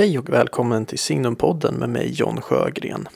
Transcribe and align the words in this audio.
Hej 0.00 0.18
och 0.18 0.28
välkommen 0.28 0.86
till 0.86 0.98
Signumpodden 0.98 1.74
med 1.74 1.88
mig 1.88 2.12
John 2.12 2.40
Sjögren. 2.40 3.08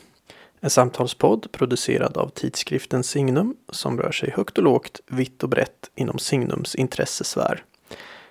En 0.61 0.71
samtalspodd 0.71 1.53
producerad 1.53 2.17
av 2.17 2.29
tidskriften 2.29 3.03
Signum 3.03 3.57
som 3.69 4.01
rör 4.01 4.13
sig 4.13 4.31
högt 4.31 4.59
och 4.59 4.65
lågt, 4.65 5.01
vitt 5.07 5.43
och 5.43 5.49
brett 5.49 5.91
inom 5.95 6.19
Signums 6.19 6.75
intressesfär. 6.75 7.65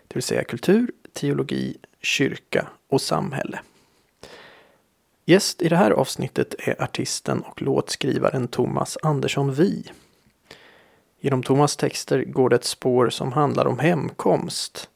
Det 0.08 0.16
vill 0.16 0.24
säga 0.24 0.44
kultur, 0.44 0.92
teologi, 1.14 1.78
kyrka 2.02 2.68
och 2.90 3.02
samhälle. 3.02 3.60
Gäst 5.26 5.62
i 5.62 5.70
det 5.70 5.78
här 5.78 5.92
avsnittet 5.92 6.56
är 6.60 6.84
artisten 6.84 7.42
och 7.42 7.62
låtskrivaren 7.62 8.48
Thomas 8.48 8.98
Andersson 9.04 9.54
Vi. 9.54 9.92
Genom 11.22 11.44
Thomas 11.44 11.78
texter 11.78 12.24
går 12.24 12.50
det 12.50 12.56
ett 12.56 12.66
spår 12.66 13.10
som 13.10 13.32
handlar 13.32 13.66
om 13.66 13.80
hemkomst, 13.80 14.90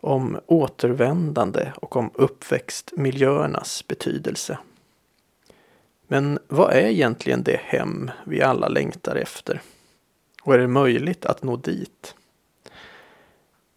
om 0.00 0.40
återvändande 0.46 1.72
och 1.76 1.96
om 1.96 2.10
uppväxtmiljöernas 2.14 3.86
betydelse. 3.88 4.58
Men 6.06 6.38
vad 6.48 6.72
är 6.72 6.86
egentligen 6.86 7.42
det 7.42 7.60
hem 7.60 8.10
vi 8.24 8.42
alla 8.42 8.68
längtar 8.68 9.16
efter? 9.16 9.60
Och 10.42 10.54
är 10.54 10.58
det 10.58 10.68
möjligt 10.68 11.24
att 11.24 11.42
nå 11.42 11.56
dit? 11.56 12.14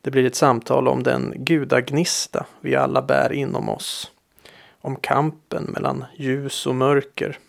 Det 0.01 0.11
blir 0.11 0.25
ett 0.25 0.35
samtal 0.35 0.87
om 0.87 1.03
den 1.03 1.33
gudagnista 1.35 2.45
vi 2.61 2.75
alla 2.75 3.01
bär 3.01 3.33
inom 3.33 3.69
oss. 3.69 4.11
Om 4.81 4.95
kampen 4.95 5.63
mellan 5.63 6.05
ljus 6.15 6.67
och 6.67 6.75
mörker. 6.75 7.39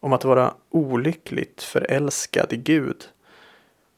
Om 0.00 0.12
att 0.12 0.24
vara 0.24 0.54
olyckligt 0.70 1.62
förälskad 1.62 2.52
i 2.52 2.56
Gud 2.56 3.08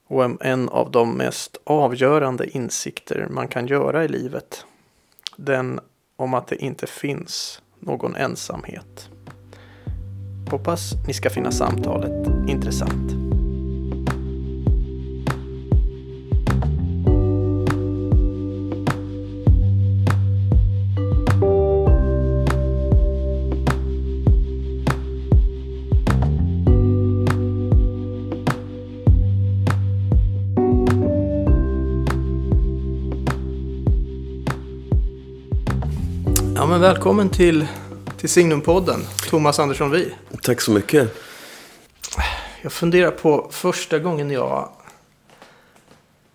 och 0.07 0.45
en 0.45 0.69
av 0.69 0.91
de 0.91 1.17
mest 1.17 1.57
avgörande 1.65 2.49
insikter 2.51 3.27
man 3.31 3.49
kan 3.49 3.67
göra 3.67 4.05
i 4.05 4.09
livet. 4.09 4.65
Den 5.37 5.81
om 6.17 6.35
att 6.35 6.47
det 6.47 6.57
inte 6.57 6.87
finns 6.87 7.63
någon 7.81 8.17
ensamhet. 8.17 9.11
Hoppas 10.51 10.93
ni 11.07 11.15
ska 11.15 11.31
finna 11.31 11.51
samtalet 11.51 12.27
intressant. 12.49 13.26
Men 36.77 36.83
välkommen 36.83 37.31
till, 37.31 37.67
till 38.19 38.29
Signumpodden, 38.29 39.01
Thomas 39.31 39.59
Andersson 39.59 39.91
Vi. 39.91 40.15
Tack 40.43 40.61
så 40.61 40.71
mycket. 40.71 41.17
Jag 42.63 42.73
funderar 42.73 43.11
på 43.11 43.49
första 43.53 43.99
gången 43.99 44.31
jag 44.31 44.69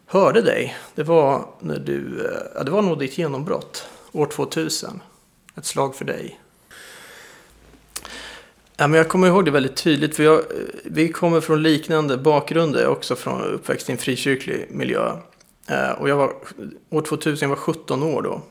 hörde 0.06 0.42
dig. 0.42 0.78
Det 0.96 1.04
var 1.04 1.46
när 1.60 1.80
du, 1.80 2.26
eh, 2.26 2.42
ja, 2.56 2.64
det 2.64 2.72
var 2.72 2.82
nog 2.82 3.00
ditt 3.00 3.18
genombrott, 3.18 3.86
år 4.12 4.26
2000. 4.26 5.02
Ett 5.58 5.66
slag 5.66 5.96
för 5.96 6.06
dig. 6.06 6.40
Ja, 8.78 8.88
men 8.88 8.94
jag 8.94 9.10
kommer 9.10 9.28
ihåg 9.28 9.46
det 9.46 9.52
väldigt 9.52 9.76
tydligt, 9.76 10.16
för 10.16 10.24
jag, 10.24 10.40
eh, 10.40 10.46
vi 10.84 11.10
kommer 11.10 11.42
från 11.42 11.64
liknande 11.64 12.18
bakgrunder, 12.18 12.88
också 12.88 13.16
från 13.16 13.42
uppväxt 13.42 13.90
i 13.90 13.92
en 13.92 13.98
frikyrklig 13.98 14.68
miljö. 14.70 15.12
Eh, 15.68 15.92
Och 15.92 16.10
jag 16.10 16.16
var, 16.16 16.34
år 16.90 17.02
2000, 17.02 17.50
jag 17.50 17.56
var 17.56 17.64
17 17.64 18.04
år 18.04 18.22
då. 18.22 18.42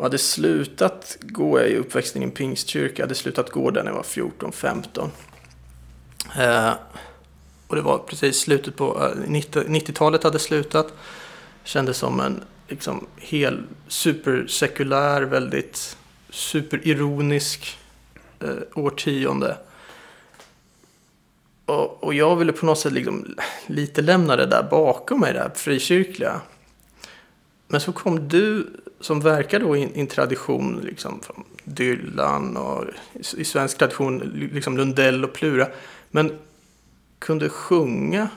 Och 0.00 0.06
hade 0.06 0.18
slutat 0.18 1.16
gå, 1.20 1.60
jag 1.60 1.70
är 1.70 1.76
uppväxten 1.76 2.22
i 2.22 2.24
en 2.24 2.30
pingstkyrka, 2.30 3.02
hade 3.02 3.14
slutat 3.14 3.50
gå 3.50 3.70
där 3.70 3.82
när 3.82 3.90
jag 3.90 3.96
var 3.96 4.02
14-15. 4.02 5.10
Eh, 6.38 6.72
och 7.66 7.76
det 7.76 7.82
var 7.82 7.98
precis 7.98 8.40
slutet 8.40 8.76
på, 8.76 9.04
eh, 9.04 9.30
90 9.30 9.62
90-talet 9.62 10.22
hade 10.22 10.38
slutat. 10.38 10.92
Kändes 11.64 11.96
som 11.96 12.20
en 12.20 12.42
liksom 12.68 13.06
hel 13.16 13.62
supersekulär, 13.88 15.22
väldigt 15.22 15.96
superironisk 16.30 17.78
eh, 18.40 18.50
årtionde. 18.74 19.56
Och, 21.66 22.04
och 22.04 22.14
jag 22.14 22.36
ville 22.36 22.52
på 22.52 22.66
något 22.66 22.78
sätt 22.78 22.92
liksom 22.92 23.36
lite 23.66 24.02
lämna 24.02 24.36
det 24.36 24.46
där 24.46 24.62
bakom 24.70 25.20
mig, 25.20 25.32
det 25.32 25.38
här 25.38 25.52
frikyrkliga. 25.54 26.40
Men 27.72 27.80
så 27.80 27.92
kom 27.92 28.28
du 28.28 28.66
som 29.00 29.20
verkar 29.20 29.60
då 29.60 29.76
i 29.76 29.90
en 29.94 30.06
tradition 30.06 30.80
liksom 30.84 31.20
från 31.20 31.44
Dylan 31.64 32.56
och 32.56 32.84
i, 33.36 33.44
svensk 33.44 33.78
tradition 33.78 34.18
liksom 34.52 34.76
Lundell 34.76 35.24
och 35.24 35.32
Plura. 35.32 35.68
Men 36.10 36.38
kunde 37.18 37.48
sjunga 37.48 38.28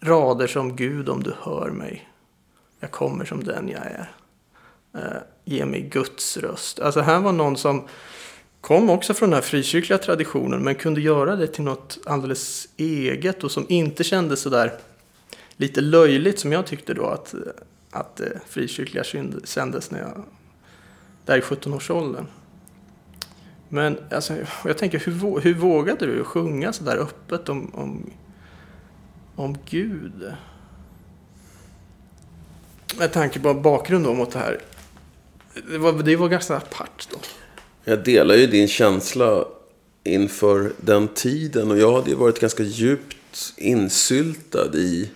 rader 0.00 0.46
som 0.46 0.76
Gud 0.76 1.08
om 1.08 1.22
du 1.22 1.34
hör 1.42 1.70
mig. 1.70 2.08
Jag 2.80 2.90
kommer 2.90 3.24
som 3.24 3.44
den 3.44 3.68
jag 3.68 3.82
är. 3.82 4.10
Eh, 4.94 5.22
ge 5.44 5.64
mig 5.64 5.80
Guds 5.80 6.36
röst. 6.36 6.80
Alltså 6.80 7.00
här 7.00 7.20
var 7.20 7.32
någon 7.32 7.56
som 7.56 7.88
kom 8.60 8.90
också 8.90 9.14
från 9.14 9.30
den 9.30 9.34
här 9.34 9.42
frikyrkliga 9.42 9.98
traditionen 9.98 10.64
men 10.64 10.74
kunde 10.74 11.00
göra 11.00 11.36
det 11.36 11.46
till 11.46 11.64
något 11.64 11.98
alldeles 12.06 12.68
eget 12.76 13.44
och 13.44 13.50
som 13.50 13.66
inte 13.68 14.04
kändes 14.04 14.40
sådär 14.40 14.78
lite 15.56 15.80
löjligt 15.80 16.38
som 16.38 16.52
jag 16.52 16.66
tyckte 16.66 16.94
då 16.94 17.06
att, 17.06 17.34
att 17.90 18.20
eh, 18.20 18.26
frikyrkliga 18.48 19.04
sändes 19.44 19.90
när 19.90 20.00
jag, 20.00 20.24
där 21.24 21.38
i 21.38 21.40
17-årsåldern. 21.40 22.26
Men 23.68 23.98
alltså, 24.10 24.34
jag 24.64 24.78
tänker, 24.78 24.98
hur, 24.98 25.40
hur 25.40 25.54
vågade 25.54 26.06
du 26.06 26.24
sjunga 26.24 26.72
så 26.72 26.84
där 26.84 26.96
öppet 26.96 27.48
om, 27.48 27.74
om, 27.74 28.10
om 29.36 29.58
Gud? 29.70 30.32
Med 32.98 33.12
tanke 33.12 33.40
på 33.40 33.54
bakgrunden 33.54 34.16
mot 34.16 34.30
det 34.30 34.38
här. 34.38 34.60
Det 35.70 35.78
var, 35.78 35.92
det 35.92 36.16
var 36.16 36.28
ganska 36.28 36.56
apart 36.56 37.08
då. 37.10 37.18
Jag 37.84 38.04
delar 38.04 38.34
ju 38.34 38.46
din 38.46 38.68
känsla 38.68 39.44
inför 40.04 40.72
den 40.80 41.08
tiden. 41.08 41.70
Och 41.70 41.78
jag 41.78 41.92
hade 41.92 42.10
ju 42.10 42.16
varit 42.16 42.40
ganska 42.40 42.62
djupt 42.62 43.54
insyltad 43.56 44.74
i 44.74 45.10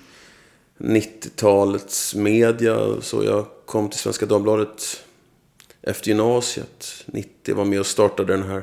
90-talets 0.78 2.14
media. 2.14 3.00
Så 3.00 3.24
jag 3.24 3.46
kom 3.66 3.90
till 3.90 3.98
Svenska 3.98 4.26
Dagbladet 4.26 5.04
efter 5.82 6.08
gymnasiet. 6.08 7.04
90 7.06 7.54
var 7.54 7.64
med 7.64 7.80
och 7.80 7.86
startade 7.86 8.32
den 8.32 8.42
här 8.42 8.62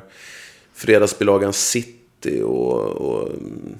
fredagsbilagan 0.73 1.53
City. 1.53 2.41
Och, 2.41 2.81
och 2.81 3.29
mm, 3.29 3.75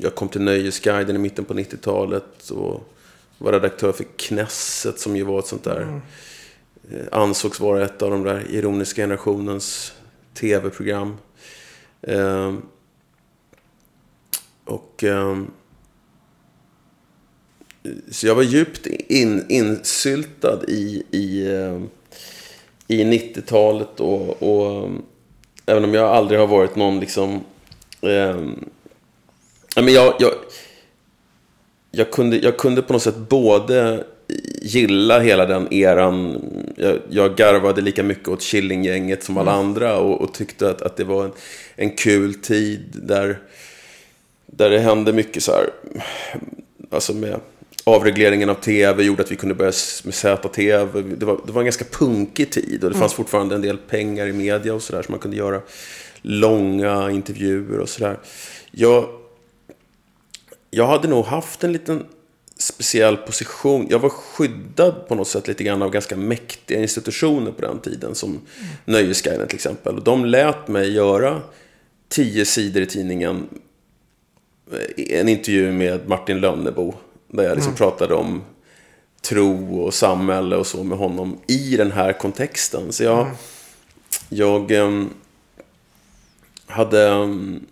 jag 0.00 0.14
kom 0.14 0.28
till 0.28 0.40
Nöjesguiden 0.40 1.16
i 1.16 1.18
mitten 1.18 1.44
på 1.44 1.54
90-talet. 1.54 2.50
Och 2.50 2.82
var 3.38 3.52
redaktör 3.52 3.92
för 3.92 4.04
Knesset 4.16 4.98
som 4.98 5.16
ju 5.16 5.22
var 5.22 5.38
ett 5.38 5.46
sånt 5.46 5.64
där 5.64 6.00
eh, 6.90 7.06
ansågs 7.12 7.60
vara 7.60 7.84
ett 7.84 8.02
av 8.02 8.10
de 8.10 8.22
där 8.22 8.46
ironiska 8.50 9.02
generationens 9.02 9.92
tv-program. 10.34 11.16
Ehm, 12.02 12.62
och 14.64 15.04
ehm, 15.04 15.50
så 18.10 18.26
jag 18.26 18.34
var 18.34 18.42
djupt 18.42 18.86
in, 18.86 19.44
insyltad 19.48 20.60
i, 20.68 21.02
i, 21.10 21.52
ehm, 21.52 21.88
i 22.86 23.04
90-talet 23.04 24.00
och, 24.00 24.42
och 24.42 24.84
ehm, 24.84 25.02
även 25.66 25.84
om 25.84 25.94
jag 25.94 26.08
aldrig 26.08 26.40
har 26.40 26.46
varit 26.46 26.76
någon 26.76 27.00
liksom 27.00 27.40
ja, 29.74 29.82
men 29.82 29.94
jag, 29.94 30.14
jag, 30.18 30.32
jag, 31.90 32.10
kunde, 32.10 32.36
jag 32.36 32.58
kunde 32.58 32.82
på 32.82 32.92
något 32.92 33.02
sätt 33.02 33.16
både 33.16 34.04
gilla 34.62 35.20
hela 35.20 35.46
den 35.46 35.72
eran. 35.74 36.44
Jag, 36.76 36.98
jag 37.08 37.36
garvade 37.36 37.80
lika 37.80 38.02
mycket 38.02 38.28
åt 38.28 38.42
Killinggänget 38.42 39.24
som 39.24 39.38
alla 39.38 39.52
andra 39.52 39.98
och, 39.98 40.20
och 40.20 40.34
tyckte 40.34 40.70
att, 40.70 40.82
att 40.82 40.96
det 40.96 41.04
var 41.04 41.24
en, 41.24 41.32
en 41.76 41.90
kul 41.90 42.34
tid 42.34 42.80
där, 42.92 43.38
där 44.46 44.70
det 44.70 44.78
hände 44.78 45.12
mycket 45.12 45.42
så 45.42 45.52
här. 45.52 45.70
Alltså 46.90 47.14
med 47.14 47.40
avregleringen 47.84 48.50
av 48.50 48.54
tv 48.54 49.02
gjorde 49.02 49.22
att 49.22 49.32
vi 49.32 49.36
kunde 49.36 49.54
börja 49.54 49.72
med 50.04 50.14
ZTV. 50.14 51.02
Det 51.02 51.26
var, 51.26 51.40
det 51.46 51.52
var 51.52 51.60
en 51.60 51.66
ganska 51.66 51.84
punkig 51.84 52.52
tid 52.52 52.84
och 52.84 52.90
det 52.90 52.98
fanns 52.98 53.14
fortfarande 53.14 53.54
en 53.54 53.62
del 53.62 53.78
pengar 53.78 54.26
i 54.26 54.32
media 54.32 54.74
och 54.74 54.82
sådär 54.82 55.02
så 55.02 55.12
man 55.12 55.20
kunde 55.20 55.36
göra 55.36 55.60
långa 56.22 57.10
intervjuer 57.10 57.78
och 57.78 57.88
sådär. 57.88 58.18
Jag, 58.70 59.08
jag 60.70 60.86
hade 60.86 61.08
nog 61.08 61.24
haft 61.24 61.64
en 61.64 61.72
liten 61.72 62.04
speciell 62.58 63.16
position. 63.16 63.86
Jag 63.90 63.98
var 63.98 64.08
skyddad 64.08 65.08
på 65.08 65.14
något 65.14 65.28
sätt 65.28 65.48
lite 65.48 65.64
grann 65.64 65.82
av 65.82 65.90
ganska 65.90 66.16
mäktiga 66.16 66.80
institutioner 66.80 67.52
på 67.52 67.62
den 67.62 67.80
tiden. 67.80 68.14
Som 68.14 68.40
Nöjesguiden 68.84 69.48
till 69.48 69.56
exempel. 69.56 69.96
Och 69.96 70.04
de 70.04 70.24
lät 70.24 70.68
mig 70.68 70.92
göra 70.92 71.42
tio 72.08 72.44
sidor 72.44 72.82
i 72.82 72.86
tidningen. 72.86 73.48
En 74.96 75.28
intervju 75.28 75.72
med 75.72 76.08
Martin 76.08 76.40
Lönnebo. 76.40 76.94
Där 77.32 77.42
jag 77.42 77.56
liksom 77.56 77.74
pratade 77.74 78.14
om 78.14 78.42
tro 79.20 79.80
och 79.80 79.94
samhälle 79.94 80.56
och 80.56 80.66
så 80.66 80.84
med 80.84 80.98
honom 80.98 81.38
i 81.46 81.76
den 81.76 81.92
här 81.92 82.12
kontexten. 82.12 82.92
Så 82.92 83.04
jag, 83.04 83.20
mm. 83.20 83.36
jag 84.28 84.70
um, 84.70 85.10
hade... 86.66 87.08
Um, 87.08 87.66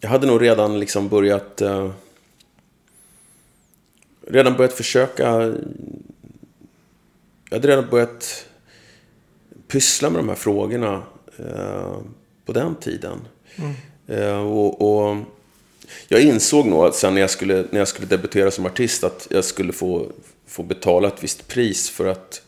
jag 0.00 0.10
hade 0.10 0.26
nog 0.26 0.42
redan 0.42 0.80
liksom 0.80 1.08
börjat... 1.08 1.62
Uh, 1.62 1.90
redan 4.26 4.56
börjat 4.56 4.72
försöka... 4.72 5.24
Jag 7.48 7.56
hade 7.56 7.68
redan 7.68 7.90
börjat 7.90 8.46
pyssla 9.68 10.10
med 10.10 10.18
de 10.18 10.28
här 10.28 10.36
frågorna 10.36 11.02
uh, 11.40 11.98
på 12.44 12.52
den 12.52 12.74
tiden. 12.74 13.18
Mm. 13.56 13.74
Uh, 14.10 14.46
och, 14.46 15.08
och 15.08 15.16
jag 16.08 16.22
insåg 16.22 16.66
nog 16.66 16.84
att 16.84 16.94
sen 16.94 17.14
när 17.14 17.20
jag 17.20 17.30
skulle, 17.30 17.64
när 17.70 17.78
jag 17.78 17.88
skulle 17.88 18.06
debutera 18.06 18.50
som 18.50 18.66
artist 18.66 19.04
att 19.04 19.26
jag 19.30 19.44
skulle 19.44 19.72
få, 19.72 20.06
få 20.46 20.62
betala 20.62 21.08
ett 21.08 21.24
visst 21.24 21.48
pris 21.48 21.90
för 21.90 22.06
att, 22.06 22.42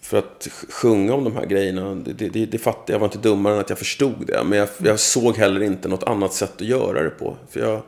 för 0.00 0.18
att 0.18 0.48
sjunga 0.68 1.14
om 1.14 1.24
de 1.24 1.36
här 1.36 1.46
grejerna. 1.46 1.94
Det, 1.94 2.28
det, 2.28 2.46
det 2.46 2.58
fattade 2.58 2.92
jag. 2.92 2.98
var 2.98 3.06
inte 3.06 3.18
dummare 3.18 3.54
än 3.54 3.60
att 3.60 3.70
jag 3.70 3.78
förstod 3.78 4.26
det. 4.26 4.44
Men 4.44 4.58
jag, 4.58 4.68
jag 4.78 5.00
såg 5.00 5.36
heller 5.36 5.62
inte 5.62 5.88
något 5.88 6.02
annat 6.02 6.32
sätt 6.32 6.54
att 6.54 6.66
göra 6.66 7.02
det 7.02 7.10
på. 7.10 7.36
För 7.50 7.60
jag 7.60 7.82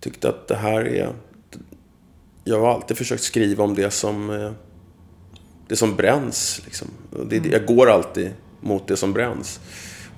tyckte 0.00 0.28
att 0.28 0.48
det 0.48 0.56
här 0.56 0.88
är... 0.88 1.12
Jag 2.44 2.60
har 2.60 2.74
alltid 2.74 2.96
försökt 2.96 3.22
skriva 3.22 3.64
om 3.64 3.74
det 3.74 3.90
som, 3.90 4.30
eh, 4.30 4.52
det 5.68 5.76
som 5.76 5.96
bränns. 5.96 6.60
Liksom. 6.64 6.88
Det, 7.26 7.46
jag 7.46 7.66
går 7.66 7.90
alltid 7.90 8.30
mot 8.60 8.88
det 8.88 8.96
som 8.96 9.12
bränns. 9.12 9.60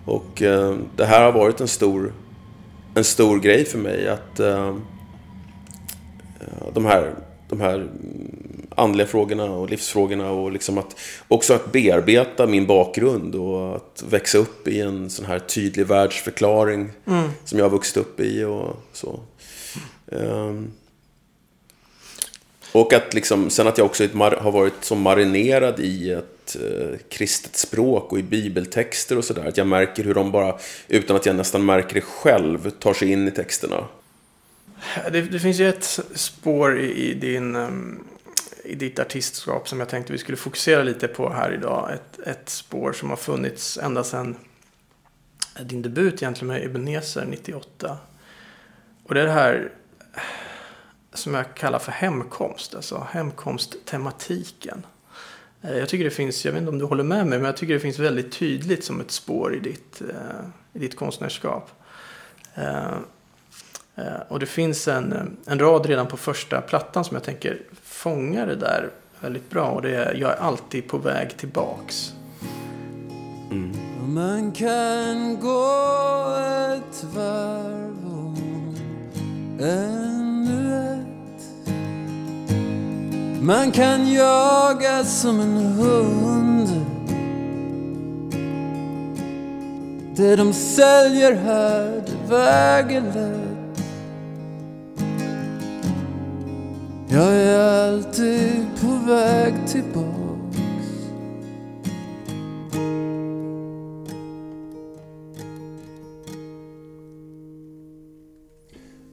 Och 0.05 0.43
eh, 0.43 0.77
det 0.97 1.05
här 1.05 1.23
har 1.23 1.33
varit 1.33 1.61
en 1.61 1.69
stor 1.69 2.13
en 2.97 3.05
stor 3.05 3.39
grej 3.39 3.65
för 3.65 3.79
mig 3.79 4.09
att 4.09 4.41
uh, 4.41 4.77
de, 6.73 6.85
här, 6.85 7.15
de 7.49 7.61
här 7.61 7.89
andliga 8.77 9.07
frågorna 9.07 9.45
och 9.45 9.71
livsfrågorna 9.71 10.31
och 10.31 10.53
liksom 10.53 10.79
att 10.79 10.97
också 11.29 11.55
att 11.55 11.73
bearbeta 11.73 12.47
min 12.47 12.67
bakgrund 12.67 13.35
och 13.35 13.77
att 13.77 14.05
växa 14.09 14.39
upp 14.39 14.69
i 14.69 14.81
en 14.81 15.11
sån 15.11 15.27
här 15.27 15.39
tydlig 15.39 15.87
världsförklaring 15.87 16.91
mm. 17.07 17.31
som 17.45 17.59
jag 17.59 17.65
har 17.65 17.71
vuxit 17.71 17.97
upp 17.97 18.21
i 18.21 18.45
och 18.45 18.77
så. 18.93 19.21
Um, 20.07 20.71
och 22.77 22.93
att 22.93 23.15
liksom, 23.15 23.51
sen 23.51 23.67
att 23.67 23.79
jag 23.79 23.85
också 23.85 24.09
har 24.17 24.53
varit 24.53 24.85
så 24.85 24.95
marinerad 24.95 25.81
i 25.81 26.11
ett 26.11 26.57
eh, 26.57 26.99
kristet 27.09 27.57
språk 27.57 28.13
och 28.13 28.19
i 28.19 28.23
bibeltexter 28.23 29.19
och 29.19 29.25
sådär. 29.25 29.45
Att 29.49 29.57
jag 29.57 29.67
märker 29.67 30.05
hur 30.05 30.15
de 30.15 30.33
bara, 30.33 30.59
utan 30.89 31.17
att 31.17 31.27
jag 31.27 31.37
nästan 31.37 31.65
märker 31.65 31.95
det 31.95 32.01
själv, 32.01 32.71
tar 32.71 32.95
sig 32.95 33.13
in 33.13 33.29
i 33.29 33.31
texterna. 33.31 33.85
Det, 35.13 35.23
det 35.23 35.41
finns 35.41 35.59
ju 35.59 35.69
ett 35.69 36.01
spår 36.15 36.79
i, 36.79 37.11
i 37.11 37.15
din 37.15 37.57
um, 37.57 38.05
i 38.67 38.75
ditt 38.75 38.99
artistskap 38.99 39.69
som 39.69 39.81
jag 39.81 39.89
tänkte 39.89 40.13
vi 40.13 40.19
skulle 40.19 40.37
fokusera 40.37 40.83
lite 40.83 41.09
på 41.09 41.33
här 41.33 41.53
idag. 41.53 41.91
Ett, 41.95 42.29
ett 42.29 42.49
spår 42.49 42.93
som 42.93 43.11
har 43.11 43.17
funnits 43.17 43.79
ända 43.79 44.05
sedan 44.05 44.37
eh, 45.59 45.67
din 45.67 45.83
debut 45.83 46.23
egentligen 46.23 46.47
med 46.47 46.65
Ebenezer 46.65 47.25
98. 47.25 47.99
Och 49.05 49.15
det 49.15 49.21
är 49.21 49.25
det 49.25 49.33
här 49.33 49.73
som 51.17 51.35
jag 51.35 51.55
kallar 51.55 51.79
för 51.79 51.93
hemkomst, 51.93 52.75
alltså 52.75 53.07
hemkomsttematiken. 53.11 54.87
Eh, 55.63 55.79
jag 55.79 55.89
tycker 55.89 56.05
det 56.05 56.11
finns, 56.11 56.45
jag 56.45 56.53
vet 56.53 56.61
inte 56.61 56.71
om 56.71 56.79
du 56.79 56.85
håller 56.85 57.05
med 57.05 57.27
mig, 57.27 57.39
men 57.39 57.47
jag 57.47 57.57
tycker 57.57 57.75
det 57.75 57.81
finns 57.81 57.99
väldigt 57.99 58.33
tydligt 58.33 58.85
som 58.85 59.01
ett 59.01 59.11
spår 59.11 59.55
i 59.55 59.61
ditt, 59.61 60.01
eh, 60.01 60.49
i 60.73 60.79
ditt 60.79 60.97
konstnärskap. 60.97 61.71
Eh, 62.55 62.97
och 64.29 64.41
det 64.41 64.47
finns 64.47 64.89
en, 64.89 65.37
en 65.47 65.59
rad 65.59 65.87
redan 65.87 66.07
på 66.07 66.17
första 66.17 66.61
plattan 66.61 67.05
som 67.05 67.15
jag 67.15 67.25
tänker 67.25 67.63
fångar 67.83 68.47
det 68.47 68.57
där 68.57 68.91
väldigt 69.21 69.51
bra. 69.51 69.69
Och 69.69 69.83
det 69.83 69.97
är 69.97 70.15
Jag 70.15 70.31
är 70.31 70.37
alltid 70.37 70.89
på 70.89 70.99
väg 70.99 71.37
tillbaks. 71.37 72.13
Mm. 73.51 73.73
Man 74.15 74.53
kan 74.53 75.41
gå 75.41 76.37
ett 76.77 77.05
varv 77.15 78.07
om 78.07 78.77
en 79.61 80.26
man 83.47 83.71
kan 83.73 84.13
jaga 84.13 85.05
som 85.05 85.41
en 85.41 85.57
hund. 85.57 86.69
Det 90.17 90.37
de 90.37 90.53
säljer 90.53 91.33
här, 91.35 92.05
det 92.07 92.35
väger 92.35 93.01
lätt. 93.01 93.85
Jag 97.09 97.35
är 97.35 97.89
alltid 97.89 98.67
på 98.81 99.11
väg 99.11 99.55
tillbaks. 99.67 100.57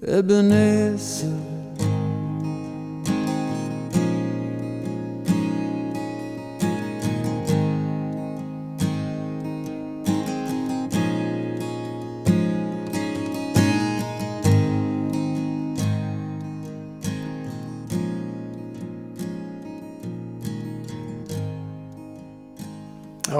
Ebenezer. 0.01 1.52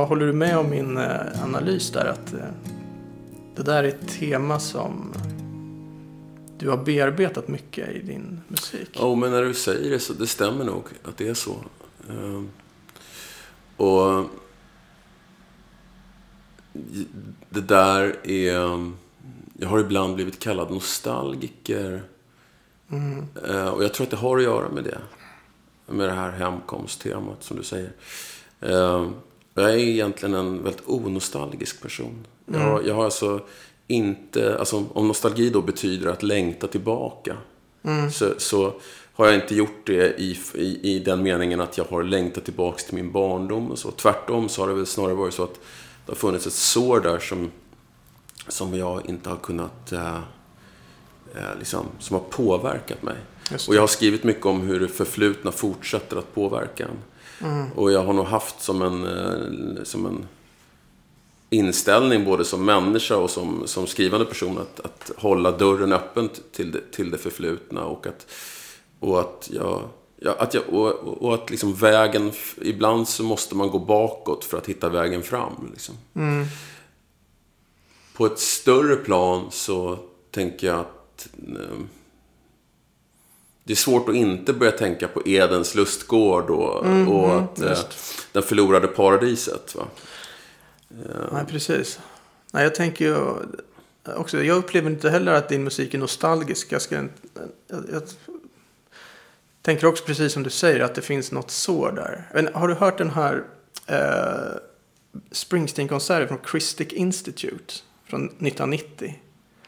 Ja, 0.03 0.07
håller 0.07 0.25
du 0.25 0.33
med 0.33 0.57
om 0.57 0.69
min 0.69 0.97
eh, 0.97 1.44
analys 1.44 1.91
där? 1.91 2.05
Att 2.05 2.33
eh, 2.33 2.39
det 3.55 3.63
där 3.63 3.83
är 3.83 3.88
ett 3.88 4.07
tema 4.07 4.59
som 4.59 5.13
du 6.57 6.69
har 6.69 6.77
bearbetat 6.77 7.47
mycket 7.47 7.89
i 7.89 8.01
din 8.01 8.41
musik. 8.47 8.89
Ja, 8.94 9.05
oh, 9.05 9.17
men 9.17 9.31
när 9.31 9.44
du 9.44 9.53
säger 9.53 9.89
det 9.89 10.00
så 10.00 10.13
det 10.13 10.27
stämmer 10.27 10.65
nog 10.65 10.83
att 11.03 11.17
det 11.17 11.27
är 11.27 11.33
så. 11.33 11.55
Uh, 12.09 12.44
och 13.77 14.25
det 17.49 17.61
där 17.61 18.15
är... 18.23 18.81
Jag 19.53 19.69
har 19.69 19.79
ibland 19.79 20.15
blivit 20.15 20.39
kallad 20.39 20.71
nostalgiker. 20.71 22.03
Mm. 22.91 23.25
Uh, 23.49 23.67
och 23.67 23.83
jag 23.83 23.94
tror 23.94 24.06
att 24.06 24.11
det 24.11 24.17
har 24.17 24.38
att 24.38 24.44
göra 24.44 24.69
med 24.69 24.83
det. 24.83 24.99
Med 25.85 26.09
det 26.09 26.15
här 26.15 26.31
hemkomsttemat 26.31 27.44
som 27.44 27.57
du 27.57 27.63
säger. 27.63 27.91
Jag 29.53 29.73
är 29.73 29.77
egentligen 29.77 30.35
en 30.35 30.63
väldigt 30.63 30.87
onostalgisk 30.87 31.81
person. 31.81 32.25
Mm. 32.47 32.61
Jag, 32.61 32.87
jag 32.87 32.95
har 32.95 33.04
alltså 33.06 33.42
inte, 33.87 34.59
alltså 34.59 34.85
om 34.94 35.07
nostalgi 35.07 35.49
då 35.49 35.61
betyder 35.61 36.09
att 36.09 36.23
längta 36.23 36.68
tillbaka. 36.68 37.37
Mm. 37.83 38.11
Så, 38.11 38.33
så 38.37 38.73
har 39.13 39.25
jag 39.25 39.35
inte 39.35 39.56
gjort 39.56 39.85
det 39.85 40.19
i, 40.19 40.39
i, 40.54 40.95
i 40.95 40.99
den 40.99 41.23
meningen 41.23 41.61
att 41.61 41.78
jag 41.78 41.85
har 41.85 42.04
längtat 42.04 42.45
tillbaka 42.45 42.78
till 42.78 42.95
min 42.95 43.11
barndom 43.11 43.71
och 43.71 43.80
så. 43.80 43.92
Tvärtom 43.92 44.49
så 44.49 44.61
har 44.61 44.68
det 44.68 44.73
väl 44.73 44.85
snarare 44.85 45.13
varit 45.13 45.33
så 45.33 45.44
att 45.44 45.59
det 46.06 46.11
har 46.11 46.16
funnits 46.16 46.47
ett 46.47 46.54
sår 46.54 46.99
där 46.99 47.19
som, 47.19 47.51
som 48.47 48.78
jag 48.78 49.09
inte 49.09 49.30
har 49.30 49.37
kunnat, 49.37 49.92
eh, 49.92 50.16
eh 51.35 51.57
liksom, 51.59 51.85
som 51.99 52.13
har 52.13 52.23
påverkat 52.23 53.04
mig. 53.04 53.16
Och 53.68 53.75
jag 53.75 53.81
har 53.81 53.87
skrivit 53.87 54.23
mycket 54.23 54.45
om 54.45 54.61
hur 54.61 54.80
det 54.80 54.87
förflutna 54.87 55.51
fortsätter 55.51 56.18
att 56.18 56.35
påverka 56.35 56.83
en. 56.83 56.97
Mm. 57.44 57.71
Och 57.76 57.92
jag 57.92 58.04
har 58.04 58.14
nog 58.14 58.26
haft 58.26 58.62
som 58.62 58.81
en, 58.81 59.06
eh, 59.06 59.83
som 59.83 60.06
en 60.06 60.28
inställning 61.50 62.26
både 62.26 62.45
som 62.45 62.66
människa 62.66 63.16
och 63.16 63.30
som, 63.30 63.64
som 63.66 63.88
skrivande 63.88 64.26
person 64.26 64.57
att, 64.57 64.80
att 64.80 65.12
hålla 65.18 65.52
dörren 65.52 65.94
öppen 65.94 66.30
till 66.52 66.71
det, 66.71 66.92
till 66.92 67.12
det 67.12 67.18
förflutna 67.18 67.83
och 67.83 68.07
att, 68.07 68.28
och 69.00 69.19
att 69.19 69.50
jag 69.54 69.81
Ja, 70.26 70.35
att 70.40 70.54
jag, 70.54 70.64
och, 70.69 70.94
och, 70.94 71.33
att 71.33 71.50
liksom 71.50 71.73
vägen, 71.73 72.31
ibland 72.62 73.07
så 73.07 73.23
måste 73.23 73.56
man 73.56 73.69
gå 73.69 73.80
bakåt 73.80 74.45
för 74.45 74.57
att 74.57 74.69
hitta 74.69 74.90
vägen 74.90 75.23
fram. 75.23 75.69
Liksom. 75.71 75.95
Mm. 76.16 76.45
På 78.14 78.26
ett 78.26 78.40
större 78.40 78.95
plan 78.95 79.47
så 79.52 80.00
tänker 80.31 80.68
jag 80.68 80.80
att 80.80 81.30
eh, 81.47 81.78
det 83.63 83.73
är 83.73 83.77
svårt 83.77 84.09
att 84.09 84.15
inte 84.15 84.53
börja 84.53 84.71
tänka 84.71 85.07
på 85.07 85.27
Edens 85.27 85.75
lustgård 85.75 86.49
och, 86.49 86.85
mm, 86.85 87.09
och 87.09 87.39
att, 87.39 87.59
mm, 87.59 87.75
den 88.31 88.43
förlorade 88.43 88.87
paradiset. 88.87 89.75
Va? 89.75 89.87
Nej, 91.31 91.45
precis. 91.47 91.99
Nej, 92.51 92.63
jag 92.63 92.75
tänker 92.75 93.05
ju 93.05 93.17
också, 94.15 94.43
jag 94.43 94.57
upplever 94.57 94.89
inte 94.89 95.09
heller 95.09 95.33
att 95.33 95.49
din 95.49 95.63
musik 95.63 95.93
är 95.93 95.97
nostalgisk. 95.97 96.71
Jag, 96.71 96.81
ska, 96.81 96.95
jag, 96.95 97.09
jag 97.67 98.03
tänker 99.61 99.87
också 99.87 100.03
precis 100.05 100.33
som 100.33 100.43
du 100.43 100.49
säger 100.49 100.79
att 100.79 100.95
det 100.95 101.01
finns 101.01 101.31
något 101.31 101.51
sår 101.51 101.91
där. 101.91 102.29
Men 102.33 102.49
har 102.53 102.67
du 102.67 102.73
hört 102.73 102.97
den 102.97 103.09
här 103.09 103.43
eh, 103.87 104.59
Springsteen-konserten 105.31 106.27
från 106.27 106.39
Christic 106.51 106.93
Institute 106.93 107.73
från 108.05 108.25
1990? 108.25 109.19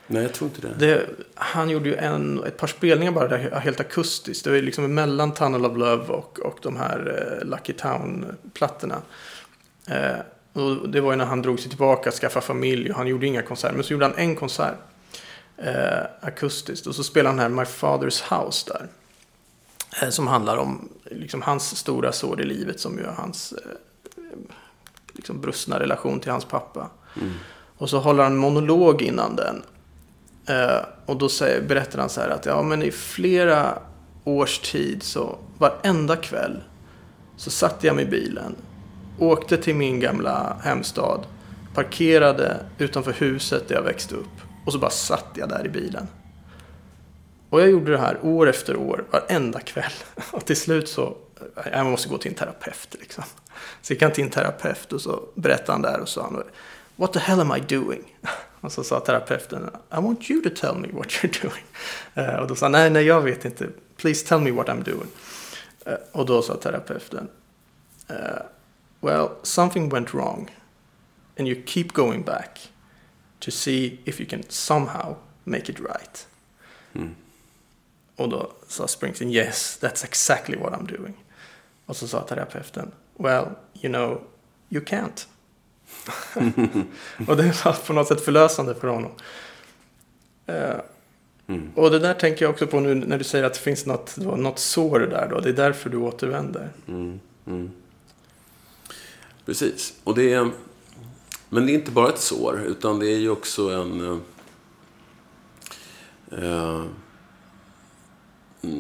Nej, 0.08 0.24
jag 0.24 0.34
tror 0.34 0.50
inte 0.50 0.68
det. 0.68 0.74
Det, 0.88 1.06
han 1.36 1.70
gjorde 1.70 1.90
ju 1.90 1.96
en, 1.96 2.44
ett 2.44 2.58
par 2.58 2.68
spelningar 2.68 3.12
bara 3.12 3.28
där 3.28 3.60
helt 3.60 3.80
akustiskt. 3.80 4.44
Det 4.44 4.50
var 4.50 4.58
liksom 4.58 4.94
mellan 4.94 5.34
Tunnel 5.34 5.66
of 5.66 5.78
Love 5.78 6.14
och, 6.14 6.40
och 6.40 6.60
de 6.62 6.78
här 6.78 7.38
eh, 7.42 7.48
Lucky 7.48 7.74
Town-plattorna. 7.74 9.02
Eh, 9.88 10.18
och 10.54 10.90
det 10.90 11.02
var 11.02 11.12
ju 11.12 11.18
när 11.18 11.26
han 11.26 11.42
drog 11.42 11.60
sig 11.60 11.70
tillbaka, 11.70 12.12
skaffade 12.12 12.46
familj 12.46 12.92
och 12.92 12.98
han 12.98 13.08
gjorde 13.08 13.28
inga 13.28 13.42
konserter. 13.42 13.76
Men 13.76 13.84
så 13.84 13.94
gjorde 13.94 14.06
han 14.06 14.16
en 14.18 14.36
konsert 14.36 14.76
eh, 15.58 16.04
akustiskt 16.22 16.88
och 16.88 16.96
så 16.96 17.04
spelade 17.04 17.30
han 17.30 17.40
här 17.40 17.50
My 17.50 17.64
Father's 17.64 18.46
House 18.46 18.74
där. 18.74 18.88
Eh, 20.02 20.10
som 20.10 20.28
handlar 20.28 20.58
om 20.58 20.90
liksom, 21.04 21.42
hans 21.42 21.78
stora 21.78 22.12
sår 22.12 22.42
i 22.42 22.46
livet 22.46 22.80
som 22.80 22.98
ju 22.98 23.04
är 23.04 23.14
hans 23.18 23.54
eh, 23.54 23.72
liksom, 25.14 25.42
brustna 25.42 25.80
relation 25.80 26.20
till 26.20 26.32
hans 26.32 26.46
pappa. 26.46 26.90
Mm. 27.22 27.34
Och 27.78 27.90
så 27.90 28.00
håller 28.00 28.24
han 28.24 28.32
en 28.32 28.38
monolog 28.38 29.02
innan 29.02 29.36
den. 29.36 29.64
Eh, 30.48 30.86
och 31.06 31.18
då 31.18 31.30
säger, 31.30 31.62
berättar 31.62 32.00
han 32.00 32.10
så 32.10 32.22
här 32.22 32.30
att 32.30 32.46
ja, 32.46 32.62
men 32.62 32.84
i 32.84 32.92
flera 32.92 33.80
års 34.24 34.60
tid 34.60 35.04
så 35.04 35.38
varenda 35.58 36.16
kväll 36.16 36.64
så 37.38 37.52
satte 37.52 37.88
jag 37.88 37.96
mig 37.96 38.06
i 38.06 38.08
bilen, 38.08 38.56
åkte 39.20 39.58
till 39.58 39.76
min 39.76 40.00
gamla 40.00 40.58
hemstad, 40.64 41.20
parkerade 41.74 42.58
utanför 42.78 43.14
huset 43.14 43.68
där 43.68 43.76
jag 43.76 43.84
växte 43.84 44.16
upp 44.16 44.42
och 44.66 44.74
så 44.74 44.80
bara 44.80 44.92
satt 44.92 45.28
jag 45.34 45.50
där 45.50 45.66
i 45.66 45.70
bilen. 45.70 46.08
Och 47.50 47.62
jag 47.62 47.70
gjorde 47.70 47.92
det 47.92 47.98
här 47.98 48.18
år 48.22 48.50
efter 48.50 48.76
år, 48.76 49.06
varenda 49.12 49.60
kväll. 49.60 49.92
Och 50.32 50.46
till 50.46 50.56
slut 50.56 50.90
så, 50.90 51.18
eh, 51.56 51.72
jag 51.72 51.86
måste 51.86 52.10
gå 52.10 52.18
till 52.18 52.32
en 52.32 52.38
terapeut 52.38 52.96
liksom. 53.00 53.24
Så 53.82 53.94
gick 53.94 54.02
han 54.02 54.12
till 54.12 54.24
en 54.24 54.30
terapeut 54.30 54.94
och 54.94 55.02
så 55.02 55.20
berättade 55.36 55.72
han 55.72 55.82
där 55.82 56.00
och 56.00 56.10
sa 56.10 56.22
han, 56.22 56.44
What 56.96 57.14
the 57.14 57.20
hell 57.20 57.40
am 57.40 57.56
I 57.56 57.60
doing? 57.60 58.04
Och 58.66 58.72
så 58.72 58.84
sa 58.84 59.00
terapeuten, 59.00 59.70
I 59.92 59.96
want 59.96 60.30
you 60.30 60.42
to 60.42 60.50
tell 60.50 60.76
me 60.76 60.88
what 60.92 61.08
you're 61.08 61.42
doing. 61.42 61.64
Uh, 62.28 62.36
och 62.36 62.48
då 62.48 62.56
sa 62.56 62.66
han, 62.66 62.72
nej, 62.72 62.90
nej, 62.90 63.04
jag 63.04 63.22
vet 63.22 63.46
inte. 63.46 63.70
Please 63.98 64.28
tell 64.28 64.40
me 64.40 64.52
what 64.52 64.68
I'm 64.68 64.84
doing. 64.84 65.10
Uh, 65.88 65.94
och 66.12 66.26
då 66.26 66.42
sa 66.42 66.56
terapeuten, 66.56 67.30
uh, 68.10 68.42
well, 69.02 69.30
something 69.44 69.90
went 69.90 70.14
wrong. 70.14 70.50
And 71.40 71.48
you 71.48 71.62
keep 71.66 71.94
going 71.94 72.24
back 72.24 72.70
to 73.40 73.52
see 73.52 74.00
if 74.06 74.20
you 74.20 74.30
can 74.30 74.44
somehow 74.50 75.16
make 75.44 75.72
it 75.72 75.80
right. 75.80 76.28
Mm. 76.94 77.16
Och 78.16 78.30
då 78.30 78.52
sa 78.68 78.88
Springsteen, 78.88 79.32
yes, 79.32 79.80
that's 79.82 80.06
exactly 80.06 80.58
what 80.58 80.74
I'm 80.74 80.98
doing. 80.98 81.14
Och 81.86 81.96
så 81.96 82.08
sa 82.08 82.22
terapeuten, 82.22 82.92
well, 83.18 83.46
you 83.74 83.94
know, 83.94 84.22
you 84.70 84.82
can't. 84.86 85.28
och 87.28 87.38
det 87.38 87.66
var 87.66 87.86
på 87.88 87.94
något 87.94 88.08
sätt 88.08 88.22
förlösande 88.22 88.76
för 88.76 88.88
honom. 88.88 89.12
Uh, 90.50 90.80
mm. 91.48 91.70
Och 91.76 91.92
det 91.92 92.00
där 92.00 92.14
tänker 92.14 92.46
jag 92.46 92.52
också 92.52 92.68
på 92.68 92.80
nu 92.80 92.96
när 92.96 93.18
du 93.18 93.24
säger 93.24 93.44
att 93.44 93.54
det 93.54 93.60
finns 93.60 93.86
något, 93.86 94.18
något 94.18 94.60
sår 94.60 95.00
där 95.00 95.28
då. 95.30 95.40
Det 95.40 95.50
är 95.50 95.54
därför 95.54 95.90
du 95.90 95.98
återvänder. 95.98 96.70
Mm. 96.88 97.20
Mm. 97.48 97.72
Precis. 99.46 99.94
Och 100.04 100.16
det 100.16 100.34
är, 100.34 100.52
men 101.50 101.66
det 101.66 101.72
är 101.72 101.74
inte 101.74 101.92
bara 101.92 102.10
ett 102.10 102.20
sår, 102.20 102.64
utan 102.68 103.00
det 103.00 103.08
är 103.08 103.18
ju 103.18 103.30
också 103.30 103.70
en... 103.70 104.22
Uh, 106.42 106.86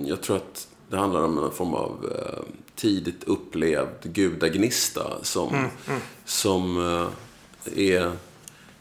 jag 0.05 0.21
tror 0.21 0.35
att 0.35 0.67
det 0.89 0.97
handlar 0.97 1.23
om 1.23 1.43
en 1.43 1.51
form 1.51 1.73
av 1.73 2.05
uh, 2.05 2.64
tidigt 2.75 3.23
upplevd 3.23 4.03
gudagnista 4.03 5.23
som, 5.23 5.49
mm, 5.49 5.69
mm. 5.87 6.01
som 6.25 6.77
uh, 6.77 7.07
är 7.75 8.11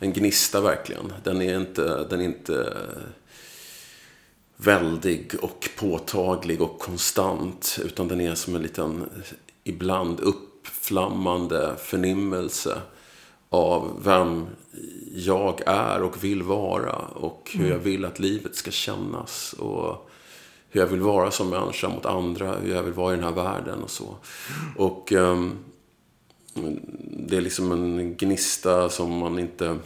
en 0.00 0.12
gnista 0.12 0.60
verkligen. 0.60 1.12
Den 1.24 1.42
är 1.42 1.56
inte, 1.56 2.06
den 2.10 2.20
är 2.20 2.24
inte 2.24 2.76
väldig 4.56 5.34
och 5.42 5.68
påtaglig 5.78 6.62
och 6.62 6.78
konstant. 6.78 7.78
Utan 7.84 8.08
den 8.08 8.20
är 8.20 8.34
som 8.34 8.54
en 8.54 8.62
liten, 8.62 9.04
ibland 9.64 10.20
uppflammande 10.20 11.74
förnimmelse 11.78 12.80
av 13.48 14.00
vem 14.04 14.46
jag 15.14 15.60
är 15.66 16.02
och 16.02 16.24
vill 16.24 16.42
vara. 16.42 16.96
Och 16.96 17.50
hur 17.52 17.60
mm. 17.60 17.72
jag 17.72 17.78
vill 17.78 18.04
att 18.04 18.18
livet 18.18 18.56
ska 18.56 18.70
kännas. 18.70 19.52
Och 19.52 20.10
hur 20.74 20.80
jag 20.80 20.86
vill 20.86 21.00
vara 21.00 21.30
som 21.30 21.50
människa 21.50 21.88
mot 21.88 22.06
andra, 22.06 22.54
hur 22.56 22.74
jag 22.74 22.82
vill 22.82 22.92
vara 22.92 23.12
i 23.12 23.16
den 23.16 23.24
här 23.24 23.32
världen 23.32 23.82
och 23.82 23.90
så. 23.90 24.16
Och 24.76 25.12
um, 25.12 25.58
det 27.10 27.36
är 27.36 27.40
liksom 27.40 27.72
en 27.72 28.16
gnista 28.16 28.88
som 28.88 29.18
man 29.18 29.38
inte 29.38 29.78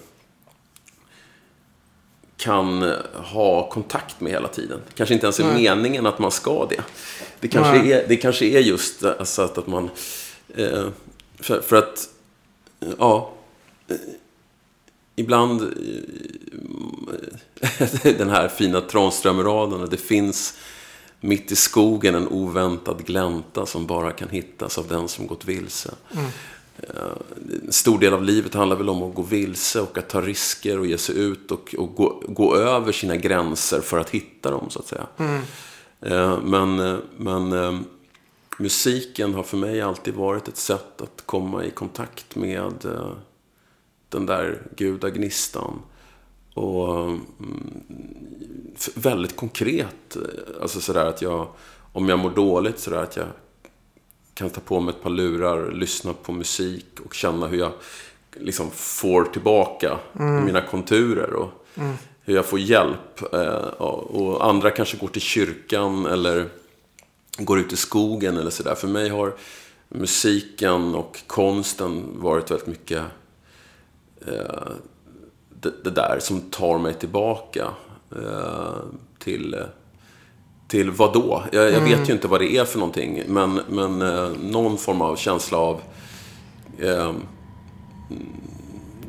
kan 2.36 2.82
ha 3.14 3.70
kontakt 3.70 4.20
med 4.20 4.32
hela 4.32 4.48
tiden. 4.48 4.80
Det 4.88 4.94
kanske 4.94 5.14
inte 5.14 5.26
ens 5.26 5.40
är 5.40 5.44
Nej. 5.44 5.62
meningen 5.62 6.06
att 6.06 6.18
man 6.18 6.30
ska 6.30 6.66
det. 6.66 6.82
Det 7.40 7.48
kanske, 7.48 7.76
är, 7.76 8.08
det 8.08 8.16
kanske 8.16 8.46
är 8.46 8.60
just 8.60 9.04
alltså 9.04 9.42
att 9.42 9.66
man... 9.66 9.90
Eh, 10.54 10.88
för, 11.40 11.60
för, 11.60 11.76
att, 11.76 12.08
ja... 12.98 13.32
Eh, 13.88 13.96
ibland... 15.16 15.62
Eh, 15.62 15.68
den 18.02 18.30
här 18.30 18.48
fina 18.48 18.80
Tranströmerraden, 18.80 19.88
det 19.90 19.96
finns 19.96 20.54
mitt 21.20 21.52
i 21.52 21.56
skogen 21.56 22.14
en 22.14 22.28
oväntad 22.28 23.06
glänta 23.06 23.66
som 23.66 23.86
bara 23.86 24.12
kan 24.12 24.28
hittas 24.28 24.78
av 24.78 24.88
den 24.88 25.08
som 25.08 25.26
gått 25.26 25.44
vilse. 25.44 25.94
Mm. 26.14 26.30
En 27.66 27.72
stor 27.72 27.98
del 27.98 28.14
av 28.14 28.24
livet 28.24 28.54
handlar 28.54 28.76
väl 28.76 28.88
om 28.88 29.02
att 29.02 29.14
gå 29.14 29.22
vilse 29.22 29.80
och 29.80 29.98
att 29.98 30.08
ta 30.08 30.20
risker 30.20 30.78
och 30.78 30.86
ge 30.86 30.98
sig 30.98 31.18
ut 31.18 31.50
och, 31.50 31.74
och 31.78 31.94
gå, 31.94 32.22
gå 32.28 32.56
över 32.56 32.92
sina 32.92 33.16
gränser 33.16 33.80
för 33.80 33.98
att 33.98 34.10
hitta 34.10 34.50
dem, 34.50 34.70
så 34.70 34.78
att 34.78 34.86
säga. 34.86 35.06
Mm. 35.16 35.40
Eh, 36.00 36.38
men, 36.42 37.00
men 37.16 37.52
eh, 37.52 37.80
musiken 38.58 39.34
har 39.34 39.42
för 39.42 39.56
mig 39.56 39.80
alltid 39.80 40.14
varit 40.14 40.48
ett 40.48 40.56
sätt 40.56 41.00
att 41.00 41.22
komma 41.26 41.64
i 41.64 41.70
kontakt 41.70 42.36
med 42.36 42.86
den 44.08 44.26
där 44.26 44.62
gudagnistan. 44.76 45.82
Och 46.58 47.04
mm, 47.04 47.20
väldigt 48.94 49.36
konkret. 49.36 50.16
Alltså 50.62 50.80
sådär 50.80 51.06
att 51.06 51.22
jag, 51.22 51.48
om 51.92 52.08
jag 52.08 52.18
mår 52.18 52.30
dåligt, 52.30 52.78
sådär 52.78 53.02
att 53.02 53.16
jag 53.16 53.26
kan 54.34 54.50
ta 54.50 54.60
på 54.60 54.80
mig 54.80 54.94
ett 54.94 55.02
par 55.02 55.10
lurar, 55.10 55.72
lyssna 55.72 56.12
på 56.12 56.32
musik 56.32 56.86
och 57.06 57.14
känna 57.14 57.46
hur 57.46 57.58
jag 57.58 57.72
liksom 58.32 58.70
får 58.70 59.24
tillbaka 59.24 59.98
mm. 60.18 60.44
mina 60.44 60.60
konturer. 60.60 61.32
Och 61.32 61.50
mm. 61.74 61.94
hur 62.24 62.34
jag 62.34 62.46
får 62.46 62.58
hjälp. 62.58 63.34
Eh, 63.34 63.66
och 63.78 64.46
andra 64.46 64.70
kanske 64.70 64.96
går 64.96 65.08
till 65.08 65.22
kyrkan 65.22 66.06
eller 66.06 66.48
går 67.38 67.58
ut 67.58 67.72
i 67.72 67.76
skogen 67.76 68.36
eller 68.36 68.50
sådär. 68.50 68.74
För 68.74 68.88
mig 68.88 69.08
har 69.08 69.34
musiken 69.88 70.94
och 70.94 71.22
konsten 71.26 72.04
varit 72.14 72.50
väldigt 72.50 72.66
mycket 72.66 73.02
eh, 74.26 74.72
det, 75.60 75.84
det, 75.84 75.90
där 75.90 76.18
som 76.20 76.40
tar 76.40 76.78
mig 76.78 76.94
tillbaka 76.94 77.68
eh, 78.16 78.74
till 79.18 79.56
till 80.68 80.90
vad 80.90 81.12
då? 81.12 81.42
Jag, 81.52 81.64
jag 81.64 81.74
mm. 81.74 81.84
vet 81.84 82.08
ju 82.08 82.12
inte 82.12 82.28
vad 82.28 82.40
det 82.40 82.56
är 82.56 82.64
för 82.64 82.78
någonting. 82.78 83.22
Men, 83.26 83.60
men 83.68 84.02
eh, 84.02 84.30
någon 84.42 84.78
form 84.78 85.00
av 85.00 85.16
känsla 85.16 85.58
av 85.58 85.80
eh, 86.78 87.12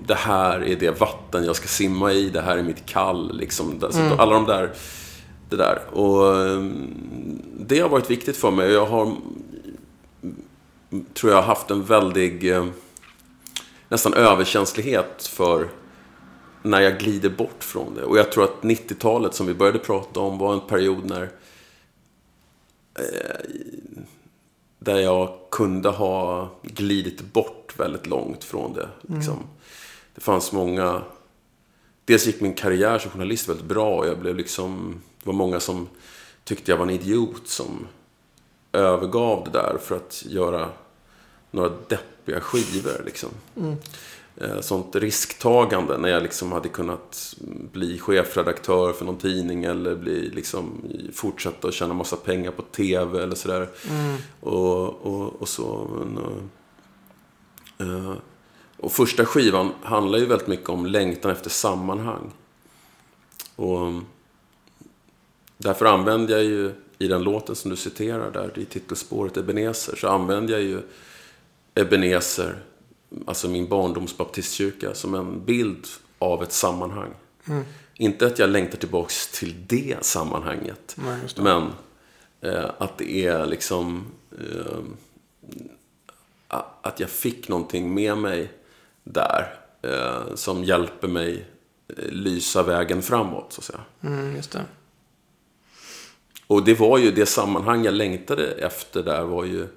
det 0.05 0.15
här 0.15 0.63
är 0.63 0.75
det 0.75 0.99
vatten 0.99 1.45
jag 1.45 1.55
ska 1.55 1.67
simma 1.67 2.13
i. 2.13 2.29
Det 2.29 2.41
här 2.41 2.57
är 2.57 2.63
mitt 2.63 2.85
kall. 2.85 3.37
Liksom. 3.37 3.83
Mm. 3.93 4.19
Alla 4.19 4.33
de 4.33 4.45
där. 4.45 4.71
Det 5.49 5.55
där. 5.55 5.79
Och 5.91 6.45
eh, 6.45 6.63
det 7.59 7.79
har 7.79 7.89
varit 7.89 8.11
viktigt 8.11 8.37
för 8.37 8.51
mig. 8.51 8.71
Jag 8.71 8.85
har, 8.85 9.15
tror 11.13 11.33
jag, 11.33 11.41
haft 11.41 11.71
en 11.71 11.83
väldig 11.83 12.51
eh, 12.51 12.65
nästan 13.89 14.13
överkänslighet 14.13 15.27
för 15.33 15.69
när 16.61 16.81
jag 16.81 16.99
glider 16.99 17.29
bort 17.29 17.63
från 17.63 17.95
det. 17.95 18.03
Och 18.03 18.17
jag 18.17 18.31
tror 18.31 18.43
att 18.43 18.61
90-talet 18.61 19.33
som 19.33 19.47
vi 19.47 19.53
började 19.53 19.79
prata 19.79 20.19
om 20.19 20.37
var 20.37 20.53
en 20.53 20.67
period 20.67 21.05
när 21.05 21.29
Eh, 22.99 23.61
där 24.79 24.99
jag 24.99 25.37
kunde 25.51 25.89
ha 25.89 26.49
glidit 26.61 27.21
bort 27.21 27.73
väldigt 27.77 28.07
långt 28.07 28.43
från 28.43 28.73
det. 28.73 28.89
Liksom. 29.01 29.33
Mm. 29.33 29.47
Det 30.15 30.21
fanns 30.21 30.51
många... 30.51 31.01
Dels 32.05 32.25
gick 32.27 32.41
min 32.41 32.53
karriär 32.53 32.99
som 32.99 33.11
journalist 33.11 33.49
väldigt 33.49 33.65
bra. 33.65 33.95
Och 33.95 34.07
jag 34.07 34.19
blev 34.19 34.35
liksom, 34.35 35.01
det 35.23 35.27
var 35.27 35.33
många 35.33 35.59
som 35.59 35.87
tyckte 36.43 36.71
jag 36.71 36.77
var 36.77 36.85
en 36.85 36.89
idiot 36.89 37.47
som 37.47 37.87
övergav 38.71 39.43
det 39.43 39.59
där 39.59 39.77
för 39.81 39.95
att 39.95 40.23
göra 40.25 40.69
några 41.51 41.69
deppiga 41.87 42.39
skivor. 42.39 43.01
Liksom. 43.05 43.29
Mm. 43.57 43.75
Eh, 44.41 44.61
sånt 44.61 44.95
risktagande 44.95 45.97
när 45.97 46.09
jag 46.09 46.23
liksom 46.23 46.51
hade 46.51 46.69
kunnat 46.69 47.35
bli 47.71 47.99
chefredaktör 47.99 48.93
för 48.93 49.05
någon 49.05 49.17
tidning 49.17 49.63
eller 49.63 49.95
bli 49.95 50.29
liksom 50.29 50.81
fortsätta 51.13 51.67
att 51.67 51.73
tjäna 51.73 51.93
massa 51.93 52.15
pengar 52.15 52.51
på 52.51 52.61
tv 52.61 53.23
eller 53.23 53.35
sådär. 53.35 53.69
Mm. 53.89 54.17
Och, 54.39 55.05
och, 55.05 55.41
och, 55.41 55.49
så. 55.49 55.87
Men, 55.99 56.17
och, 56.17 56.41
eh, 57.85 58.13
och 58.77 58.91
första 58.91 59.25
skivan 59.25 59.71
handlar 59.81 60.19
ju 60.19 60.25
väldigt 60.25 60.47
mycket 60.47 60.69
om 60.69 60.85
längtan 60.85 61.31
efter 61.31 61.49
sammanhang. 61.49 62.31
Och 63.55 63.93
därför 65.57 65.85
använder 65.85 66.33
jag 66.33 66.43
ju 66.43 66.71
i 66.97 67.07
den 67.07 67.23
låten 67.23 67.55
som 67.55 67.71
du 67.71 67.77
citerar 67.77 68.31
där, 68.31 68.59
i 68.59 68.65
titelspåret 68.65 69.37
Ebenezer, 69.37 69.95
så 69.95 70.07
använder 70.07 70.53
jag 70.53 70.61
ju 70.61 70.81
Ebenezer, 71.75 72.55
alltså 73.25 73.47
min 73.47 73.67
barndomsbaptistkyrka, 73.67 74.93
som 74.93 75.15
en 75.15 75.45
bild 75.45 75.87
av 76.19 76.43
ett 76.43 76.51
sammanhang. 76.51 77.13
Mm. 77.47 77.63
Inte 77.93 78.27
att 78.27 78.39
jag 78.39 78.49
längtar 78.49 78.77
tillbaks 78.77 79.27
till 79.39 79.55
det 79.67 80.05
sammanhanget. 80.05 80.95
Nej, 81.05 81.19
det. 81.35 81.41
Men 81.41 81.67
eh, 82.41 82.71
att 82.77 82.97
det 82.97 83.25
är 83.25 83.45
liksom... 83.45 84.05
Eh, 84.31 84.79
att 86.81 86.99
jag 86.99 87.09
fick 87.09 87.47
någonting 87.47 87.93
med 87.93 88.17
mig 88.17 88.51
där. 89.03 89.59
Eh, 89.81 90.35
som 90.35 90.63
hjälper 90.63 91.07
mig 91.07 91.45
eh, 91.87 92.05
lysa 92.09 92.63
vägen 92.63 93.01
framåt, 93.01 93.53
så 93.53 93.61
att 93.61 93.65
säga. 93.65 93.79
Mm, 94.01 94.35
just 94.35 94.51
det. 94.51 94.65
Och 96.47 96.63
det 96.63 96.79
var 96.79 96.97
ju 96.97 97.11
det 97.11 97.25
sammanhang 97.25 97.85
jag 97.85 97.93
längtade 97.93 98.51
efter 98.51 99.03
där 99.03 99.23
var 99.23 99.45
ju 99.45 99.67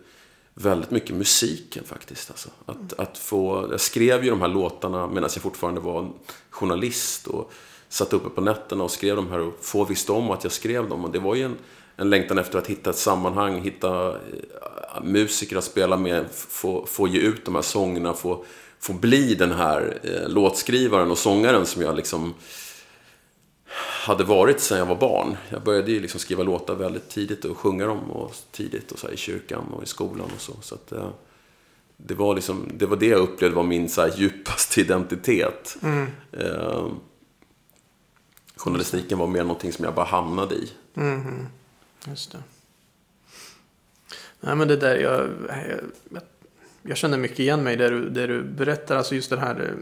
väldigt 0.55 0.91
mycket 0.91 1.17
musiken 1.17 1.85
faktiskt. 1.85 2.31
Alltså. 2.31 2.49
Att, 2.67 2.93
att 2.99 3.19
få, 3.19 3.69
jag 3.71 3.81
skrev 3.81 4.25
ju 4.25 4.31
de 4.31 4.41
här 4.41 4.49
låtarna 4.49 5.07
medan 5.07 5.31
jag 5.35 5.43
fortfarande 5.43 5.81
var 5.81 6.11
journalist 6.51 7.27
och 7.27 7.53
satt 7.89 8.13
uppe 8.13 8.29
på 8.29 8.41
nätterna 8.41 8.85
och 8.85 8.91
skrev 8.91 9.17
de 9.17 9.31
här 9.31 9.41
och 9.41 9.55
få 9.61 9.85
visste 9.85 10.13
om 10.13 10.31
att 10.31 10.45
jag 10.45 10.53
skrev 10.53 10.89
dem. 10.89 11.05
Och 11.05 11.11
det 11.11 11.19
var 11.19 11.35
ju 11.35 11.43
en, 11.43 11.57
en 11.97 12.11
längtan 12.11 12.39
efter 12.39 12.59
att 12.59 12.67
hitta 12.67 12.91
ett 12.91 12.97
sammanhang, 12.97 13.61
hitta 13.61 14.09
eh, 14.09 15.03
musiker 15.03 15.57
att 15.57 15.65
spela 15.65 15.97
med, 15.97 16.27
få, 16.31 16.87
få 16.87 17.09
ge 17.09 17.21
ut 17.21 17.45
de 17.45 17.55
här 17.55 17.63
sångerna, 17.63 18.15
få, 18.15 18.45
få 18.79 18.93
bli 18.93 19.35
den 19.35 19.53
här 19.53 19.99
eh, 20.03 20.29
låtskrivaren 20.29 21.11
och 21.11 21.19
sångaren 21.19 21.67
som 21.67 21.83
jag 21.83 21.97
liksom 21.97 22.35
hade 24.03 24.25
varit 24.25 24.61
sedan 24.61 24.79
jag 24.79 24.87
var 24.87 24.97
barn. 24.97 25.37
Jag 25.49 25.63
började 25.63 25.93
ju 25.93 26.01
liksom 26.01 26.21
skriva 26.21 26.43
låtar 26.43 26.75
väldigt 26.75 27.09
tidigt 27.09 27.45
och 27.45 27.57
sjunga 27.57 27.87
dem 27.87 28.11
och 28.11 28.35
tidigt 28.51 28.93
och 28.93 28.99
så 28.99 29.07
här, 29.07 29.15
i 29.15 29.17
kyrkan 29.17 29.65
och 29.73 29.83
i 29.83 29.87
skolan 29.87 30.31
och 30.35 30.41
så. 30.41 30.53
så 30.61 30.75
att, 30.75 30.93
eh, 30.93 31.11
det, 31.97 32.15
var 32.15 32.35
liksom, 32.35 32.69
det 32.75 32.87
var 32.87 32.97
det 32.97 33.07
jag 33.07 33.21
upplevde 33.21 33.57
var 33.57 33.63
min 33.63 33.89
så 33.89 34.01
här, 34.01 34.13
djupaste 34.17 34.81
identitet. 34.81 35.77
Mm. 35.83 36.07
Eh, 36.33 36.87
journalistiken 38.57 39.19
var 39.19 39.27
mer 39.27 39.43
någonting 39.43 39.73
som 39.73 39.85
jag 39.85 39.95
bara 39.95 40.07
hamnade 40.07 40.55
i. 40.55 40.73
Mhm. 40.95 41.47
Just 42.07 42.33
det. 42.33 42.43
Nej, 44.41 44.57
men 44.57 44.69
det 44.69 44.77
där, 44.77 44.97
jag, 44.97 45.31
jag, 46.11 46.23
jag 46.83 46.97
känner 46.97 47.19
mycket 47.19 47.39
igen 47.39 47.63
mig 47.63 47.77
där 47.77 47.91
du, 47.91 48.11
där 48.11 48.29
du 48.29 48.43
berättar, 48.43 48.97
alltså 48.97 49.15
just 49.15 49.31
den 49.31 49.39
här... 49.39 49.77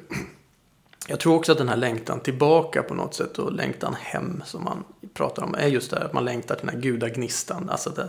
Jag 1.11 1.21
tror 1.21 1.35
också 1.35 1.53
att 1.53 1.59
den 1.59 1.69
här 1.69 1.77
längtan 1.77 2.21
tillbaka 2.21 2.83
på 2.83 2.95
något 2.95 3.15
sätt 3.15 3.39
och 3.39 3.53
längtan 3.53 3.97
hem 4.01 4.43
som 4.47 4.65
man 4.65 4.85
pratar 5.15 5.43
om 5.43 5.55
är 5.55 5.67
just 5.67 5.91
det 5.91 5.97
här 5.97 6.05
att 6.05 6.13
man 6.13 6.25
längtar 6.25 6.55
till 6.55 6.67
den 6.67 6.75
här 6.75 6.83
gudagnistan. 6.83 7.71
Alltså 7.71 7.91
det, 7.91 8.09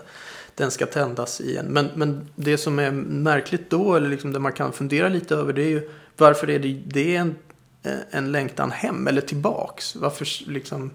den 0.55 0.71
ska 0.71 0.85
tändas 0.85 1.41
igen. 1.41 1.65
Men, 1.69 1.89
men 1.95 2.29
det 2.35 2.57
som 2.57 2.79
är 2.79 2.91
märkligt 2.91 3.69
då, 3.69 3.95
eller 3.95 4.09
liksom 4.09 4.33
det 4.33 4.39
man 4.39 4.53
kan 4.53 4.73
fundera 4.73 5.09
lite 5.09 5.35
över, 5.35 5.53
det 5.53 5.61
är 5.61 5.69
ju 5.69 5.89
varför 6.17 6.49
är 6.49 6.59
det, 6.59 6.81
det 6.85 7.15
är 7.15 7.19
en, 7.19 7.35
en 8.11 8.31
längtan 8.31 8.71
hem 8.71 9.07
eller 9.07 9.21
tillbaks? 9.21 9.95
Varför 9.95 10.27
liksom... 10.51 10.91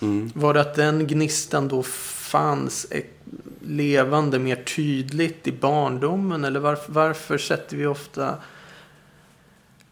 Mm. 0.00 0.32
Var 0.34 0.54
det 0.54 0.60
att 0.60 0.74
den 0.74 1.06
gnistan 1.06 1.68
då 1.68 1.82
fanns 1.82 2.84
eh, 2.84 3.04
levande 3.60 4.38
mer 4.38 4.56
tydligt 4.56 5.46
i 5.46 5.52
barndomen? 5.52 6.44
Eller 6.44 6.60
varför, 6.60 6.92
varför 6.92 7.38
sätter 7.38 7.76
vi 7.76 7.86
ofta 7.86 8.34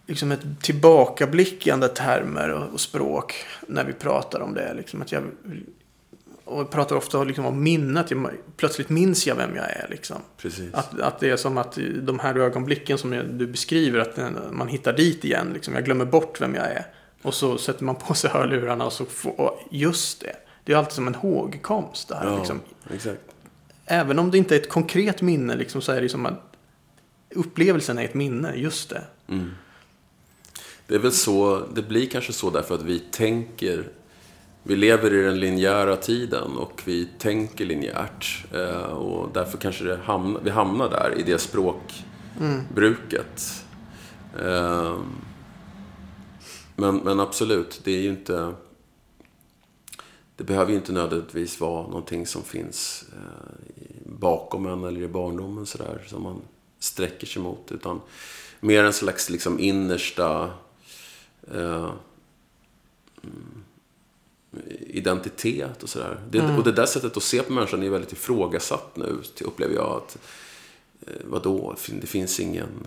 liksom 0.06 0.32
ett 0.32 0.40
tillbakablickande 0.62 1.88
termer 1.88 2.48
och, 2.48 2.72
och 2.72 2.80
språk 2.80 3.34
när 3.68 3.84
vi 3.84 3.92
pratar 3.92 4.40
om 4.40 4.54
det? 4.54 4.74
Liksom 4.74 5.02
att 5.02 5.12
jag, 5.12 5.22
och 6.44 6.60
jag 6.60 6.70
pratar 6.70 6.96
ofta 6.96 7.24
liksom 7.24 7.46
om 7.46 7.62
minnet. 7.62 8.10
Jag, 8.10 8.30
plötsligt 8.56 8.88
minns 8.88 9.26
jag 9.26 9.34
vem 9.36 9.56
jag 9.56 9.64
är. 9.70 9.86
Liksom. 9.90 10.16
Precis. 10.36 10.74
Att, 10.74 11.00
att 11.00 11.20
det 11.20 11.30
är 11.30 11.36
som 11.36 11.58
att 11.58 11.78
de 12.02 12.18
här 12.18 12.34
ögonblicken 12.38 12.98
som 12.98 13.12
jag- 13.12 13.26
du 13.26 13.46
beskriver, 13.46 13.98
att 13.98 14.18
man 14.52 14.68
hittar 14.68 14.92
dit 14.92 15.24
igen. 15.24 15.50
Liksom. 15.54 15.74
Jag 15.74 15.84
glömmer 15.84 16.04
bort 16.04 16.40
vem 16.40 16.54
jag 16.54 16.64
är. 16.66 16.86
Och 17.22 17.34
så 17.34 17.58
sätter 17.58 17.84
man 17.84 17.94
på 17.94 18.14
sig 18.14 18.30
hörlurarna 18.30 18.86
och 18.86 18.92
så 18.92 19.04
får, 19.04 19.40
och 19.40 19.60
just 19.70 20.20
det. 20.20 20.36
Det 20.64 20.72
är 20.72 20.76
alltid 20.76 20.92
som 20.92 21.06
en 21.06 21.14
hågkomst. 21.14 22.08
Det 22.08 22.14
här, 22.14 22.26
ja, 22.26 22.38
liksom. 22.38 22.60
exakt. 22.94 23.20
Även 23.86 24.18
om 24.18 24.30
det 24.30 24.38
inte 24.38 24.56
är 24.56 24.60
ett 24.60 24.68
konkret 24.68 25.22
minne 25.22 25.56
liksom, 25.56 25.82
så 25.82 25.92
är 25.92 26.00
det 26.00 26.08
som 26.08 26.26
att 26.26 26.56
upplevelsen 27.34 27.98
är 27.98 28.04
ett 28.04 28.14
minne. 28.14 28.52
Just 28.56 28.90
det. 28.90 29.02
Mm. 29.28 29.50
Det 30.86 30.94
är 30.94 30.98
väl 30.98 31.12
så, 31.12 31.66
det 31.74 31.82
blir 31.82 32.06
kanske 32.06 32.32
så 32.32 32.50
därför 32.50 32.74
att 32.74 32.82
vi 32.82 32.98
tänker, 32.98 33.88
vi 34.62 34.76
lever 34.76 35.14
i 35.14 35.22
den 35.22 35.40
linjära 35.40 35.96
tiden 35.96 36.56
och 36.56 36.82
vi 36.84 37.08
tänker 37.18 37.64
linjärt. 37.64 38.44
Eh, 38.52 38.82
och 38.82 39.30
därför 39.34 39.58
kanske 39.58 39.84
det 39.84 39.96
hamnar, 39.96 40.40
vi 40.40 40.50
hamnar 40.50 40.90
där 40.90 41.14
i 41.18 41.22
det 41.22 41.38
språkbruket. 41.38 43.64
Mm. 44.40 45.02
men, 46.76 46.96
men 46.96 47.20
absolut, 47.20 47.80
det 47.84 47.92
är 47.92 48.00
ju 48.00 48.08
inte, 48.08 48.54
det 50.36 50.44
behöver 50.44 50.70
ju 50.70 50.76
inte 50.76 50.92
nödvändigtvis 50.92 51.60
vara 51.60 51.82
någonting 51.82 52.26
som 52.26 52.42
finns 52.42 53.04
eh, 53.12 53.48
bakom 54.06 54.66
en 54.66 54.84
eller 54.84 55.02
i 55.02 55.08
barndomen 55.08 55.66
sådär, 55.66 56.04
som 56.06 56.22
man 56.22 56.40
sträcker 56.78 57.26
sig 57.26 57.42
mot. 57.42 57.72
Utan 57.72 58.00
mer 58.60 58.84
en 58.84 58.92
slags 58.92 59.30
liksom 59.30 59.60
innersta 59.60 60.50
eh, 61.54 61.92
mm, 63.22 63.64
identitet 64.80 65.82
och 65.82 65.88
sådär. 65.88 66.20
Det, 66.30 66.38
Mm. 66.38 66.56
Och 66.56 66.64
det 66.64 66.72
där 66.72 66.86
sättet 66.86 67.16
att 67.16 67.22
se 67.22 67.42
på 67.42 67.52
människan 67.52 67.82
är 67.82 67.90
väldigt 67.90 68.12
ifrågasatt 68.12 68.96
nu, 68.96 69.18
upplever 69.40 69.74
jag. 69.74 69.86
att 69.86 70.18
eh, 71.06 71.12
Vadå, 71.24 71.76
det 72.00 72.06
finns 72.06 72.40
ingen... 72.40 72.86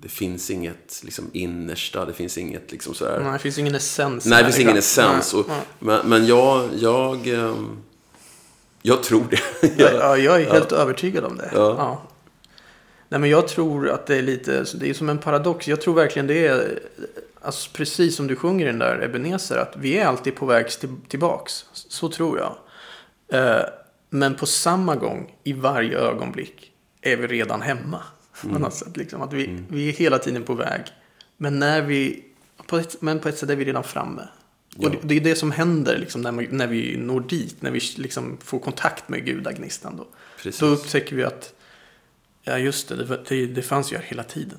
Det 0.00 0.08
finns 0.08 0.50
inget 0.50 1.00
liksom, 1.04 1.30
innersta, 1.32 2.04
det 2.04 2.12
finns 2.12 2.38
inget 2.38 2.72
liksom 2.72 2.94
sådär... 2.94 3.20
Nej, 3.22 3.32
det 3.32 3.38
finns 3.38 3.58
ingen 3.58 3.74
essens. 3.74 4.26
Nej, 4.26 4.42
det 4.42 4.52
finns 4.52 4.58
ingen 4.58 4.76
essens. 4.76 5.34
Och, 5.34 5.48
nej. 5.48 5.60
men, 5.78 6.08
men 6.08 6.26
jag, 6.26 6.68
jag, 6.74 7.26
ehm, 7.28 7.78
jag 8.82 9.02
tror 9.02 9.24
det. 9.30 9.72
Ja, 9.78 9.90
ja, 9.92 10.16
jag 10.16 10.42
är 10.42 10.52
helt 10.52 10.72
övertygad 10.72 11.24
om 11.24 11.36
det. 11.36 11.50
Ja. 11.54 12.02
Nej, 13.08 13.20
men 13.20 13.30
jag 13.30 13.48
tror 13.48 13.88
att 13.88 14.06
det 14.06 14.16
är 14.16 14.22
lite, 14.22 14.64
det 14.74 14.90
är 14.90 14.94
som 14.94 15.08
en 15.08 15.18
paradox. 15.18 15.68
Jag 15.68 15.80
tror 15.80 15.94
verkligen 15.94 16.26
det 16.26 16.46
är, 16.46 16.78
alltså 17.46 17.70
precis 17.72 18.16
som 18.16 18.26
du 18.26 18.36
sjunger 18.36 18.66
i 18.66 18.68
den 18.68 18.78
där 18.78 19.04
Ebenezer, 19.04 19.56
att 19.56 19.76
vi 19.76 19.98
är 19.98 20.06
alltid 20.06 20.34
på 20.34 20.46
väg 20.46 20.70
till, 20.70 20.96
tillbaks. 21.08 21.64
Så 21.72 22.08
tror 22.08 22.38
jag. 22.38 22.56
Eh, 23.28 23.64
men 24.10 24.34
på 24.34 24.46
samma 24.46 24.96
gång, 24.96 25.34
i 25.44 25.52
varje 25.52 25.98
ögonblick, 25.98 26.72
är 27.02 27.16
vi 27.16 27.26
redan 27.26 27.62
hemma. 27.62 28.02
Något 28.42 28.74
sätt, 28.74 28.96
liksom. 28.96 29.22
att 29.22 29.32
vi, 29.32 29.58
vi 29.68 29.88
är 29.88 29.92
hela 29.92 30.18
tiden 30.18 30.42
på 30.42 30.54
väg. 30.54 30.82
Men, 31.36 31.58
när 31.58 31.82
vi, 31.82 32.24
på 32.66 32.78
ett, 32.78 33.02
men 33.02 33.20
på 33.20 33.28
ett 33.28 33.38
sätt 33.38 33.50
är 33.50 33.56
vi 33.56 33.64
redan 33.64 33.84
framme. 33.84 34.28
Ja. 34.76 34.88
Och 34.88 34.94
det, 34.94 34.98
det 35.02 35.16
är 35.16 35.20
det 35.20 35.34
som 35.34 35.50
händer 35.50 35.98
liksom, 35.98 36.20
när, 36.22 36.32
man, 36.32 36.46
när 36.50 36.66
vi 36.66 36.96
når 36.96 37.20
dit, 37.20 37.62
när 37.62 37.70
vi 37.70 37.80
liksom 37.96 38.38
får 38.40 38.58
kontakt 38.58 39.08
med 39.08 39.24
gudagnistan. 39.24 39.96
Då. 39.96 40.06
Precis. 40.36 40.60
Då 40.60 40.66
upptäcker 40.66 41.16
vi 41.16 41.24
att, 41.24 41.54
ja 42.42 42.58
just 42.58 42.88
det, 42.88 43.18
det, 43.28 43.46
det, 43.46 43.62
fanns 43.62 43.92
ju 43.92 43.96
här 43.96 44.04
hela 44.04 44.22
tiden. 44.22 44.58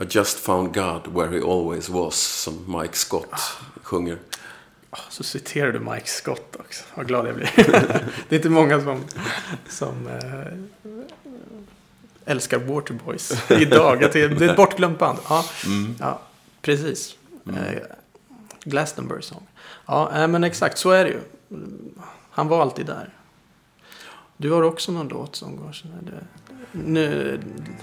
I 0.00 0.04
just 0.08 0.38
found 0.38 0.74
God 0.74 1.06
where 1.06 1.28
he 1.28 1.40
always 1.40 1.88
was, 1.88 2.14
som 2.14 2.78
Mike 2.80 2.96
Scott 2.96 3.40
sjunger. 3.82 4.18
Ah, 4.90 4.98
Så 5.10 5.22
citerar 5.24 5.72
du 5.72 5.80
Mike 5.80 6.06
Scott 6.08 6.56
också. 6.58 6.84
Vad 6.94 7.06
glad 7.06 7.28
jag 7.28 7.34
blir. 7.34 7.50
det 8.28 8.34
är 8.34 8.36
inte 8.36 8.48
många 8.50 8.80
som, 8.80 9.04
som 9.68 10.06
eh, 10.06 10.92
älskar 12.24 12.58
Waterboys 12.58 13.50
idag. 13.50 14.04
Att 14.04 14.12
det, 14.12 14.22
är 14.22 14.42
ett 14.42 14.56
bortglömt 14.56 14.98
band. 14.98 15.18
Ja, 15.28 15.44
ja 16.00 16.20
precis. 16.62 17.16
Eh, 17.46 17.82
Glastonbury 18.64 19.22
Song. 19.22 19.46
Ja, 19.86 20.12
eh, 20.22 20.28
men 20.28 20.44
exakt 20.44 20.78
så 20.78 20.90
är 20.90 21.04
det 21.04 21.10
ju. 21.10 21.20
Han 22.30 22.48
var 22.48 22.62
alltid 22.62 22.86
där. 22.86 23.08
Du 24.36 24.50
har 24.50 24.62
också 24.62 24.92
någon 24.92 25.08
låt 25.08 25.36
som 25.36 25.56
går 25.56 25.72
så 25.72 25.88
här. 25.88 25.98
Det, 26.02 26.24
nu 26.72 27.40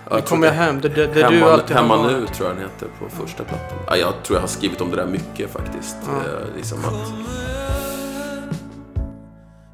jag 0.10 0.16
nu 0.16 0.22
kommer 0.22 0.48
jag 0.48 0.54
hem. 0.54 0.82
Det, 0.82 0.90
det, 0.90 1.08
det 1.08 1.14
du 1.14 1.22
Hemma, 1.24 1.52
alltid 1.52 1.76
har 1.76 1.82
hemma 1.82 2.08
nu 2.08 2.28
tror 2.28 2.48
jag 2.48 2.58
den 2.58 2.64
heter 2.64 2.88
på 3.00 3.10
första 3.10 3.44
plattan. 3.44 3.78
Ja, 3.88 3.96
jag 3.98 4.24
tror 4.24 4.38
jag 4.38 4.42
har 4.42 4.48
skrivit 4.48 4.82
om 4.82 4.90
det 4.92 4.96
där 4.96 5.08
mycket 5.08 5.52
faktiskt. 5.52 5.98
Ja. 6.06 6.12
Eh, 6.12 6.56
liksom 6.56 6.80
att, 6.86 7.14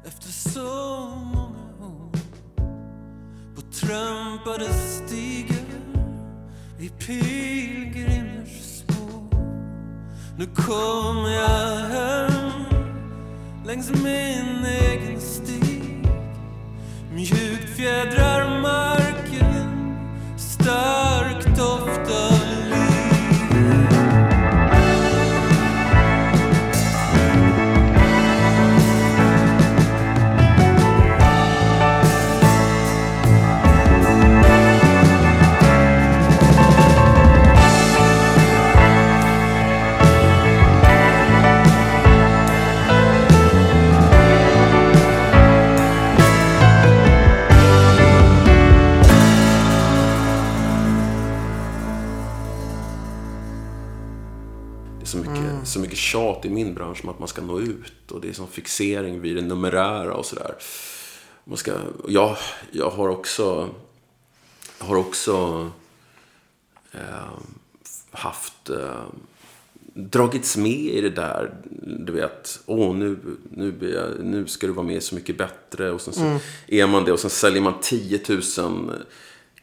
Efter 0.06 0.28
så 0.50 0.60
många 1.34 1.86
år 1.86 2.10
på 3.54 3.62
trampade 3.62 4.72
stigar 4.72 5.56
i 6.78 6.88
pilgrimers 6.88 8.78
spår 8.78 9.38
Nu 10.38 10.46
kommer 10.46 11.30
jag 11.30 11.76
hem 11.88 12.32
längs 13.66 13.90
min 13.90 14.64
egen 14.64 15.20
stig 15.20 16.08
Mjukt 17.14 17.76
fjädrar 17.76 18.60
marken, 18.62 19.05
starkt 20.66 21.46
doftar 21.56 22.35
bransch 56.96 57.04
om 57.04 57.10
att 57.10 57.18
man 57.18 57.28
ska 57.28 57.42
nå 57.42 57.60
ut. 57.60 58.12
Och 58.12 58.20
det 58.20 58.28
är 58.28 58.32
som 58.32 58.48
fixering 58.48 59.20
vid 59.20 59.36
det 59.36 59.42
numerära 59.42 60.14
och 60.14 60.26
sådär. 60.26 60.54
Man 61.44 61.56
ska, 61.56 61.72
jag, 62.08 62.36
jag 62.72 62.90
har 62.90 63.08
också, 63.08 63.68
jag 64.78 64.86
har 64.86 64.96
också 64.96 65.70
eh, 66.92 67.38
haft, 68.10 68.70
eh, 68.70 69.04
dragits 69.94 70.56
med 70.56 70.94
i 70.94 71.00
det 71.00 71.10
där. 71.10 71.54
Du 72.06 72.12
vet, 72.12 72.60
åh 72.66 72.94
nu, 72.96 73.18
nu, 73.50 73.74
jag, 73.94 74.24
nu 74.24 74.46
ska 74.46 74.66
du 74.66 74.72
vara 74.72 74.86
med 74.86 75.02
Så 75.02 75.14
mycket 75.14 75.38
bättre. 75.38 75.90
Och 75.90 76.00
sen 76.00 76.14
så 76.14 76.38
är 76.66 76.86
man 76.86 77.04
det 77.04 77.12
och 77.12 77.20
sen 77.20 77.30
säljer 77.30 77.62
man 77.62 77.74
10 77.80 78.20
000 78.28 78.42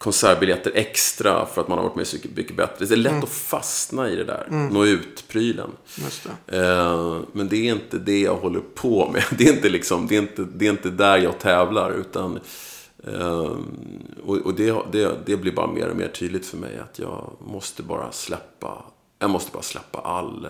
konsertbiljetter 0.04 0.72
extra 0.76 1.46
för 1.46 1.62
att 1.62 1.68
man 1.68 1.78
har 1.78 1.86
varit 1.86 1.96
med 1.96 2.08
Så 2.08 2.18
mycket 2.36 2.56
bättre. 2.56 2.86
Det 2.86 2.94
är 2.94 2.98
lätt 2.98 3.24
att 3.24 3.30
fastna 3.30 4.10
i 4.10 4.16
det 4.16 4.24
där, 4.24 4.48
nå 4.72 4.86
ut-prylen. 4.86 5.70
Eh, 6.48 7.20
men 7.32 7.48
det 7.50 7.58
är 7.58 7.72
inte 7.74 7.98
det 7.98 8.22
jag 8.22 8.36
håller 8.36 8.60
på 8.60 9.10
med. 9.14 9.24
Det 9.38 9.48
är 9.48 9.54
inte, 9.54 9.70
liksom, 9.70 10.08
det 10.08 10.16
är 10.16 10.22
inte, 10.22 10.48
det 10.56 10.68
är 10.68 10.70
inte 10.70 10.90
där 10.90 11.18
jag 11.18 11.40
tävlar. 11.40 11.92
Utan, 11.92 12.40
eh, 13.08 13.52
och 14.26 14.38
och 14.38 14.54
det, 14.54 14.76
det, 14.92 15.18
det 15.26 15.38
blir 15.38 15.52
bara 15.52 15.68
mer 15.68 15.90
och 15.90 15.98
mer 15.98 16.08
tydligt 16.08 16.46
för 16.46 16.58
mig 16.58 16.78
att 16.78 17.00
jag 17.00 17.32
måste 17.40 17.84
bara 17.84 18.12
släppa, 18.12 18.86
jag 19.20 19.30
måste 19.30 19.52
bara 19.52 19.64
släppa 19.64 20.00
all, 20.00 20.48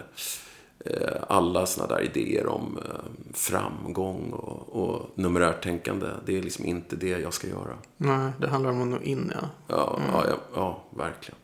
alla 1.27 1.65
sådana 1.65 1.95
där 1.95 2.03
idéer 2.03 2.47
om 2.47 2.77
eh, 2.85 3.33
framgång 3.33 4.31
och, 4.31 4.83
och 4.83 5.09
numerärt 5.15 5.63
tänkande. 5.63 6.07
Det 6.25 6.37
är 6.37 6.41
liksom 6.41 6.65
inte 6.65 6.95
det 6.95 7.09
jag 7.09 7.33
ska 7.33 7.47
göra. 7.47 7.77
Nej, 7.97 8.31
det 8.39 8.47
handlar 8.47 8.71
om 8.71 8.81
att 8.81 8.87
nå 8.87 9.01
in, 9.01 9.31
ja. 9.41 9.49
Ja, 9.67 10.01
ja, 10.11 10.25
ja, 10.27 10.37
ja 10.55 10.83
verkligen. 10.89 11.37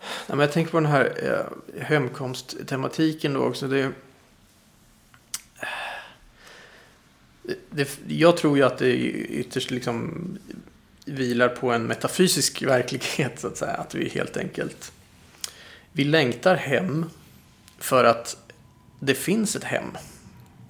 Nej, 0.00 0.36
men 0.36 0.38
jag 0.38 0.52
tänker 0.52 0.70
på 0.70 0.80
den 0.80 0.90
här 0.90 1.12
eh, 1.22 1.82
hemkomsttematiken 1.82 3.34
då 3.34 3.40
också. 3.40 3.68
Det, 3.68 3.92
det, 7.70 7.98
jag 8.06 8.36
tror 8.36 8.56
ju 8.56 8.64
att 8.64 8.78
det 8.78 8.94
ytterst 8.94 9.70
liksom 9.70 10.28
vilar 11.04 11.48
på 11.48 11.72
en 11.72 11.86
metafysisk 11.86 12.62
verklighet 12.62 13.40
så 13.40 13.46
att 13.46 13.56
säga. 13.56 13.72
Att 13.72 13.94
vi 13.94 14.08
helt 14.08 14.36
enkelt 14.36 14.92
vi 15.98 16.04
längtar 16.04 16.54
hem 16.56 17.06
för 17.78 18.04
att 18.04 18.36
det 19.00 19.14
finns 19.14 19.56
ett 19.56 19.64
hem. 19.64 19.84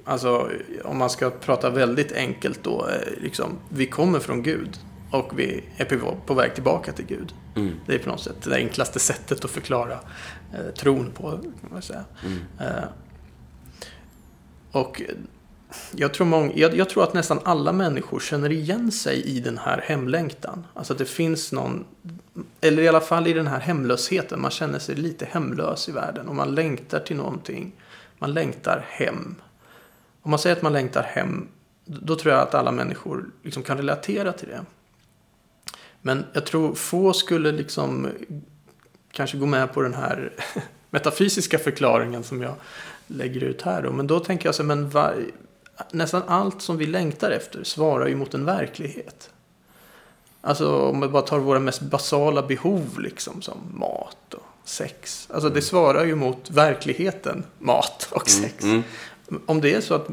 Alltså 0.04 0.50
om 0.84 0.98
man 0.98 1.10
ska 1.10 1.30
prata 1.30 1.70
väldigt 1.70 2.12
enkelt 2.12 2.64
då. 2.64 2.88
eh, 2.88 3.22
Liksom, 3.22 3.58
vi 3.68 3.86
kommer 3.86 4.18
från 4.18 4.42
Gud 4.42 4.78
och 5.10 5.38
vi 5.38 5.64
är 5.76 5.84
på, 6.26 6.34
väg 6.34 6.54
tillbaka 6.54 6.92
till 6.92 7.06
Gud. 7.06 7.34
Det 7.86 7.94
är 7.94 7.98
på 7.98 8.08
något 8.08 8.20
sätt 8.20 8.42
det 8.42 8.54
enklaste 8.56 8.98
sättet 8.98 9.44
att 9.44 9.50
förklara 9.50 9.98
eh, 10.54 10.74
tron 10.78 11.10
på. 11.10 11.30
Kan 11.30 11.70
man 11.72 11.82
säga. 11.82 12.04
Eh, 12.60 12.84
och 14.72 15.02
jag 15.96 16.14
tror, 16.14 16.26
många, 16.26 16.52
jag, 16.54 16.74
jag 16.74 16.88
tror 16.88 17.04
att 17.04 17.14
nästan 17.14 17.40
alla 17.44 17.72
människor 17.72 18.20
känner 18.20 18.52
igen 18.52 18.92
sig 18.92 19.22
i 19.22 19.40
den 19.40 19.58
här 19.58 19.84
hemlängtan. 19.86 20.66
Alltså 20.74 20.92
att 20.92 20.98
det 20.98 21.04
finns 21.04 21.52
någon, 21.52 21.84
eller 22.60 22.82
i 22.82 22.88
alla 22.88 23.00
fall 23.00 23.26
i 23.26 23.32
den 23.32 23.46
här 23.46 23.60
hemlösheten. 23.60 24.40
Man 24.40 24.50
känner 24.50 24.78
sig 24.78 24.94
lite 24.94 25.24
hemlös 25.24 25.88
i 25.88 25.92
världen 25.92 26.28
och 26.28 26.34
man 26.34 26.54
längtar 26.54 27.00
till 27.00 27.16
någonting. 27.16 27.72
Man 28.18 28.34
längtar 28.34 28.84
hem. 28.88 29.34
Om 30.22 30.30
man 30.30 30.38
säger 30.38 30.56
att 30.56 30.62
man 30.62 30.72
längtar 30.72 31.02
hem, 31.02 31.48
då 31.84 32.16
tror 32.16 32.34
jag 32.34 32.42
att 32.42 32.54
alla 32.54 32.72
människor 32.72 33.30
liksom 33.42 33.62
kan 33.62 33.76
relatera 33.76 34.32
till 34.32 34.48
det. 34.48 34.60
Men 36.02 36.24
jag 36.32 36.46
tror 36.46 36.74
få 36.74 37.12
skulle 37.12 37.52
liksom 37.52 38.08
kanske 39.12 39.38
gå 39.38 39.46
med 39.46 39.72
på 39.72 39.82
den 39.82 39.94
här 39.94 40.32
metafysiska 40.90 41.58
förklaringen 41.58 42.24
som 42.24 42.42
jag 42.42 42.54
lägger 43.06 43.40
ut 43.44 43.62
här. 43.62 43.82
Då. 43.82 43.92
Men 43.92 44.06
då 44.06 44.20
tänker 44.20 44.48
jag 44.48 44.54
så 44.54 44.62
här, 44.62 44.66
men 44.66 44.90
var, 44.90 45.14
nästan 45.92 46.22
allt 46.26 46.62
som 46.62 46.76
vi 46.76 46.86
längtar 46.86 47.30
efter 47.30 47.64
svarar 47.64 48.06
ju 48.06 48.16
mot 48.16 48.34
en 48.34 48.44
verklighet. 48.44 49.30
Alltså 50.40 50.78
om 50.80 51.00
vi 51.00 51.08
bara 51.08 51.22
tar 51.22 51.38
våra 51.38 51.58
mest 51.58 51.80
basala 51.80 52.42
behov 52.42 53.00
liksom 53.00 53.42
som 53.42 53.58
mat 53.74 54.34
och 54.34 54.42
sex. 54.64 55.28
Alltså 55.32 55.48
det 55.48 55.62
svarar 55.62 56.04
ju 56.04 56.14
mot 56.14 56.50
verkligheten, 56.50 57.44
mat 57.58 58.08
och 58.10 58.28
sex. 58.30 58.64
Om 59.46 59.60
det 59.60 59.74
är 59.74 59.80
så 59.80 59.94
att 59.94 60.08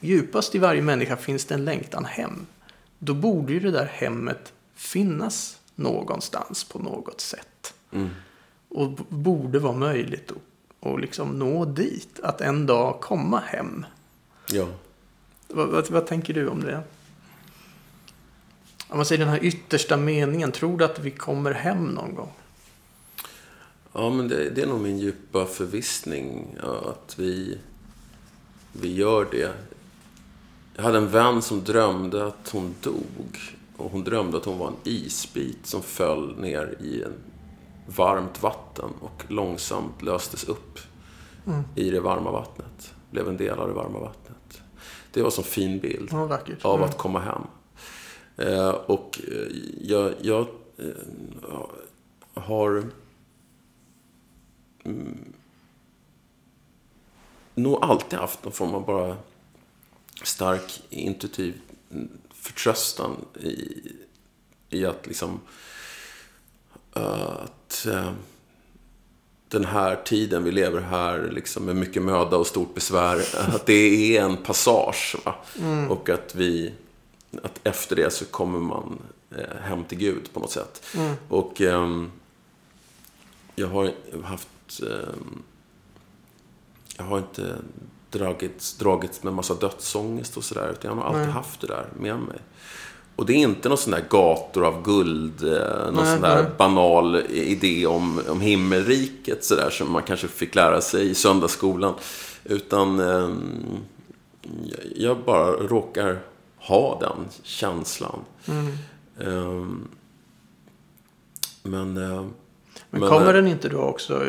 djupast 0.00 0.54
i 0.54 0.58
varje 0.58 0.82
människa 0.82 1.16
finns 1.16 1.44
det 1.44 1.54
en 1.54 1.64
längtan 1.64 2.04
hem. 2.04 2.46
Då 2.98 3.14
borde 3.14 3.52
ju 3.52 3.60
det 3.60 3.70
där 3.70 3.86
hemmet 3.92 4.52
finnas 4.74 5.58
någonstans 5.74 6.64
på 6.64 6.78
något 6.78 7.20
sätt. 7.20 7.74
Och 8.68 8.90
b- 8.90 9.02
borde 9.08 9.58
vara 9.58 9.72
möjligt 9.76 10.30
att, 10.32 10.92
att 10.92 11.00
liksom 11.00 11.38
nå 11.38 11.64
dit. 11.64 12.20
Att 12.22 12.40
en 12.40 12.66
dag 12.66 13.00
komma 13.00 13.38
hem. 13.46 13.86
Ja. 14.46 14.66
Vad, 15.48 15.68
vad, 15.68 15.90
vad 15.90 16.06
tänker 16.06 16.34
du 16.34 16.48
om 16.48 16.60
det? 16.60 16.82
Om 18.88 18.96
man 18.96 19.06
säger 19.06 19.18
den 19.18 19.28
här 19.28 19.44
yttersta 19.44 19.96
meningen. 19.96 20.52
Tror 20.52 20.78
du 20.78 20.84
att 20.84 20.98
vi 20.98 21.10
kommer 21.10 21.52
hem 21.52 21.84
någon 21.84 22.14
gång? 22.14 22.32
Ja, 23.92 24.10
men 24.10 24.28
det, 24.28 24.50
det 24.50 24.62
är 24.62 24.66
nog 24.66 24.80
min 24.80 24.98
djupa 24.98 25.46
förvissning 25.46 26.56
ja, 26.62 26.90
att 26.90 27.18
vi, 27.18 27.58
vi 28.72 28.94
gör 28.94 29.28
det. 29.30 29.52
Jag 30.76 30.82
hade 30.82 30.98
en 30.98 31.08
vän 31.08 31.42
som 31.42 31.64
drömde 31.64 32.26
att 32.26 32.48
hon 32.52 32.74
dog. 32.80 33.38
Och 33.76 33.90
hon 33.90 34.04
drömde 34.04 34.36
att 34.36 34.44
hon 34.44 34.58
var 34.58 34.68
en 34.68 34.76
isbit 34.84 35.66
som 35.66 35.82
föll 35.82 36.40
ner 36.40 36.76
i 36.80 37.02
en 37.02 37.14
varmt 37.86 38.42
vatten 38.42 38.90
och 39.00 39.24
långsamt 39.28 40.02
löstes 40.02 40.44
upp 40.44 40.78
i 41.74 41.90
det 41.90 42.00
varma 42.00 42.30
vattnet. 42.30 42.94
Blev 43.10 43.28
en 43.28 43.36
del 43.36 43.58
av 43.58 43.68
det 43.68 43.74
varma 43.74 43.98
vattnet. 43.98 44.33
Det 45.14 45.20
var 45.20 45.28
en 45.28 45.32
sån 45.32 45.44
fin 45.44 45.78
bild 45.78 46.08
Ja, 46.12 46.24
vackert. 46.26 46.64
av 46.64 46.82
att 46.82 46.98
komma 46.98 47.20
hem. 47.20 47.42
Eh, 48.36 48.68
och 48.68 49.20
eh, 49.28 49.56
jag, 49.80 50.14
jag 50.20 50.46
eh, 50.78 51.66
har 52.34 52.84
mm, 54.84 55.32
nog 57.54 57.78
alltid 57.84 58.18
haft 58.18 58.44
någon 58.44 58.52
form 58.52 58.74
av 58.74 58.86
bara 58.86 59.16
stark 60.22 60.82
intuitiv 60.90 61.60
mm, 61.90 62.08
förtröstan 62.34 63.16
i, 63.40 63.78
i 64.70 64.86
att 64.86 65.06
liksom 65.06 65.40
eh, 66.96 67.30
att 67.42 67.86
eh, 67.86 68.12
den 69.54 69.64
här 69.64 69.96
tiden 70.04 70.44
vi 70.44 70.52
lever 70.52 70.80
här 70.80 71.30
liksom 71.32 71.64
med 71.64 71.76
mycket 71.76 72.02
möda 72.02 72.36
och 72.36 72.46
stort 72.46 72.74
besvär, 72.74 73.24
att 73.36 73.66
det 73.66 74.16
är 74.16 74.22
en 74.22 74.36
passage. 74.36 75.16
Va? 75.24 75.34
Och 75.88 76.08
att 76.08 76.34
vi, 76.34 76.72
att 77.42 77.60
efter 77.64 77.96
det 77.96 78.12
så 78.12 78.24
kommer 78.24 78.58
man 78.58 78.98
eh, 79.30 79.56
hem 79.60 79.84
till 79.84 79.98
Gud 79.98 80.32
på 80.32 80.40
något 80.40 80.50
sätt. 80.50 80.86
Och 81.28 81.60
ehm, 81.60 82.10
jag 83.54 83.68
har 83.68 83.92
haft, 84.24 84.80
ehm, 84.82 85.42
jag 86.96 87.04
har 87.04 87.18
inte 87.18 87.56
dragits, 88.10 88.78
dragits 88.78 89.22
med 89.22 89.32
massa 89.32 89.54
dödsångest 89.54 90.36
och 90.36 90.44
sådär, 90.44 90.70
utan 90.72 90.90
jag 90.90 90.96
har 90.96 91.08
alltid 91.08 91.22
Nej. 91.22 91.30
haft 91.30 91.60
det 91.60 91.66
där 91.66 91.88
med 91.96 92.18
mig. 92.18 92.38
Och 93.16 93.26
det 93.26 93.32
är 93.32 93.36
inte 93.36 93.68
någon 93.68 93.78
sån 93.78 93.90
där 93.90 94.04
gator 94.10 94.66
av 94.66 94.82
guld, 94.82 95.42
eh, 95.42 95.84
någon 95.84 95.94
Nej, 95.94 96.12
sån 96.12 96.22
där 96.22 96.42
nej. 96.42 96.52
banal 96.58 97.22
idé 97.30 97.86
om, 97.86 98.20
om 98.28 98.40
himmelriket 98.40 99.44
sådär 99.44 99.70
som 99.70 99.92
man 99.92 100.02
kanske 100.02 100.28
fick 100.28 100.54
lära 100.54 100.80
sig 100.80 101.10
i 101.10 101.14
söndagsskolan. 101.14 101.94
Utan 102.44 103.00
eh, 103.00 103.28
jag 104.96 105.18
bara 105.18 105.50
råkar 105.50 106.18
ha 106.56 106.98
den 107.00 107.28
känslan. 107.42 108.20
Mm. 108.48 108.66
Eh, 109.20 109.66
men 111.62 111.96
eh, 111.96 112.24
Men, 112.90 113.00
Men, 113.00 113.08
kommer 113.08 113.26
eh, 113.26 113.32
den 113.32 113.46
inte 113.46 113.68
då 113.68 113.78
också, 113.78 114.24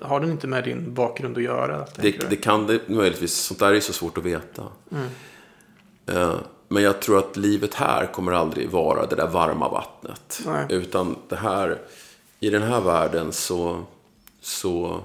har 0.00 0.20
den 0.20 0.30
inte 0.30 0.46
med 0.46 0.64
din 0.64 0.94
bakgrund 0.94 1.36
att 1.36 1.42
göra? 1.42 1.86
det, 1.96 2.30
det 2.30 2.36
kan 2.36 2.66
det 2.66 2.88
möjligtvis. 2.88 3.34
Sånt 3.34 3.60
där 3.60 3.72
är 3.72 3.80
så 3.80 3.92
svårt 3.92 4.18
att 4.18 4.24
veta. 4.24 4.62
Mm. 4.92 5.08
Men 6.68 6.82
jag 6.82 7.00
tror 7.00 7.18
att 7.18 7.36
livet 7.36 7.74
här 7.74 8.06
kommer 8.06 8.32
aldrig 8.32 8.70
vara 8.70 9.06
det 9.06 9.16
där 9.16 9.28
varma 9.28 9.68
vattnet. 9.68 10.40
Nej. 10.46 10.66
Utan 10.70 11.16
det 11.28 11.36
här, 11.36 11.78
i 12.40 12.50
den 12.50 12.62
här 12.62 12.80
världen 12.80 13.32
så, 13.32 13.84
så 14.40 15.00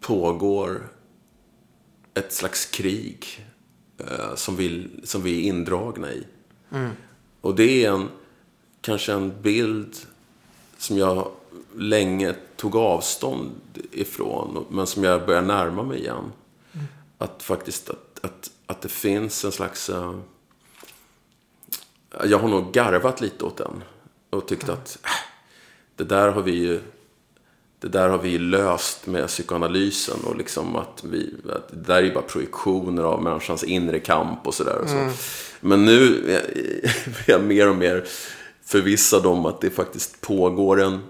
pågår 0.00 0.88
ett 2.14 2.32
slags 2.32 2.66
krig 2.66 3.46
eh, 3.98 4.34
som, 4.34 4.56
vi, 4.56 4.90
som 5.04 5.22
vi 5.22 5.38
är 5.38 5.48
indragna 5.48 6.12
i. 6.12 6.26
Och 7.40 7.54
det 7.54 7.84
är 7.84 7.90
en, 7.90 8.08
kanske 8.80 9.12
en 9.12 9.42
bild 9.42 9.96
som 10.78 10.98
jag 10.98 11.30
länge 11.76 12.34
tog 12.56 12.76
avstånd 12.76 13.50
ifrån, 13.92 14.66
men 14.70 14.86
som 14.86 15.04
jag 15.04 15.26
börjar 15.26 15.42
närma 15.42 15.82
mig 15.82 15.98
igen. 15.98 16.32
Att 17.18 17.42
faktiskt 17.42 17.90
att, 17.90 18.24
att, 18.24 18.50
att 18.66 18.82
det 18.82 18.88
finns 18.88 19.44
en 19.44 19.52
slags... 19.52 19.90
eh, 19.90 20.14
jag 22.24 22.38
har 22.38 22.48
nog 22.48 22.72
garvat 22.72 23.20
lite 23.20 23.44
åt 23.44 23.56
den 23.56 23.84
och 24.30 24.48
tyckt 24.48 24.68
att 24.68 24.98
äh, 25.02 25.10
det 25.96 26.04
där 26.04 26.28
har 26.28 26.42
vi 26.42 26.52
ju 26.52 26.80
det 27.84 27.88
där 27.88 28.08
har 28.08 28.18
vi 28.18 28.38
löst 28.38 29.06
med 29.06 29.26
psykoanalysen 29.26 30.16
och 30.24 30.36
liksom 30.36 30.76
att 30.76 31.04
vi, 31.04 31.34
att 31.48 31.68
det 31.68 31.76
där 31.76 31.96
är 31.96 32.02
ju 32.02 32.14
bara 32.14 32.24
projektioner 32.24 33.02
av 33.02 33.22
människans 33.22 33.64
inre 33.64 33.98
kamp 33.98 34.46
och 34.46 34.54
sådär. 34.54 34.84
Så. 34.86 35.08
Men 35.60 35.84
nu 35.84 36.30
är 36.32 36.42
jag 37.26 37.44
mer 37.44 37.68
och 37.68 37.76
mer 37.76 38.04
förvissad 38.64 39.26
om 39.26 39.46
att 39.46 39.60
det 39.60 39.70
faktiskt 39.70 40.20
pågår 40.20 40.82
en, 40.82 41.00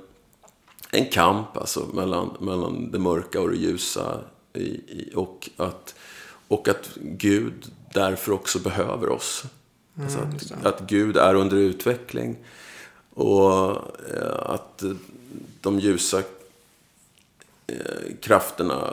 en 0.90 1.06
kamp 1.10 1.56
alltså, 1.56 1.86
mellan, 1.94 2.36
mellan 2.40 2.90
det 2.90 2.98
mörka 2.98 3.40
och 3.40 3.50
det 3.50 3.56
ljusa. 3.56 4.20
I, 4.52 4.60
i, 4.62 5.12
och, 5.14 5.50
att, 5.56 5.94
och 6.48 6.68
att 6.68 6.90
Gud 7.02 7.72
därför 7.94 8.32
också 8.32 8.58
behöver 8.58 9.08
oss. 9.08 9.44
Alltså 10.02 10.18
att, 10.18 10.66
att 10.66 10.80
Gud 10.80 11.16
är 11.16 11.34
under 11.34 11.56
utveckling. 11.56 12.36
Och 13.14 13.70
eh, 14.14 14.40
att 14.46 14.82
de 15.60 15.80
ljusa 15.80 16.22
eh, 17.66 17.74
krafterna 18.20 18.92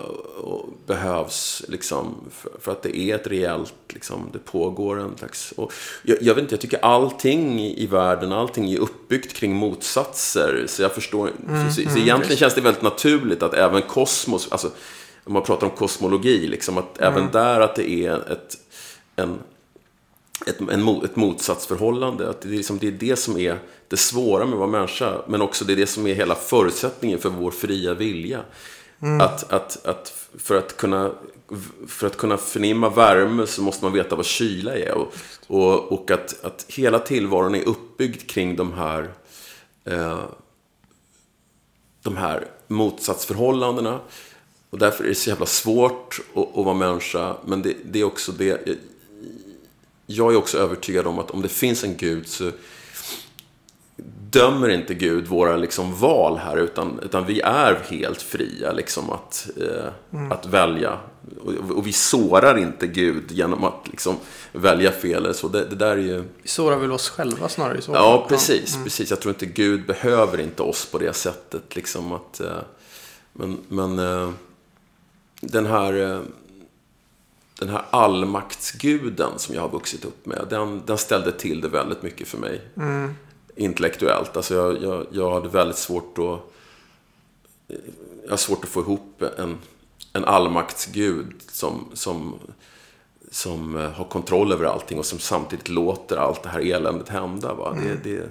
behövs 0.86 1.64
liksom 1.68 2.16
för, 2.60 2.72
att 2.72 2.82
det 2.82 2.98
är 2.98 3.16
ett 3.16 3.28
reellt, 3.28 3.74
liksom, 3.90 4.30
det 4.34 4.40
pågår 4.40 5.00
en 5.00 5.18
slags... 5.18 5.52
Och 5.52 5.74
jag, 6.04 6.18
jag 6.22 6.36
vet 6.36 6.42
inte, 6.42 6.54
jag 6.54 6.62
tycker 6.62 6.86
allting 6.86 7.62
i 7.62 7.86
världen, 7.86 8.32
allting 8.32 8.72
är 8.72 8.78
uppbyggt 8.78 9.34
kring 9.34 9.56
motsatser. 9.56 10.66
Så 10.68 10.82
jag 10.82 10.92
förstår, 10.92 11.32
så, 11.76 11.90
så 11.90 11.98
egentligen 11.98 12.38
känns 12.38 12.56
det 12.56 12.62
väldigt 12.62 12.84
naturligt 12.84 13.44
att 13.44 13.54
även 13.54 13.82
kosmos, 13.82 14.52
alltså 14.52 14.72
om 15.24 15.34
man 15.34 15.44
pratar 15.44 15.68
om 15.68 15.76
kosmologi, 15.76 16.48
liksom, 16.48 16.78
att 16.78 17.02
även 17.02 17.32
där 17.32 17.62
att 17.62 17.76
det 17.76 17.90
är 17.90 18.32
ett, 18.32 18.58
en, 19.16 19.40
ett, 20.48 20.60
en, 20.60 20.88
ett 21.04 21.16
motsatsförhållande. 21.16 22.30
Att 22.30 22.42
det, 22.42 22.48
är 22.48 22.52
liksom, 22.52 22.78
det 22.78 22.88
är 22.88 22.92
det 22.92 23.16
som 23.16 23.38
är 23.38 23.60
det 23.88 23.98
svåra 23.98 24.46
med 24.46 24.54
att 24.54 24.60
vara 24.60 24.70
människa. 24.70 25.22
Men 25.28 25.42
också 25.42 25.66
det 25.66 25.74
är 25.74 25.78
det 25.78 25.88
som 25.88 26.08
är 26.08 26.14
hela 26.14 26.36
förutsättningen 26.36 27.20
för 27.20 27.30
vår 27.30 27.52
fria 27.52 27.94
vilja. 27.94 28.44
Att, 29.22 29.52
att, 29.52 29.86
att 29.86 30.28
för, 30.38 30.56
att 30.56 30.78
kunna, 30.78 31.12
för 31.88 32.08
att 32.08 32.18
kunna 32.18 32.38
förnimma 32.38 32.90
värme 32.90 33.48
så 33.48 33.62
måste 33.62 33.86
man 33.86 33.94
veta 33.94 34.16
vad 34.16 34.26
kyla 34.26 34.78
är. 34.78 34.94
Och, 34.94 35.14
och, 35.48 35.92
och 35.92 36.12
att, 36.12 36.46
att 36.46 36.66
hela 36.68 37.00
tillvaron 37.00 37.56
är 37.56 37.68
uppbyggd 37.68 38.30
kring 38.30 38.56
de 38.56 38.74
här, 38.74 39.14
eh, 39.86 40.20
de 42.04 42.18
här 42.18 42.48
motsatsförhållandena. 42.68 44.00
Och 44.72 44.78
därför 44.78 45.04
är 45.04 45.08
det 45.08 45.16
så 45.16 45.30
jävla 45.30 45.46
svårt 45.46 46.20
att, 46.36 46.58
att 46.58 46.66
vara 46.66 46.76
människa. 46.76 47.36
Men 47.46 47.62
det, 47.62 47.76
det 47.84 48.00
är 48.00 48.04
också 48.04 48.32
det 48.32 48.68
jag 50.06 50.34
är 50.34 50.38
också 50.38 50.58
övertygad 50.58 51.08
om 51.08 51.20
att 51.20 51.32
om 51.32 51.42
det 51.42 51.50
finns 51.50 51.84
en 51.84 51.98
gud 51.98 52.28
så 52.28 52.52
dömer 54.32 54.70
inte 54.70 54.94
Gud 54.94 55.28
våra 55.28 55.58
liksom 55.58 55.96
val 55.96 56.38
här 56.38 56.58
utan, 56.58 57.00
utan 57.00 57.26
vi 57.26 57.42
är 57.42 57.84
helt 57.90 58.22
fria 58.22 58.72
liksom 58.72 59.10
att, 59.10 59.50
eh, 59.58 60.32
att 60.32 60.46
välja. 60.46 61.00
Och, 61.46 61.78
och 61.78 61.88
vi 61.88 61.94
sårar 61.94 62.58
inte 62.58 62.88
Gud 62.88 63.32
genom 63.32 63.64
att 63.64 63.88
liksom 63.92 64.16
välja 64.52 64.92
fel. 64.92 65.34
Så 65.34 65.48
det, 65.48 65.66
det 65.66 65.76
där 65.76 65.92
är 65.92 65.98
ju... 65.98 66.24
Vi 66.42 66.48
sårar 66.48 66.78
väl 66.78 66.92
oss 66.92 67.10
själva 67.10 67.50
snarare 67.50 67.82
så 67.82 67.92
Ja, 67.92 68.26
precis, 68.30 68.78
precis. 68.84 69.10
Jag 69.10 69.20
tror 69.20 69.34
inte 69.34 69.46
Gud 69.46 69.86
behöver 69.86 70.40
inte 70.40 70.64
oss 70.64 70.86
på 70.86 70.98
det 70.98 71.14
sättet. 71.14 71.76
Liksom 71.76 72.12
att, 72.12 72.40
eh, 72.40 72.58
men 73.34 73.58
men 73.68 74.00
eh, 74.00 74.30
den 75.42 75.66
här... 75.66 75.94
eh, 76.16 76.22
Den 77.60 77.70
här 77.70 77.86
allmaktsguden 77.90 79.40
som 79.40 79.56
jag 79.56 79.62
har 79.62 79.70
vuxit 79.70 80.06
upp 80.06 80.26
med, 80.26 80.46
den, 80.50 80.82
den 80.86 80.98
ställde 80.98 81.32
till 81.32 81.62
det 81.62 81.68
väldigt 81.68 82.04
mycket 82.04 82.28
för 82.28 82.38
mig. 82.38 82.62
Intellektuellt. 83.56 84.38
Alltså 84.38 84.56
jag, 84.56 84.84
jag, 84.84 85.06
jag 85.12 85.32
hade 85.34 85.50
väldigt 85.50 85.78
svårt 85.78 86.18
att... 86.18 86.40
Jag 88.24 88.30
har 88.30 88.38
svårt 88.38 88.64
att 88.64 88.70
få 88.70 88.80
ihop 88.82 89.24
en, 89.38 89.58
en 90.14 90.26
allmaktsgud 90.26 91.34
som, 91.52 91.90
som, 91.94 92.40
som 93.32 93.76
eh, 93.78 93.92
har 93.92 94.06
kontroll 94.06 94.52
över 94.54 94.66
allting 94.66 95.00
och 95.00 95.06
som 95.06 95.20
samtidigt 95.20 95.70
låter 95.70 96.18
allt 96.18 96.44
det 96.44 96.50
här 96.50 96.60
eländet 96.74 97.10
hända. 97.10 97.54
Va? 97.54 97.78
Det, 97.84 98.10
det, 98.10 98.30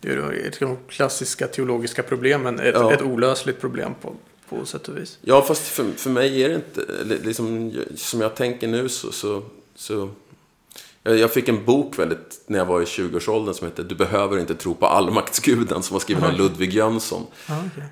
Det 0.00 0.08
är 0.12 0.60
de 0.60 0.76
klassiska 0.88 1.46
teologiska 1.46 2.02
problemen. 2.02 2.60
Ett, 2.60 2.74
Ja. 2.74 2.92
ett 2.92 3.02
olösligt 3.02 3.60
problem 3.60 3.94
på, 4.02 4.14
på 4.60 4.66
sätt 4.66 4.88
och 4.88 4.96
vis. 4.96 5.18
Ja, 5.22 5.42
fast 5.42 5.62
för, 5.62 5.92
för 5.96 6.10
mig 6.10 6.42
är 6.42 6.48
det 6.48 6.54
inte... 6.54 6.86
Liksom, 7.24 7.72
som 7.96 8.20
jag 8.20 8.34
tänker 8.34 8.68
nu 8.68 8.88
så... 8.88 9.12
så, 9.12 9.42
så 9.74 10.08
jag 11.04 11.32
fick 11.32 11.48
en 11.48 11.64
bok 11.64 11.98
väldigt, 11.98 12.40
när 12.46 12.58
jag 12.58 12.66
var 12.66 12.80
i 12.80 12.84
20-årsåldern 12.84 13.54
som 13.54 13.66
heter 13.66 13.82
Du 13.82 13.94
behöver 13.94 14.38
inte 14.38 14.54
tro 14.54 14.74
på 14.74 14.86
allmaktsguden 14.86 15.82
som 15.82 15.94
var 15.94 16.00
skriven 16.00 16.24
av 16.24 16.32
Ludvig 16.32 16.72
Jönsson. 16.72 17.26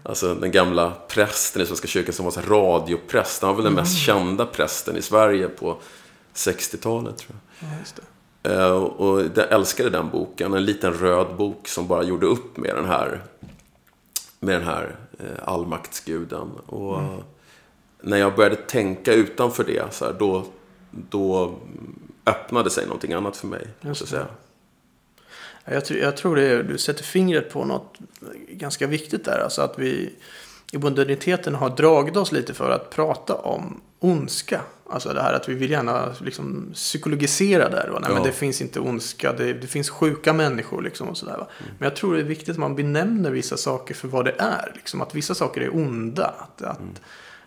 Alltså 0.03 0.35
den 0.35 0.51
gamla 0.51 0.93
prästen 1.09 1.63
i 1.63 1.67
Svenska 1.67 1.89
kyrkan 1.89 2.13
som 2.13 2.25
var 2.25 2.33
så 2.33 2.41
radiopräst. 2.41 3.43
Han 3.43 3.49
var 3.51 3.57
väl 3.57 3.65
den 3.65 3.75
mest 3.75 3.99
kända 3.99 4.47
prästen 4.47 4.97
i 4.97 5.03
Sverige 5.03 5.49
på 5.49 5.81
60-talet 6.35 7.19
tror 7.19 7.37
jag. 7.61 7.69
Ja. 8.43 8.67
Eh, 8.67 8.73
Och 8.83 9.23
jag 9.35 9.53
älskade 9.53 9.91
den 9.91 10.11
boken. 10.11 10.55
En 10.55 10.65
liten 10.65 10.93
röd 10.93 11.37
bok 11.37 11.69
som 11.69 11.87
bara 11.89 12.03
gjorde 12.03 12.27
upp 12.27 12.57
med 12.57 12.75
den 12.77 12.85
här, 12.87 13.23
med 14.41 14.55
den 14.55 14.65
här 14.65 14.97
allmaktsguden. 15.45 16.51
Och 16.67 16.99
Mm. 16.99 17.11
eh, 17.15 17.19
när 18.03 18.17
jag 18.17 18.37
började 18.37 18.57
tänka 18.57 19.13
utanför 19.13 19.65
det, 19.65 19.95
så 19.95 20.05
här, 20.05 20.13
då, 20.19 20.45
då 20.91 21.55
öppnade 22.27 22.71
sig 22.71 22.85
någonting 22.87 23.13
annat 23.13 23.37
för 23.37 23.47
mig. 23.47 23.67
Just 23.81 24.09
säga. 24.09 24.27
Ja, 25.65 25.73
Jag, 25.73 25.85
tror- 25.85 26.01
jag 26.01 26.17
tror 26.17 26.37
det 26.37 26.43
är, 26.43 26.63
du 26.63 26.79
sätter 26.79 27.05
fingret 27.05 27.51
på 27.53 27.65
något 27.65 27.99
ganska 28.49 28.87
viktigt 28.87 29.25
där. 29.25 29.39
Alltså 29.39 29.63
att 29.63 29.79
vi 29.79 30.15
i 30.73 30.79
moderniteten 30.79 31.55
har 31.55 31.71
dragit 31.71 32.17
oss 32.17 32.33
lite 32.33 32.55
för 32.55 32.71
att 32.71 32.91
prata 32.91 33.35
om 33.35 33.81
ondska. 33.99 34.61
Alltså 34.91 35.13
det 35.13 35.23
här 35.23 35.33
att 35.33 35.49
vi 35.49 35.55
vill 35.55 35.71
gärna 35.71 36.13
liksom 36.21 36.71
psykologisera 36.75 37.69
där. 37.69 37.89
Va? 37.89 37.99
Nej, 38.01 38.11
Ja. 38.11 38.15
men 38.15 38.23
det 38.23 38.33
finns 38.33 38.61
inte 38.61 38.81
ondska, 38.81 39.33
det, 39.33 39.53
det 39.53 39.67
finns 39.67 39.91
sjuka 39.91 40.33
människor 40.33 40.83
liksom 40.83 41.09
och 41.09 41.17
sådär. 41.17 41.37
Va? 41.39 41.47
Men 41.79 41.87
jag 41.87 41.97
tror 41.97 42.15
det 42.15 42.21
är 42.21 42.25
viktigt 42.25 42.49
att 42.49 42.59
man 42.59 42.77
benämner 42.77 43.31
vissa 43.31 43.57
saker 43.57 43.95
för 43.95 44.09
vad 44.09 44.25
det 44.25 44.35
är. 44.39 44.73
Liksom, 44.75 45.01
att 45.01 45.15
vissa 45.15 45.35
saker 45.35 45.61
är 45.61 45.77
onda. 45.77 46.35
Att, 46.39 46.63
att, 46.63 46.81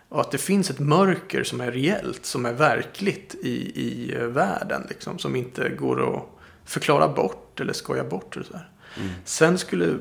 Och 0.09 0.21
att 0.21 0.31
det 0.31 0.37
finns 0.37 0.69
ett 0.69 0.79
mörker 0.79 1.43
som 1.43 1.61
är 1.61 1.71
reellt, 1.71 2.25
som 2.25 2.45
är 2.45 2.53
verkligt 2.53 3.35
i, 3.41 3.81
i 3.81 4.15
eh, 4.15 4.25
världen. 4.25 4.85
Liksom, 4.89 5.19
som 5.19 5.35
inte 5.35 5.69
går 5.69 6.15
att 6.17 6.23
förklara 6.65 7.07
bort 7.07 7.59
eller 7.59 7.73
skoja 7.73 8.03
bort. 8.03 8.37
Och 8.37 8.45
så 8.45 8.53
här. 8.57 8.69
Sen 9.25 9.57
skulle 9.57 9.97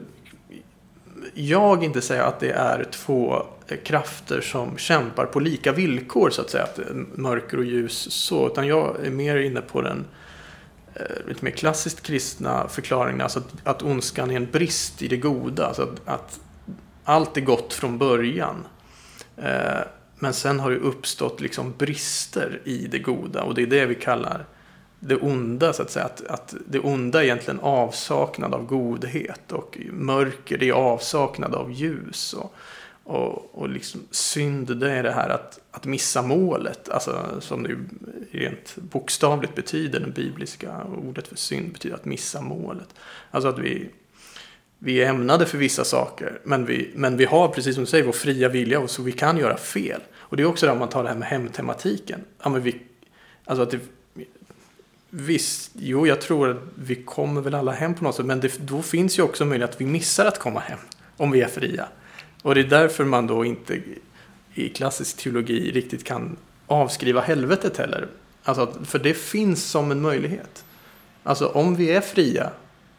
jag 1.34 1.84
inte 1.84 2.00
säga 2.00 2.26
att 2.26 2.40
det 2.40 2.50
är 2.50 2.84
två 2.84 3.46
eh, 3.68 3.78
krafter 3.84 4.40
som 4.40 4.78
kämpar 4.78 5.26
på 5.26 5.40
lika 5.40 5.72
villkor 5.72 6.30
så 6.30 6.42
att 6.42 6.50
säga. 6.50 6.64
Att 6.64 6.78
eh, 6.78 6.84
mörker 7.14 7.58
och 7.58 7.64
ljus 7.64 8.12
så. 8.12 8.46
Utan 8.46 8.66
jag 8.66 9.06
är 9.06 9.10
mer 9.10 9.36
inne 9.36 9.60
på 9.60 9.80
den 9.80 10.04
eh, 10.94 11.28
lite 11.28 11.44
mer 11.44 11.52
klassiskt 11.52 12.02
kristna 12.02 12.68
förklaringen. 12.68 13.20
Alltså 13.20 13.38
att, 13.38 13.52
att 13.64 13.82
ondskan 13.82 14.30
är 14.30 14.36
en 14.36 14.50
brist 14.50 15.02
i 15.02 15.08
det 15.08 15.16
goda. 15.16 15.66
Alltså 15.66 15.82
att, 15.82 16.08
att 16.08 16.40
allt 17.04 17.36
är 17.36 17.40
gott 17.40 17.72
från 17.72 17.98
början. 17.98 18.64
Eh, 19.36 19.80
men 20.18 20.32
sen 20.32 20.60
har 20.60 20.70
det 20.70 20.76
uppstått 20.76 21.40
liksom 21.40 21.74
brister 21.78 22.60
i 22.64 22.86
det 22.86 22.98
goda. 22.98 23.42
Och 23.42 23.54
det 23.54 23.62
är 23.62 23.66
det 23.66 23.86
vi 23.86 23.94
kallar 23.94 24.44
det 25.04 25.16
onda 25.16 25.72
så 25.72 25.82
att 25.82 25.90
säga. 25.90 26.04
Att, 26.04 26.26
att 26.26 26.54
det 26.66 26.78
onda 26.78 27.20
är 27.20 27.24
egentligen 27.24 27.60
avsaknad 27.60 28.54
av 28.54 28.66
godhet. 28.66 29.52
Och 29.52 29.78
mörker 29.90 30.58
det 30.58 30.68
är 30.68 30.72
avsaknad 30.72 31.54
av 31.54 31.72
ljus. 31.72 32.32
Och, 32.32 32.54
och, 33.04 33.54
och 33.54 33.68
liksom 33.68 34.00
synd 34.10 34.76
det 34.76 34.92
är 34.92 35.02
det 35.02 35.12
här 35.12 35.28
att, 35.28 35.60
att 35.70 35.84
missa 35.84 36.22
målet. 36.22 36.88
Alltså 36.88 37.40
som 37.40 37.62
det 37.62 37.68
ju 37.68 37.78
rent 38.30 38.76
bokstavligt 38.76 39.54
betyder. 39.54 40.00
Det 40.00 40.10
bibliska 40.10 40.84
ordet 41.08 41.28
för 41.28 41.36
synd 41.36 41.72
betyder 41.72 41.96
att 41.96 42.04
missa 42.04 42.40
målet. 42.40 42.88
Alltså 43.30 43.48
att 43.48 43.58
vi, 43.58 43.90
vi 44.78 45.02
är 45.02 45.08
ämnade 45.08 45.46
för 45.46 45.58
vissa 45.58 45.84
saker. 45.84 46.40
Men 46.44 46.66
vi, 46.66 46.92
men 46.94 47.16
vi 47.16 47.24
har, 47.24 47.48
precis 47.48 47.74
som 47.74 47.84
du 47.84 47.90
säger, 47.90 48.04
vår 48.04 48.12
fria 48.12 48.48
vilja. 48.48 48.80
Och 48.80 48.90
så 48.90 49.02
vi 49.02 49.12
kan 49.12 49.38
göra 49.38 49.56
fel. 49.56 50.00
Och 50.16 50.36
det 50.36 50.42
är 50.42 50.46
också 50.46 50.66
det 50.66 50.72
om 50.72 50.78
man 50.78 50.88
tar 50.88 51.02
det 51.02 51.08
här 51.08 51.16
med 51.16 51.28
hemtematiken. 51.28 52.24
Ja, 52.42 52.50
men 52.50 52.62
vi, 52.62 52.82
alltså 53.44 53.62
att 53.62 53.70
det, 53.70 53.80
Visst, 55.14 55.70
jo 55.74 56.06
jag 56.06 56.20
tror 56.20 56.50
att 56.50 56.62
vi 56.74 56.94
kommer 56.94 57.40
väl 57.40 57.54
alla 57.54 57.72
hem 57.72 57.94
på 57.94 58.04
något 58.04 58.14
sätt. 58.14 58.26
Men 58.26 58.40
det, 58.40 58.58
då 58.58 58.82
finns 58.82 59.18
ju 59.18 59.22
också 59.22 59.44
möjlighet 59.44 59.70
att 59.74 59.80
vi 59.80 59.86
missar 59.86 60.26
att 60.26 60.38
komma 60.38 60.60
hem. 60.60 60.78
Om 61.16 61.30
vi 61.30 61.40
är 61.40 61.48
fria. 61.48 61.88
Och 62.42 62.54
det 62.54 62.60
är 62.60 62.64
därför 62.64 63.04
man 63.04 63.26
då 63.26 63.44
inte 63.44 63.82
i 64.54 64.68
klassisk 64.68 65.16
teologi 65.16 65.70
riktigt 65.70 66.04
kan 66.04 66.36
avskriva 66.66 67.20
helvetet 67.20 67.76
heller. 67.76 68.08
Alltså, 68.42 68.84
för 68.84 68.98
det 68.98 69.14
finns 69.14 69.64
som 69.64 69.90
en 69.90 70.00
möjlighet. 70.00 70.64
Alltså 71.22 71.46
om 71.46 71.76
vi 71.76 71.90
är 71.90 72.00
fria, 72.00 72.50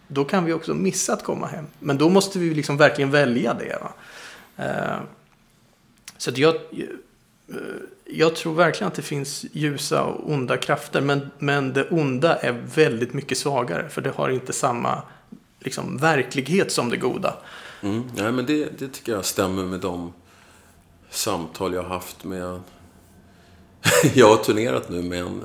då 0.08 0.26
kan 0.26 0.46
vi 0.46 0.54
också 0.54 0.74
missa 0.74 1.14
att 1.14 1.24
komma 1.24 1.48
hem. 1.48 1.66
Men 1.80 1.98
då 1.98 2.10
måste 2.10 2.40
vi 2.40 2.54
liksom 2.54 2.78
verkligen 2.78 3.12
välja 3.12 3.54
det. 3.54 3.78
Va? 3.82 3.94
Eh, 4.58 5.02
så 6.18 6.30
att 6.30 6.38
jag, 6.38 6.56
eh, 6.56 7.56
jag 8.18 8.36
tror 8.36 8.54
verkligen 8.54 8.88
att 8.88 8.96
det 8.96 9.02
finns 9.02 9.46
ljusa 9.52 10.04
och 10.04 10.32
onda 10.32 10.58
krafter. 10.58 11.02
Men, 11.02 11.32
men 11.40 11.74
det 11.74 11.90
onda 11.90 12.36
är 12.36 12.52
väldigt 12.76 13.14
mycket 13.14 13.38
svagare. 13.38 13.90
För 13.90 14.02
det 14.02 14.10
har 14.10 14.30
inte 14.30 14.54
samma 14.54 15.02
liksom, 15.60 15.98
verklighet 15.98 16.72
som 16.72 16.90
det 16.90 16.98
goda. 16.98 17.36
Mm. 17.82 18.04
Nej, 18.16 18.32
men 18.32 18.46
det, 18.46 18.80
det 18.80 18.88
tycker 18.88 19.12
jag 19.12 19.26
stämmer 19.26 19.64
med 19.64 19.80
de 19.80 20.14
samtal 21.10 21.74
jag 21.74 21.84
har 21.84 21.90
haft 21.90 22.24
med... 22.24 22.62
jag 24.14 24.30
har 24.30 24.38
turnerat 24.38 24.90
nu 24.90 25.02
med 25.02 25.20
en, 25.20 25.44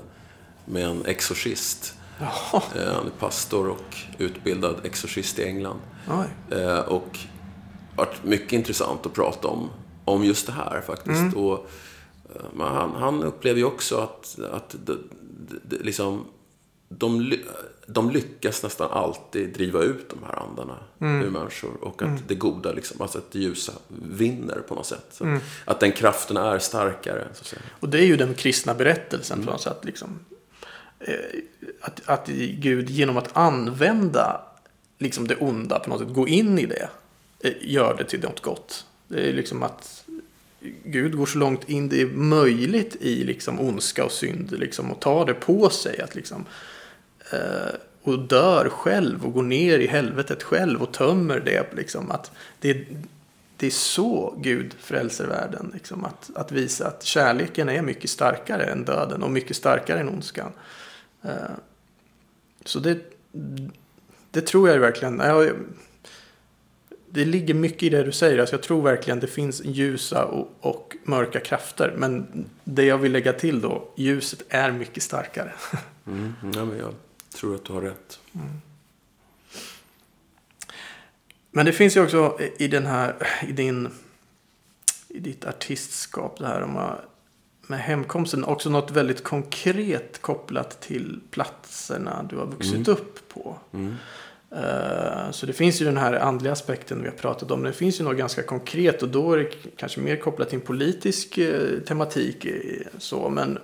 med 0.64 0.84
en 0.84 1.04
exorcist. 1.04 1.94
Jaha. 2.20 2.62
Eh, 2.76 2.94
Han 2.94 3.06
är 3.06 3.10
pastor 3.18 3.68
och 3.68 3.96
utbildad 4.18 4.76
exorcist 4.84 5.38
i 5.38 5.44
England. 5.44 5.80
Oj. 6.08 6.58
Eh, 6.58 6.78
och 6.78 7.18
varit 7.96 8.24
mycket 8.24 8.52
intressant 8.52 9.06
att 9.06 9.14
prata 9.14 9.48
om, 9.48 9.70
om 10.04 10.24
just 10.24 10.46
det 10.46 10.52
här 10.52 10.80
faktiskt. 10.86 11.36
Och, 11.36 11.52
eh, 11.52 11.60
men 12.52 12.66
han, 12.66 12.90
han 12.90 13.22
upplever 13.22 13.58
ju 13.58 13.64
också 13.64 13.96
att, 13.96 14.38
att 14.52 14.76
det, 14.84 14.96
det, 15.62 15.76
liksom, 15.76 16.24
de, 16.88 17.34
de 17.86 18.10
lyckas 18.10 18.62
nästan 18.62 18.90
alltid 18.90 19.52
driva 19.52 19.82
ut 19.82 20.10
de 20.10 20.18
här 20.26 20.42
andarna 20.42 20.78
ur 20.98 21.30
människor. 21.30 21.84
Och 21.84 22.02
att 22.02 22.28
det 22.28 22.34
goda, 22.34 22.72
liksom, 22.72 23.00
alltså 23.02 23.18
att 23.18 23.32
det 23.32 23.38
ljusa 23.38 23.72
vinner 23.88 24.60
på 24.68 24.74
något 24.74 24.86
sätt. 24.86 25.06
Så 25.10 25.38
Att 25.64 25.80
den 25.80 25.92
kraften 25.92 26.36
är 26.36 26.58
starkare. 26.58 27.28
Så 27.32 27.40
att 27.40 27.46
säga. 27.46 27.62
Och 27.80 27.88
det 27.88 27.98
är 27.98 28.06
ju 28.06 28.16
den 28.16 28.34
kristna 28.34 28.74
berättelsen 28.74 29.44
på 29.44 29.50
något 29.50 29.60
sätt. 29.60 29.84
Liksom, 29.84 30.18
eh, 31.00 31.14
att, 31.80 32.08
att 32.08 32.28
Gud 32.58 32.90
genom 32.90 33.16
att 33.16 33.36
använda 33.36 34.40
liksom 34.98 35.28
det 35.28 35.36
onda 35.36 35.78
på 35.78 35.90
något 35.90 36.00
sätt, 36.00 36.14
gå 36.14 36.28
in 36.28 36.58
i 36.58 36.66
det, 36.66 36.88
eh, 37.40 37.52
gör 37.60 37.96
det 37.98 38.04
till 38.04 38.20
något 38.20 38.40
gott. 38.40 38.86
Det 39.08 39.28
är 39.28 39.32
liksom 39.32 39.62
att 39.62 39.97
Gud 40.84 41.16
går 41.16 41.26
så 41.26 41.38
långt 41.38 41.68
in 41.68 41.88
det 41.88 42.00
är 42.00 42.06
möjligt 42.06 42.96
i 43.00 43.24
liksom 43.24 43.60
ondska 43.60 44.04
och 44.04 44.12
synd 44.12 44.52
liksom, 44.52 44.90
och 44.90 45.00
tar 45.00 45.26
det 45.26 45.34
på 45.34 45.70
sig. 45.70 46.00
att 46.00 46.14
liksom 46.14 46.46
eh, 47.32 47.74
och 48.02 48.18
dör 48.18 48.68
själv 48.68 49.24
och 49.24 49.32
går 49.32 49.42
ner 49.42 49.78
i 49.78 49.86
helvetet 49.86 50.42
själv 50.42 50.82
och 50.82 50.92
tömmer 50.92 51.40
det. 51.40 51.74
Liksom, 51.76 52.10
att 52.10 52.30
det, 52.60 52.86
det 53.56 53.66
är 53.66 53.70
så 53.70 54.34
Gud 54.38 54.74
frälser 54.80 55.26
världen. 55.26 55.70
Liksom, 55.74 56.04
att, 56.04 56.30
att 56.34 56.52
visa 56.52 56.86
att 56.86 57.04
kärleken 57.04 57.68
är 57.68 57.82
mycket 57.82 58.10
starkare 58.10 58.64
än 58.64 58.84
döden 58.84 59.22
och 59.22 59.30
mycket 59.30 59.56
starkare 59.56 60.00
än 60.00 60.08
ondskan. 60.08 60.52
Eh, 61.22 61.32
så 62.64 62.78
det, 62.78 62.98
det 64.30 64.40
tror 64.40 64.68
jag 64.68 64.78
verkligen. 64.78 65.18
Jag, 65.18 65.50
det 67.10 67.24
ligger 67.24 67.54
mycket 67.54 67.82
i 67.82 67.88
det 67.88 68.02
du 68.02 68.12
säger. 68.12 68.38
Alltså 68.38 68.54
jag 68.54 68.62
tror 68.62 68.82
verkligen 68.82 69.20
det 69.20 69.26
finns 69.26 69.64
ljusa 69.64 70.24
och, 70.24 70.56
och 70.60 70.96
mörka 71.04 71.40
krafter. 71.40 71.94
Men 71.96 72.44
det 72.64 72.84
jag 72.84 72.98
vill 72.98 73.12
lägga 73.12 73.32
till 73.32 73.60
då, 73.60 73.88
ljuset 73.96 74.42
är 74.48 74.72
mycket 74.72 75.02
starkare. 75.02 75.52
Mm. 76.08 76.34
Ja, 76.54 76.64
men 76.64 76.78
jag 76.78 76.94
tror 77.34 77.54
att 77.54 77.64
du 77.64 77.72
har 77.72 77.80
rätt. 77.80 78.20
Men 81.50 81.66
det 81.66 81.72
finns 81.72 81.96
ju 81.96 82.02
också 82.02 82.38
i 82.58 82.68
den 82.68 82.86
här, 82.86 83.14
i 83.48 83.52
din, 83.52 83.88
i 85.08 85.18
ditt 85.18 85.44
artistskap 85.44 86.38
det 86.38 86.46
här 86.46 86.66
med, 86.66 86.96
med 87.66 87.78
hemkomsten 87.78 88.44
också 88.44 88.70
något 88.70 88.90
väldigt 88.90 89.24
konkret 89.24 90.22
kopplat 90.22 90.80
till 90.80 91.20
platserna 91.30 92.22
du 92.30 92.36
har 92.36 92.46
vuxit 92.46 92.88
upp 92.88 93.28
på. 93.28 93.58
Eh, 94.50 95.30
Så 95.30 95.46
det 95.46 95.52
finns 95.52 95.80
ju 95.80 95.84
den 95.84 95.96
här 95.96 96.12
andliga 96.12 96.52
aspekten 96.52 97.02
vi 97.02 97.08
har 97.08 97.16
pratat 97.16 97.50
om. 97.50 97.62
Det 97.62 97.72
finns 97.72 98.00
ju 98.00 98.04
något 98.04 98.16
ganska 98.16 98.42
konkret 98.42 99.02
och 99.02 99.08
då 99.08 99.32
är 99.32 99.38
det 99.38 99.50
kanske 99.76 100.00
mer 100.00 100.16
kopplat 100.16 100.48
till 100.48 100.58
en 100.58 100.64
politisk 100.66 101.38
eh, 101.38 101.78
tematik. 101.86 102.44
eh, 102.44 102.86
Så, 102.98 103.28
men 103.28 103.58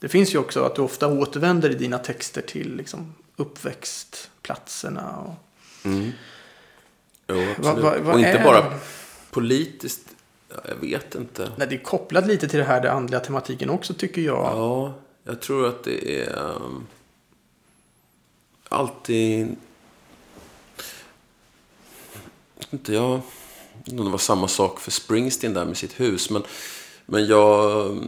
det 0.00 0.08
finns 0.08 0.34
ju 0.34 0.38
också 0.38 0.62
att 0.64 0.74
du 0.74 0.82
ofta 0.82 1.06
återvänder 1.08 1.70
i 1.70 1.74
dina 1.74 1.98
texter 1.98 2.42
till 2.42 2.76
liksom, 2.76 3.14
uppväxtplatserna. 3.36 5.16
Och, 5.16 5.34
Mm. 5.84 6.10
Jo. 7.28 7.36
Vad- 7.58 7.78
vad- 7.78 7.98
vad 8.00 8.14
och 8.14 8.18
inte 8.20 8.30
är- 8.30 8.44
bara 8.44 8.74
politiskt. 9.30 10.00
Ja, 10.48 10.56
jag 10.68 10.74
vet 10.76 11.14
inte. 11.14 11.50
Nej, 11.56 11.66
det 11.68 11.74
är 11.74 11.82
kopplat 11.82 12.26
lite 12.26 12.48
till 12.48 12.58
det 12.58 12.64
här, 12.64 12.80
den 12.80 12.96
andliga 12.96 13.20
tematiken 13.20 13.70
också 13.70 13.94
tycker 13.94 14.22
jag. 14.22 14.36
Ja, 14.36 14.94
jag 15.24 15.40
tror 15.40 15.68
att 15.68 15.84
det 15.84 16.22
är 16.22 16.38
um, 16.38 16.86
alltid... 18.68 19.56
Jag 22.54 22.64
vet 22.64 22.72
inte, 22.72 22.92
jag... 22.92 23.20
om 23.90 24.04
det 24.04 24.10
var 24.10 24.18
samma 24.18 24.48
sak 24.48 24.80
för 24.80 24.90
Springsteen 24.90 25.54
där 25.54 25.64
med 25.64 25.76
sitt 25.76 26.00
hus. 26.00 26.30
Men, 26.30 26.42
men 27.06 27.26
jag, 27.26 27.98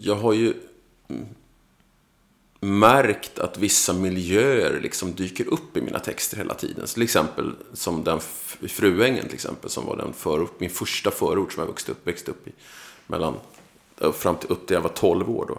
jag 0.00 0.14
har 0.14 0.32
ju 0.32 0.54
märkt 2.60 3.38
att 3.38 3.58
vissa 3.58 3.92
miljöer 3.92 4.80
liksom 4.80 5.14
dyker 5.14 5.46
upp 5.46 5.76
i 5.76 5.80
mina 5.80 5.98
texter 5.98 6.36
hela 6.36 6.54
tiden. 6.54 6.86
Så 6.86 6.94
till 6.94 7.02
exempel 7.02 7.52
som 7.72 8.04
den 8.04 8.20
i 8.60 8.68
Fruängen 8.68 9.24
till 9.24 9.34
exempel, 9.34 9.70
som 9.70 9.86
var 9.86 9.96
den 9.96 10.12
förort, 10.12 10.60
min 10.60 10.70
första 10.70 11.10
förort 11.10 11.52
som 11.52 11.60
jag 11.60 11.68
växte 11.68 11.92
upp, 11.92 12.06
växte 12.06 12.30
upp 12.30 12.48
i. 12.48 12.52
Mellan, 13.06 13.34
fram 14.12 14.36
till, 14.36 14.50
upp 14.50 14.66
till 14.66 14.74
jag 14.74 14.80
var 14.80 14.88
12 14.88 15.30
år 15.30 15.46
då. 15.48 15.58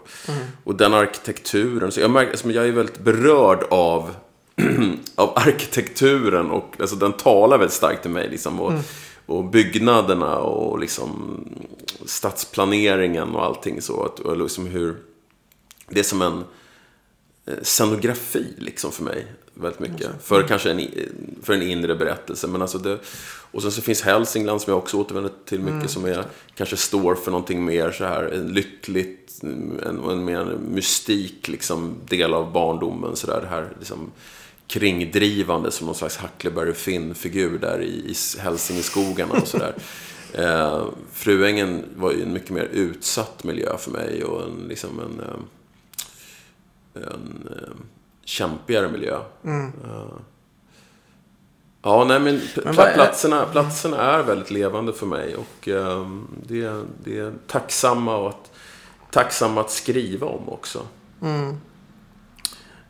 Och 0.63 0.75
den 0.75 0.93
arkitekturen, 0.93 1.91
så 1.91 1.99
jag, 1.99 2.11
märker, 2.11 2.31
alltså, 2.31 2.51
jag 2.51 2.67
är 2.67 2.71
väldigt 2.71 2.99
berörd 2.99 3.63
av, 3.69 4.15
av 5.15 5.33
arkitekturen 5.35 6.51
och 6.51 6.75
alltså, 6.79 6.95
den 6.95 7.13
talar 7.13 7.57
väldigt 7.57 7.73
starkt 7.73 8.01
till 8.01 8.11
mig. 8.11 8.29
Liksom, 8.29 8.61
och, 8.61 8.73
och 9.25 9.43
byggnaderna 9.43 10.37
och 10.37 10.79
liksom 10.79 11.39
stadsplaneringen 12.05 13.35
och 13.35 13.45
allting 13.45 13.81
så. 13.81 14.03
Att, 14.03 14.19
och 14.19 14.37
liksom 14.37 14.65
hur, 14.65 14.97
det 15.89 15.99
är 15.99 16.03
som 16.03 16.21
en 16.21 16.37
eh, 16.37 16.43
scenografi 17.61 18.45
liksom 18.57 18.91
för 18.91 19.03
mig. 19.03 19.25
Väldigt 19.53 19.79
mycket. 19.79 20.09
För 20.23 20.47
kanske 20.47 20.71
en, 20.71 20.81
för 21.43 21.53
en 21.53 21.61
inre 21.61 21.95
berättelse. 21.95 22.47
Men 22.47 22.61
alltså 22.61 22.77
det, 22.77 22.99
och 23.51 23.61
sen 23.61 23.71
så 23.71 23.81
finns 23.81 24.01
Hälsingland 24.01 24.61
som 24.61 24.71
jag 24.71 24.77
också 24.77 24.97
återvänder 24.97 25.31
till 25.45 25.59
mycket. 25.59 25.91
som 25.91 26.05
är, 26.05 26.23
kanske 26.55 26.77
står 26.77 27.15
för 27.15 27.31
någonting 27.31 27.65
mer 27.65 27.91
så 27.91 28.05
här 28.05 28.23
en 28.23 28.47
lyckligt. 28.47 29.39
En, 29.41 30.03
en 30.09 30.25
mer 30.25 30.45
mystik 30.69 31.47
liksom, 31.47 31.95
del 32.09 32.33
av 32.33 32.51
barndomen. 32.51 33.15
Så 33.15 33.27
där, 33.27 33.41
det 33.41 33.47
här 33.47 33.69
liksom, 33.79 34.11
kringdrivande 34.67 35.71
som 35.71 35.85
någon 35.85 35.95
slags 35.95 36.17
Huckleberry 36.17 36.73
Finn-figur 36.73 37.59
där 37.59 37.81
i, 37.81 38.11
i 38.11 38.15
Hälsingeskogarna 38.39 39.33
och 39.33 39.47
sådär. 39.47 39.75
Eh, 40.33 40.85
Fruängen 41.13 41.83
var 41.95 42.11
ju 42.11 42.23
en 42.23 42.33
mycket 42.33 42.49
mer 42.49 42.69
utsatt 42.73 43.43
miljö 43.43 43.77
för 43.77 43.91
mig 43.91 44.23
och 44.23 44.43
en, 44.43 44.67
liksom 44.67 44.99
en, 44.99 45.19
eh, 45.19 45.35
en 47.03 47.49
eh, 47.51 47.73
kämpigare 48.25 48.89
miljö. 48.89 49.19
Eh, 49.83 50.17
ja, 51.81 52.03
nej 52.07 52.19
men, 52.19 52.41
Men 52.65 52.75
vad 52.75 52.87
är- 52.87 52.93
platserna, 52.93 53.45
platserna 53.45 53.97
är 53.97 54.23
väldigt 54.23 54.51
levande 54.51 54.93
för 54.93 55.05
mig 55.05 55.35
och 55.35 55.67
eh, 55.67 56.07
det, 56.47 56.83
det 57.03 57.17
är 57.17 57.33
tacksamma, 57.47 58.17
och 58.17 58.29
att, 58.29 58.51
tacksamma 59.11 59.61
att 59.61 59.71
skriva 59.71 60.27
om 60.27 60.49
också. 60.49 60.85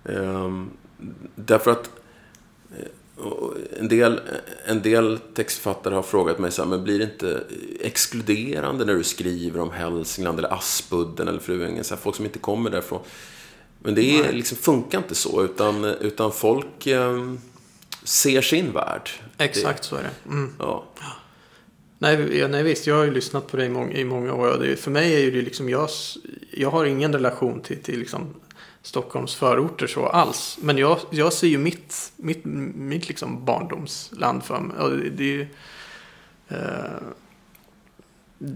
Ehm, 0.05 0.69
därför 1.35 1.71
att 1.71 1.89
eh, 2.77 3.79
en 3.79 3.87
del, 3.87 4.19
en 4.65 4.81
del 4.81 5.19
textförfattare 5.33 5.95
har 5.95 6.01
frågat 6.03 6.39
mig 6.39 6.51
så 6.51 6.61
här, 6.61 6.69
men 6.69 6.83
blir 6.83 6.99
det 6.99 7.03
inte 7.05 7.43
exkluderande 7.79 8.85
när 8.85 8.93
du 8.93 9.03
skriver 9.03 9.59
om 9.59 9.71
Hälsingland 9.71 10.39
eller 10.39 10.53
Aspudden 10.53 11.27
eller 11.27 11.39
Fruängen? 11.39 11.83
Så 11.83 11.95
här, 11.95 12.01
folk 12.01 12.15
som 12.15 12.25
inte 12.25 12.39
kommer 12.39 12.69
därifrån. 12.69 13.01
Men 13.79 13.95
det 13.95 14.19
är, 14.19 14.33
liksom, 14.33 14.57
funkar 14.57 14.97
inte 14.97 15.15
så, 15.15 15.43
utan, 15.43 15.85
utan 15.85 16.31
folk 16.31 16.87
eh, 16.87 17.33
ser 18.03 18.41
sin 18.41 18.71
värld. 18.71 19.09
Exakt 19.37 19.83
så 19.83 19.95
är 19.95 20.03
det. 20.03 20.29
Mm. 20.29 20.53
Det, 20.57 20.63
ja. 20.63 20.83
Nej, 21.99 22.47
nej 22.47 22.63
visst, 22.63 22.87
jag 22.87 22.95
har 22.95 23.03
ju 23.03 23.11
lyssnat 23.11 23.47
på 23.47 23.57
dig 23.57 23.65
i 23.65 23.69
många, 23.69 23.93
i 23.93 24.05
många 24.05 24.33
år. 24.33 24.57
Det, 24.61 24.75
för 24.75 24.91
mig 24.91 25.15
är 25.15 25.19
ju 25.19 25.31
det 25.31 25.41
liksom, 25.41 25.69
jag, 25.69 25.89
jag 26.51 26.71
har 26.71 26.85
ingen 26.85 27.13
relation 27.13 27.61
till, 27.61 27.83
till 27.83 27.99
liksom 27.99 28.35
Stockholms 28.81 29.35
förorter 29.35 29.87
så 29.87 30.05
alls. 30.05 30.57
Men 30.61 30.77
jag, 30.77 30.99
jag 31.09 31.33
ser 31.33 31.47
ju 31.47 31.57
mitt, 31.57 32.11
mitt, 32.15 32.45
mitt 32.75 33.07
liksom 33.07 33.45
barndomsland 33.45 34.43
för 34.43 34.59
mig. 34.59 34.77
Och 34.77 34.91
det, 34.91 35.09
det 35.09 35.47
eh, 36.47 37.01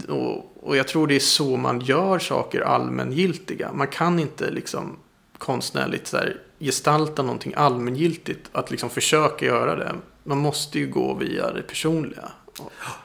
och, 0.08 0.52
och 0.62 0.76
jag 0.76 0.88
tror 0.88 1.06
det 1.06 1.14
är 1.14 1.20
så 1.20 1.56
man 1.56 1.80
gör 1.80 2.18
saker 2.18 2.60
allmängiltiga. 2.60 3.72
Man 3.72 3.88
kan 3.88 4.18
inte 4.18 4.50
liksom 4.50 4.96
konstnärligt 5.42 6.06
så 6.06 6.16
här, 6.16 6.40
gestalta 6.58 7.22
någonting 7.22 7.54
allmängiltigt. 7.56 8.50
Att 8.52 8.70
liksom 8.70 8.90
försöka 8.90 9.46
göra 9.46 9.76
det. 9.76 9.94
Man 10.24 10.38
måste 10.38 10.78
ju 10.78 10.86
gå 10.86 11.14
via 11.14 11.52
det 11.52 11.62
personliga. 11.62 12.28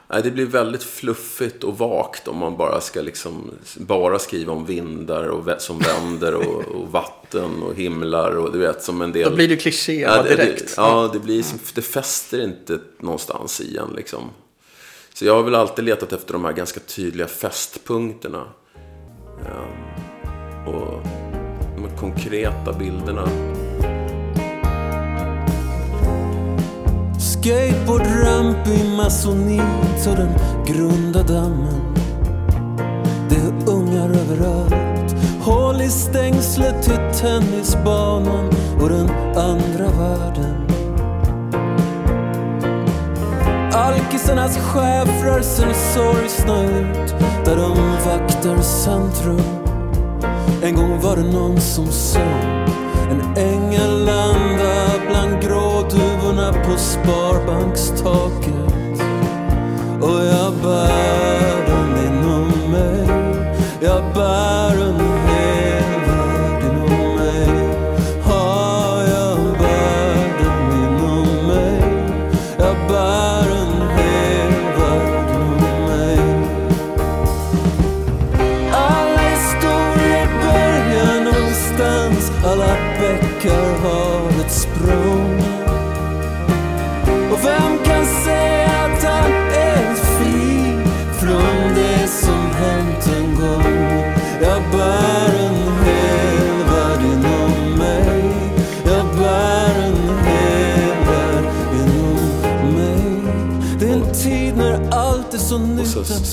Nej, 0.08 0.22
det 0.22 0.30
blir 0.30 0.46
väldigt 0.46 0.82
fluffigt 0.82 1.64
och 1.64 1.78
vagt 1.78 2.28
om 2.28 2.36
man 2.36 2.56
bara 2.56 2.80
ska 2.80 3.00
liksom 3.00 3.50
bara 3.76 4.18
skriva 4.18 4.52
om 4.52 4.66
vindar 4.66 5.28
och 5.28 5.62
som 5.62 5.78
vänder 5.78 6.34
och, 6.34 6.64
och 6.64 6.92
vatten 6.92 7.62
och 7.62 7.74
himlar 7.74 8.36
och 8.36 8.52
du 8.52 8.58
vet 8.58 8.82
som 8.82 9.02
en 9.02 9.12
del... 9.12 9.30
Då 9.30 9.36
blir 9.36 9.48
det 9.48 9.56
kliché 9.56 10.00
Ja, 10.00 10.22
direkt. 10.22 10.58
det, 10.58 10.72
ja, 10.76 11.10
det 11.12 11.18
blir 11.18 11.44
det 11.74 11.82
fäster 11.82 12.44
inte 12.44 12.78
någonstans 12.98 13.60
i 13.60 13.76
en 13.76 13.90
liksom. 13.96 14.30
Så 15.14 15.24
jag 15.24 15.34
har 15.34 15.42
väl 15.42 15.54
alltid 15.54 15.84
letat 15.84 16.12
efter 16.12 16.32
de 16.32 16.44
här 16.44 16.52
ganska 16.52 16.80
tydliga 16.80 17.26
fästpunkterna. 17.26 18.44
Ehm, 19.46 20.74
och 20.74 21.02
konkreta 22.00 22.72
bilderna. 22.72 23.28
skateboardramp 27.48 28.66
i 28.66 28.96
masonit 28.96 30.06
och 30.10 30.16
den 30.16 30.34
grunda 30.66 31.22
dammen. 31.22 31.94
Det 33.28 33.36
är 33.36 33.72
ungar 33.72 34.10
överallt. 34.10 35.14
Hål 35.40 35.80
i 35.80 35.88
stängslet 35.88 36.82
till 36.82 37.20
tennisbanan 37.20 38.50
och 38.80 38.88
den 38.88 39.10
andra 39.36 39.88
världen. 39.98 40.66
Alkisarnas 43.72 44.58
schäfrar 44.58 45.40
ser 45.42 45.72
sorgsna 45.72 46.64
ut 46.64 47.14
där 47.44 47.56
de 47.56 47.76
vaktar 48.04 48.62
centrum. 48.62 49.67
En 50.62 50.76
gång 50.76 51.00
var 51.00 51.16
det 51.16 51.22
någon 51.22 51.60
som 51.60 51.86
sa 51.86 52.20
en 53.10 53.36
ängel 53.36 54.04
landa 54.04 54.90
bland 55.08 55.42
gråduvorna 55.42 56.52
på 56.52 56.76
sparbankstaket. 56.78 59.02
Och 60.00 60.24
jag 60.24 60.52
bär 60.62 61.66
den 61.66 62.06
inom 62.06 62.48
mig. 62.70 63.08
Jag 63.80 64.02
bär 64.14 64.76
den 64.76 65.17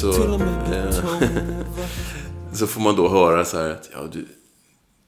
vacker 0.03 0.91
Så 2.53 2.67
får 2.67 2.81
man 2.81 2.95
då 2.95 3.09
höra 3.09 3.45
så 3.45 3.57
här 3.57 3.69
att 3.69 3.89
ja, 3.93 3.99
du, 4.11 4.25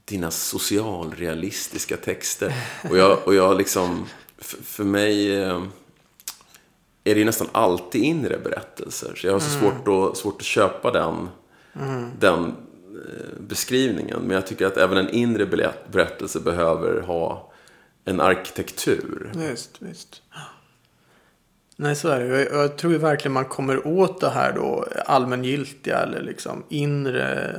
dina 0.05 0.31
socialrealistiska 0.31 1.97
texter. 1.97 2.53
Och 2.89 2.97
jag, 2.97 3.27
och 3.27 3.35
jag 3.35 3.57
liksom, 3.57 4.05
för, 4.37 4.63
för 4.63 4.83
mig 4.83 5.41
eh, 5.41 5.63
är 7.03 7.13
det 7.13 7.19
ju 7.19 7.25
nästan 7.25 7.47
alltid 7.51 8.03
inre 8.03 8.37
berättelser. 8.37 9.15
Så 9.15 9.27
jag 9.27 9.33
har 9.33 9.39
så 9.39 9.59
svårt, 9.59 9.87
att, 9.87 10.17
svårt 10.17 10.35
att 10.35 10.45
köpa 10.45 10.91
den, 10.91 11.29
den 12.19 12.45
eh, 12.45 13.39
beskrivningen. 13.39 14.19
Men 14.21 14.31
jag 14.35 14.47
tycker 14.47 14.65
att 14.65 14.77
även 14.77 14.97
en 14.97 15.09
inre 15.09 15.45
berätt- 15.45 15.91
berättelse 15.91 16.39
behöver 16.39 17.01
ha 17.01 17.51
en 18.05 18.21
arkitektur. 18.21 19.31
Visst, 19.35 19.75
visst. 19.79 20.21
Nej, 21.79 21.95
så 21.95 22.09
är 22.09 22.19
det. 22.19 22.25
Jag, 22.25 22.63
jag 22.63 22.77
tror 22.77 22.93
ju 22.93 22.99
verkligen 22.99 23.33
man 23.33 23.45
kommer 23.45 23.87
åt 23.87 24.21
det 24.21 24.29
här 24.29 24.53
då 24.53 24.85
allmängiltiga 25.05 25.97
eller 25.97 26.21
liksom 26.21 26.63
inre 26.69 27.55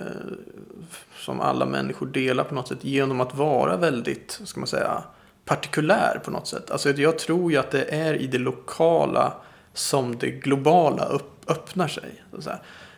som 1.17 1.41
alla 1.41 1.67
människor 1.67 2.07
delar 2.07 2.45
på 2.45 2.55
något 2.55 2.69
sätt 2.69 2.85
genom 2.85 3.21
att 3.21 3.35
vara 3.35 3.77
väldigt, 3.77 4.41
ska 4.45 4.61
man 4.61 4.67
säga, 4.67 5.03
partikulär 5.45 6.21
på 6.25 6.31
något 6.31 6.47
sätt. 6.47 6.71
Alltså 6.71 6.91
jag 6.91 7.19
tror 7.19 7.53
ju 7.53 7.59
att 7.59 7.71
det 7.71 7.95
är 7.95 8.15
i 8.15 8.27
det 8.27 8.39
lokala 8.39 9.33
som 9.73 10.19
det 10.19 10.31
globala 10.31 11.05
upp, 11.05 11.51
öppnar 11.51 11.89
sig. 11.89 12.23
Så. 12.39 12.51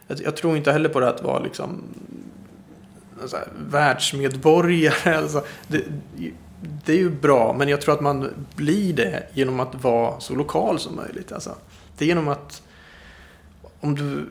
Jag, 0.07 0.21
jag 0.23 0.37
tror 0.37 0.57
inte 0.57 0.73
heller 0.73 0.89
på 0.89 1.01
det 1.01 1.09
att 1.09 1.23
vara 1.23 1.39
liksom 1.39 1.83
så 3.27 3.37
här, 3.37 3.47
världsmedborgare. 3.69 5.17
Alltså, 5.17 5.45
det, 5.69 5.85
det 6.63 6.93
är 6.93 6.97
ju 6.97 7.11
bra, 7.11 7.55
men 7.59 7.69
jag 7.69 7.81
tror 7.81 7.95
att 7.95 8.01
man 8.01 8.47
blir 8.57 8.93
det 8.93 9.27
genom 9.35 9.61
att 9.61 9.75
vara 9.75 10.21
så 10.21 10.35
lokal 10.35 10.79
som 10.79 10.97
möjligt. 10.97 11.33
Alltså, 11.33 11.57
det 11.99 12.05
är 12.05 12.07
genom 12.07 12.29
att 12.29 12.63
om 13.81 13.95
du 13.95 14.29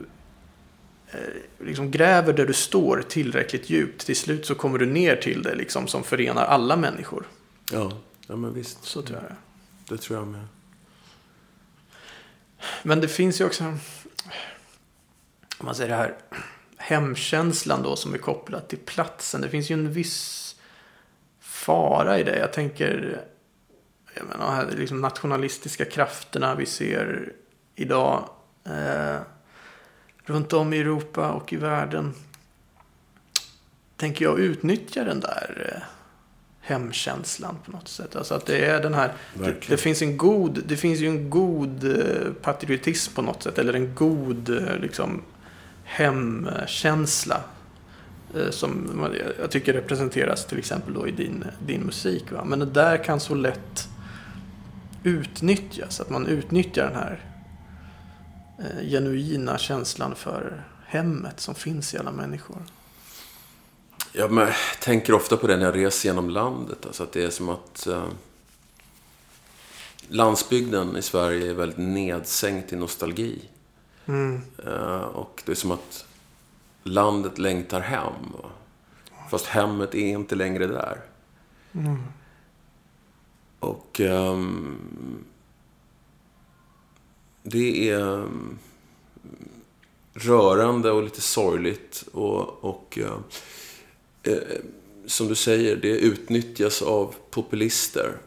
eh, 1.11 1.65
liksom 1.65 1.91
gräver 1.91 2.34
där 2.34 2.45
du 2.45 2.53
står 2.53 3.03
tillräckligt 3.09 3.69
djupt, 3.69 4.05
till 4.05 4.15
slut 4.15 4.45
så 4.45 4.55
kommer 4.55 4.80
du 4.80 4.86
ner 4.86 5.15
till 5.15 5.43
det 5.43 5.55
liksom, 5.55 5.88
som 5.88 6.03
förenar 6.03 6.45
alla 6.45 6.75
människor. 6.75 7.27
Ja, 7.71 7.91
ja 8.27 8.36
men 8.36 8.53
visst. 8.53 8.84
Så 8.84 9.01
tror 9.01 9.19
jag 9.21 9.30
det. 9.30 9.36
Det 9.95 10.01
tror 10.01 10.19
jag 10.19 10.27
med. 10.27 10.47
Men 12.84 13.01
det 13.01 13.07
finns 13.07 13.41
ju 13.41 13.45
också, 13.45 13.63
om 13.63 13.80
man 15.65 15.75
säger 15.75 15.89
det 15.89 15.95
här, 15.95 16.15
hemkänslan 16.77 17.84
då 17.84 17.95
som 17.95 18.13
är 18.13 18.17
kopplad 18.17 18.67
till 18.67 18.77
platsen. 18.77 19.41
Det 19.41 19.49
finns 19.49 19.71
ju 19.71 19.73
en 19.73 19.93
viss 19.93 20.49
fara 21.60 22.20
i 22.20 22.24
det. 22.24 22.39
Jag 22.39 22.53
tänker, 22.53 23.22
jag 24.14 24.26
menar, 24.28 24.51
här 24.51 24.68
liksom 24.78 25.01
nationalistiska 25.01 25.86
krafterna 25.86 26.55
vi 26.55 26.66
ser 26.66 27.34
idag 27.76 28.30
eh, 28.66 29.22
runt 30.24 30.53
om 30.53 30.74
i 30.74 30.80
Europa 30.80 31.32
och 31.32 31.53
i 31.53 31.55
världen. 31.55 32.14
Tänker 33.97 34.26
jag 34.26 34.39
utnyttja 34.39 35.03
den 35.03 35.20
där 35.20 35.74
eh, 35.76 35.82
hemkänslan 36.62 37.57
på 37.66 37.72
något 37.72 37.88
sätt. 37.88 38.16
Alltså 38.16 38.34
att 38.34 38.45
det 38.45 38.66
är 38.66 38.82
den 38.82 38.93
här, 38.93 39.14
det, 39.34 39.55
det, 39.68 39.78
finns 39.78 40.01
en 40.01 40.18
god, 40.18 40.64
det 40.66 40.78
finns 40.78 40.99
ju 40.99 41.07
en 41.07 41.30
god 41.30 41.84
eh, 41.84 42.34
patriotism 42.41 43.16
på 43.16 43.22
något 43.22 43.43
sätt. 43.43 43.57
Eller 43.57 43.74
en 43.74 43.95
god 43.95 44.49
eh, 44.49 44.78
liksom, 44.78 45.22
hemkänsla. 45.84 47.43
Eh, 48.36 48.49
Som 48.49 49.05
jag 49.39 49.51
tycker 49.51 49.73
representeras 49.73 50.45
till 50.45 50.59
exempel 50.59 50.93
då 50.93 51.07
i 51.07 51.11
din, 51.11 51.43
din 51.65 51.82
musik. 51.82 52.32
Va? 52.32 52.43
Men 52.45 52.59
det 52.59 52.65
där 52.65 53.03
kan 53.03 53.19
så 53.19 53.36
lätt 53.36 53.88
utnyttjas. 55.03 55.99
Att 55.99 56.09
man 56.09 56.27
utnyttjar 56.27 56.86
den 56.86 56.95
här 56.95 57.25
eh, 58.59 58.89
genuina 58.89 59.57
känslan 59.57 60.15
för 60.15 60.63
hemmet 60.86 61.39
som 61.39 61.55
finns 61.55 61.93
i 61.93 61.97
alla 61.97 62.11
människor. 62.11 62.57
Jag 64.11 64.53
tänker 64.82 65.13
ofta 65.13 65.38
på 65.38 65.47
det 65.47 65.57
när 65.57 65.65
jag 65.65 65.75
reser 65.75 66.09
genom 66.09 66.30
landet. 66.30 66.86
Alltså 66.86 67.03
att 67.03 67.11
det 67.11 67.23
är 67.23 67.30
som 67.30 67.49
att 67.49 67.88
eh, 67.88 68.07
landsbygden 70.07 70.97
i 70.97 71.01
Sverige 71.01 71.49
är 71.49 71.53
väldigt 71.53 71.77
nedsänkt 71.77 72.73
i 72.73 72.75
nostalgi. 72.75 73.41
Mm. 74.05 74.41
Eh, 74.65 75.01
och 75.01 75.43
det 75.45 75.51
är 75.51 75.55
som 75.55 75.71
att 75.71 76.05
landet 76.84 77.38
längtar 77.38 77.80
hem. 77.80 78.13
Fast 79.32 79.45
hemmet 79.45 79.95
är 79.95 80.07
inte 80.07 80.36
längre 80.36 80.67
där. 80.67 81.01
Och 83.59 83.99
ehm, 83.99 85.25
det 87.43 87.89
är 87.89 87.99
ehm, 87.99 88.57
rörande 90.13 90.91
och 90.91 91.03
lite 91.03 91.21
sorgligt. 91.21 92.03
Och, 92.11 92.63
och 92.63 92.97
eh, 92.97 93.17
eh, 94.23 94.39
som 95.05 95.27
du 95.27 95.36
säger, 95.36 95.75
det 95.75 95.99
utnyttjas 95.99 96.82
av 96.82 97.15
populister. 97.32 98.17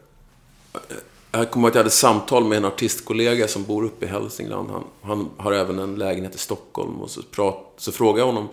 Jag 1.34 1.50
kommer 1.50 1.66
ihåg 1.66 1.70
att 1.70 1.74
jag 1.74 1.80
hade 1.80 1.90
samtal 1.90 2.44
med 2.44 2.58
en 2.58 2.64
artistkollega 2.64 3.48
som 3.48 3.64
bor 3.64 3.84
uppe 3.84 4.04
i 4.04 4.08
Hälsingland. 4.08 4.70
Han, 4.70 4.84
han 5.02 5.30
har 5.36 5.52
även 5.52 5.78
en 5.78 5.94
lägenhet 5.94 6.34
i 6.34 6.38
Stockholm. 6.38 7.00
Och 7.00 7.10
så, 7.10 7.22
prat, 7.22 7.72
så 7.76 7.92
frågade 7.92 8.20
jag 8.20 8.26
honom 8.26 8.48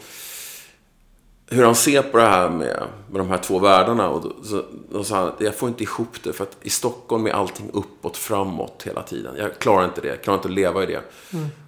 hur 1.47 1.63
han 1.63 1.75
ser 1.75 2.01
på 2.01 2.17
det 2.17 2.23
här 2.23 2.49
med, 2.49 2.84
med 3.11 3.21
de 3.21 3.30
här 3.30 3.38
två 3.38 3.59
världarna. 3.59 4.09
Och 4.09 4.21
då, 4.21 4.43
så, 4.43 4.65
då 4.91 5.03
sa 5.03 5.15
han 5.15 5.32
jag 5.39 5.55
får 5.55 5.69
inte 5.69 5.84
ihop 5.84 6.23
det. 6.23 6.34
För 6.34 6.43
att 6.43 6.57
i 6.61 6.69
Stockholm 6.69 7.25
är 7.25 7.32
allting 7.32 7.69
uppåt, 7.73 8.17
framåt 8.17 8.84
hela 8.86 9.01
tiden. 9.03 9.36
Jag 9.38 9.59
klarar 9.59 9.86
inte 9.86 10.01
det. 10.01 10.07
Jag 10.07 10.21
klarar 10.23 10.38
inte 10.38 10.47
att 10.47 10.53
leva 10.53 10.84
i 10.84 10.86
det. 10.86 11.01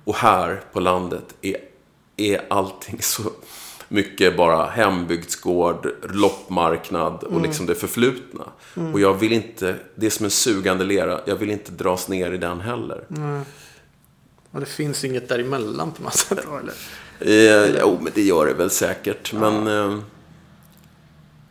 Och 0.04 0.16
här 0.16 0.64
på 0.74 0.80
landet 0.80 1.36
är, 1.42 1.58
är 2.18 2.46
allting 2.50 3.02
så 3.02 3.24
mycket 3.92 4.38
bara 4.38 4.66
hembygdsgård, 4.66 5.88
loppmarknad 6.14 7.24
och 7.24 7.42
liksom 7.42 7.66
det 7.66 7.76
förflutna. 7.76 8.44
Och 8.94 9.00
jag 9.00 9.14
vill 9.14 9.34
inte, 9.34 9.76
det 9.96 10.06
är 10.06 10.10
som 10.10 10.26
en 10.26 10.32
sugande 10.32 10.84
lera. 10.84 11.20
Jag 11.26 11.36
vill 11.36 11.52
inte 11.52 11.72
dras 11.72 12.08
ner 12.08 12.32
i 12.32 12.38
den 12.38 12.62
heller. 12.62 13.04
Och 14.52 14.60
det 14.60 14.66
finns 14.66 15.04
inget 15.04 15.30
däremellan 15.30 15.92
på 15.92 16.04
något 16.04 16.16
sätt. 16.16 16.40
då, 16.46 16.58
Eller? 16.58 16.74
Eh, 17.20 17.80
jo, 17.82 17.98
men 18.02 18.12
det 18.16 18.22
gör 18.22 18.46
det 18.46 18.54
väl 18.54 18.70
säkert. 18.70 19.34
Men 19.34 19.68
eh, 19.68 20.00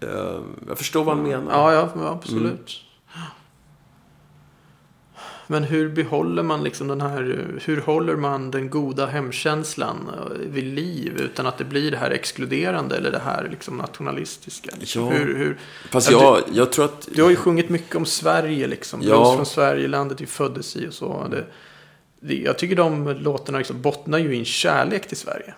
eh, 0.00 0.40
jag 0.68 0.78
förstår 0.78 1.04
vad 1.04 1.16
han 1.16 1.28
menar. 1.28 1.52
Ja, 1.52 1.72
ja, 1.72 1.88
ja 1.94 2.08
absolut. 2.08 2.80
Men 5.50 5.64
hur 5.64 5.88
behåller 5.88 6.42
man 6.42 6.64
liksom 6.64 6.88
den 6.88 7.00
här, 7.00 7.46
hur 7.64 7.80
håller 7.80 8.16
man 8.16 8.50
den 8.50 8.70
goda 8.70 9.06
hemkänslan 9.06 10.10
eh, 10.14 10.36
vid 10.38 10.64
liv 10.64 11.16
utan 11.20 11.46
att 11.46 11.58
det 11.58 11.64
blir 11.64 11.90
det 11.90 11.96
här 11.96 12.10
exkluderande 12.10 12.96
eller 12.96 13.10
det 13.10 13.22
här 13.24 13.48
liksom 13.50 13.76
nationalistiska? 13.76 14.70
Liksom? 14.80 15.04
Ja. 15.04 15.10
Hur, 15.10 15.36
hur, 15.36 15.58
Fast 15.90 16.10
Ja, 16.10 16.40
jag, 16.46 16.56
jag 16.56 16.72
tror 16.72 16.84
att... 16.84 17.08
du 17.12 17.22
har 17.22 17.30
ju 17.30 17.36
sjungit 17.36 17.68
mycket 17.68 17.96
om 17.96 18.06
Sverige 18.06 18.66
liksom. 18.66 19.02
Ja. 19.02 19.08
Blues 19.08 19.36
från 19.36 19.46
Sverige, 19.46 19.88
landet 19.88 20.20
vi 20.20 20.26
föddes 20.26 20.76
i 20.76 20.88
och 20.88 20.94
så. 20.94 21.26
Det, 21.30 21.44
det, 22.20 22.34
jag 22.34 22.58
tycker 22.58 22.76
de 22.76 23.08
låtarna 23.08 23.58
liksom 23.58 23.82
bottnar 23.82 24.18
ju 24.18 24.34
i 24.34 24.38
en 24.38 24.44
kärlek 24.44 25.08
till 25.08 25.16
Sverige. 25.16 25.54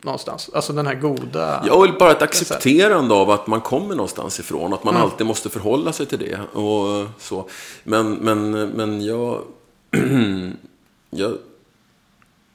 Eh, 0.00 0.04
någonstans. 0.06 0.50
Alltså 0.54 0.72
den 0.72 0.86
här 0.86 0.94
goda... 0.94 1.64
Ja, 1.66 1.74
och 1.74 1.98
bara 1.98 2.10
ett 2.12 2.22
accepterande 2.22 3.14
av 3.14 3.30
att 3.30 3.46
man 3.46 3.60
kommer 3.60 3.94
någonstans 3.94 4.40
ifrån. 4.40 4.72
Att 4.72 4.84
man 4.84 4.94
Mm. 4.94 5.04
alltid 5.06 5.26
måste 5.26 5.50
förhålla 5.50 5.92
sig 5.92 6.06
till 6.06 6.18
det. 6.18 6.40
Och 6.58 7.06
så. 7.18 7.48
Men, 7.84 8.12
men, 8.14 8.50
men 8.50 9.04
jag, 9.04 9.42
jag... 11.10 11.38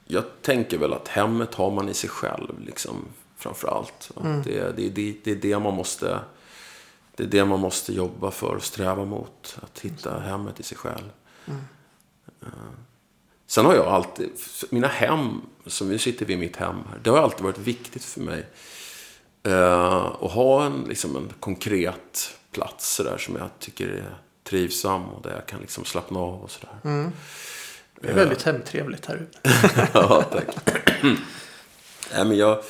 Jag 0.08 0.24
tänker 0.42 0.78
väl 0.78 0.92
att 0.92 1.08
hemmet 1.08 1.54
har 1.54 1.70
man 1.70 1.88
i 1.88 1.94
sig 1.94 2.10
själv, 2.10 2.60
liksom, 2.66 2.96
framför 3.36 3.68
allt. 3.68 4.10
Mm. 4.24 4.42
Det, 4.42 4.76
det, 4.76 4.88
det, 4.88 5.14
det 5.24 5.30
är 5.30 5.34
det 5.36 5.58
man 5.58 5.74
måste... 5.74 6.18
Det 7.16 7.22
är 7.22 7.26
det 7.26 7.44
man 7.44 7.60
måste 7.60 7.92
jobba 7.92 8.30
för 8.30 8.54
och 8.54 8.62
sträva 8.62 9.04
mot. 9.04 9.58
Att 9.62 9.78
hitta 9.78 10.18
hemmet 10.18 10.60
i 10.60 10.62
sig 10.62 10.78
själv. 10.78 11.10
Mm. 11.46 11.60
Eh, 13.46 13.48
Sen 13.48 13.64
har 13.64 13.74
jag 13.74 13.86
alltid, 13.86 14.30
mina 14.70 14.88
hem, 14.88 15.40
som 15.66 15.88
nu 15.88 15.98
sitter 15.98 16.26
vi 16.26 16.32
i 16.32 16.36
mitt 16.36 16.56
hem 16.56 16.76
här, 16.90 16.98
det 17.02 17.10
har 17.10 17.18
alltid 17.18 17.44
varit 17.44 17.58
viktigt 17.58 18.04
för 18.04 18.20
mig. 18.20 18.46
eh, 19.42 20.04
att 20.06 20.30
ha 20.32 20.64
en, 20.66 20.84
liksom 20.88 21.16
en 21.16 21.32
konkret 21.40 22.34
plats 22.52 22.94
så 22.94 23.02
där, 23.02 23.18
som 23.18 23.36
jag 23.36 23.48
tycker 23.58 23.88
är 23.88 24.18
trivsam 24.44 25.04
och 25.08 25.22
där 25.22 25.30
jag 25.34 25.46
kan 25.46 25.60
liksom 25.60 25.84
slappna 25.84 26.18
av 26.20 26.42
och 26.42 26.50
sådär. 26.50 26.74
Mm. 26.84 27.12
Det 28.00 28.08
är 28.08 28.14
väldigt 28.14 28.42
hemtrevligt 28.42 29.06
här 29.06 29.16
ute. 29.16 29.38
ja, 29.94 30.22
tack. 30.22 30.46
Nej, 32.12 32.24
men 32.24 32.36
jag, 32.36 32.62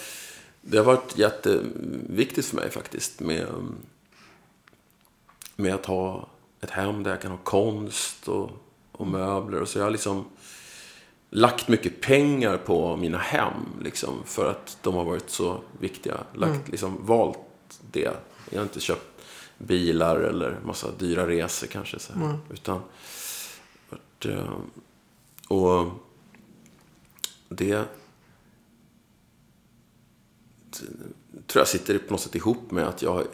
det 0.61 0.77
har 0.79 0.85
varit 0.85 1.19
jätteviktigt 1.19 2.47
för 2.47 2.57
mig 2.57 2.71
faktiskt 2.71 3.21
med, 3.21 3.47
med 5.57 5.75
att 5.75 5.87
ha 5.87 6.29
ett 6.61 6.71
hem 6.71 7.03
där 7.03 7.11
jag 7.11 7.23
kan 7.23 7.31
ha 7.31 7.39
konst 7.39 8.29
och, 8.29 8.51
och 8.93 9.07
möbler. 9.07 9.61
Och 9.63 9.69
så 9.69 9.79
jag 9.79 9.85
har 9.85 9.91
liksom 9.91 10.25
lagt 11.31 11.69
mycket 11.69 12.01
pengar 12.01 12.57
på 12.57 12.97
mina 12.97 13.19
hem 13.19 13.53
liksom, 13.83 14.23
för 14.25 14.51
att 14.51 14.79
de 14.83 14.95
har 14.95 15.05
varit 15.05 15.31
så 15.31 15.61
viktiga. 15.81 16.17
Lagt, 16.35 16.69
liksom, 16.69 17.07
valt 17.07 17.39
det. 17.93 18.11
Jag 18.51 18.59
har 18.59 18.63
inte 18.63 18.81
köpt 18.81 19.07
bilar 19.59 20.17
eller 20.17 20.59
massa 20.65 20.91
dyra 20.99 21.29
resor 21.29 21.67
kanske. 21.67 21.99
Så 21.99 22.13
här, 22.13 22.39
Utan 22.51 22.81
eh, 24.25 24.53
och 25.49 25.91
det 27.49 27.85
tror 31.47 31.61
jag 31.61 31.69
sitter 31.69 31.99
på 31.99 32.13
något 32.13 32.21
sätt 32.21 32.35
ihop 32.35 32.71
med 32.71 32.89
att 32.89 33.03
jag 33.03 33.25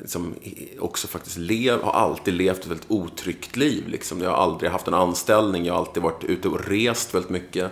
liksom 0.00 0.34
också 0.78 1.08
faktiskt 1.08 1.36
lev, 1.36 1.82
har 1.82 1.92
alltid 1.92 2.34
levt 2.34 2.58
ett 2.58 2.66
väldigt 2.66 2.90
otryggt 2.90 3.56
liv. 3.56 3.88
Liksom. 3.88 4.20
Jag 4.20 4.30
har 4.30 4.36
aldrig 4.36 4.70
haft 4.70 4.88
en 4.88 4.94
anställning, 4.94 5.64
jag 5.64 5.74
har 5.74 5.80
alltid 5.80 6.02
varit 6.02 6.24
ute 6.24 6.48
och 6.48 6.68
rest 6.68 7.14
väldigt 7.14 7.30
mycket. 7.30 7.70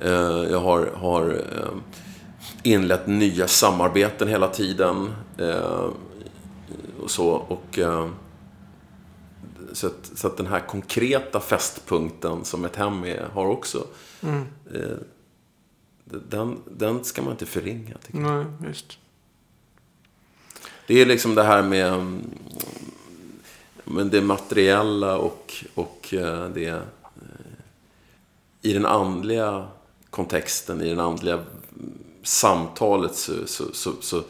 Eh, 0.00 0.10
Jag 0.50 0.60
har, 0.60 0.86
har 0.86 1.30
eh, 1.30 1.78
inlett 2.62 3.06
nya 3.06 3.48
samarbeten 3.48 4.28
hela 4.28 4.48
tiden. 4.48 5.12
Och 7.02 7.10
så. 7.10 7.28
Och, 7.28 7.78
så 9.72 9.86
att, 9.86 10.10
så 10.14 10.26
att 10.26 10.36
den 10.36 10.46
här 10.46 10.60
konkreta 10.60 11.40
fästpunkten 11.40 12.44
som 12.44 12.64
ett 12.64 12.76
hem 12.76 13.04
är, 13.04 13.28
har 13.32 13.46
också. 13.46 13.86
Eh, 14.74 14.96
den, 16.28 16.58
den 16.70 17.04
ska 17.04 17.22
man 17.22 17.32
inte 17.32 17.46
förringa. 17.46 17.96
Tycker 18.06 18.20
jag. 18.20 18.36
Nej, 18.36 18.46
just. 18.68 18.98
Det 20.86 21.00
är 21.00 21.06
liksom 21.06 21.34
det 21.34 21.42
här 21.42 21.62
med 21.62 21.92
mm, 21.92 22.24
men 23.84 24.10
det 24.10 24.20
materiella 24.20 25.18
och, 25.18 25.64
och 25.74 26.14
eh, 26.14 26.48
det 26.48 26.66
eh, 26.66 26.78
i 28.62 28.72
den 28.72 28.86
andliga 28.86 29.66
kontexten, 30.10 30.82
i 30.82 30.88
den 30.88 31.00
andliga 31.00 31.34
mm, 31.34 31.98
samtalet 32.22 33.14
så, 33.14 33.32
så, 33.46 33.64
så, 33.72 33.92
så, 34.00 34.22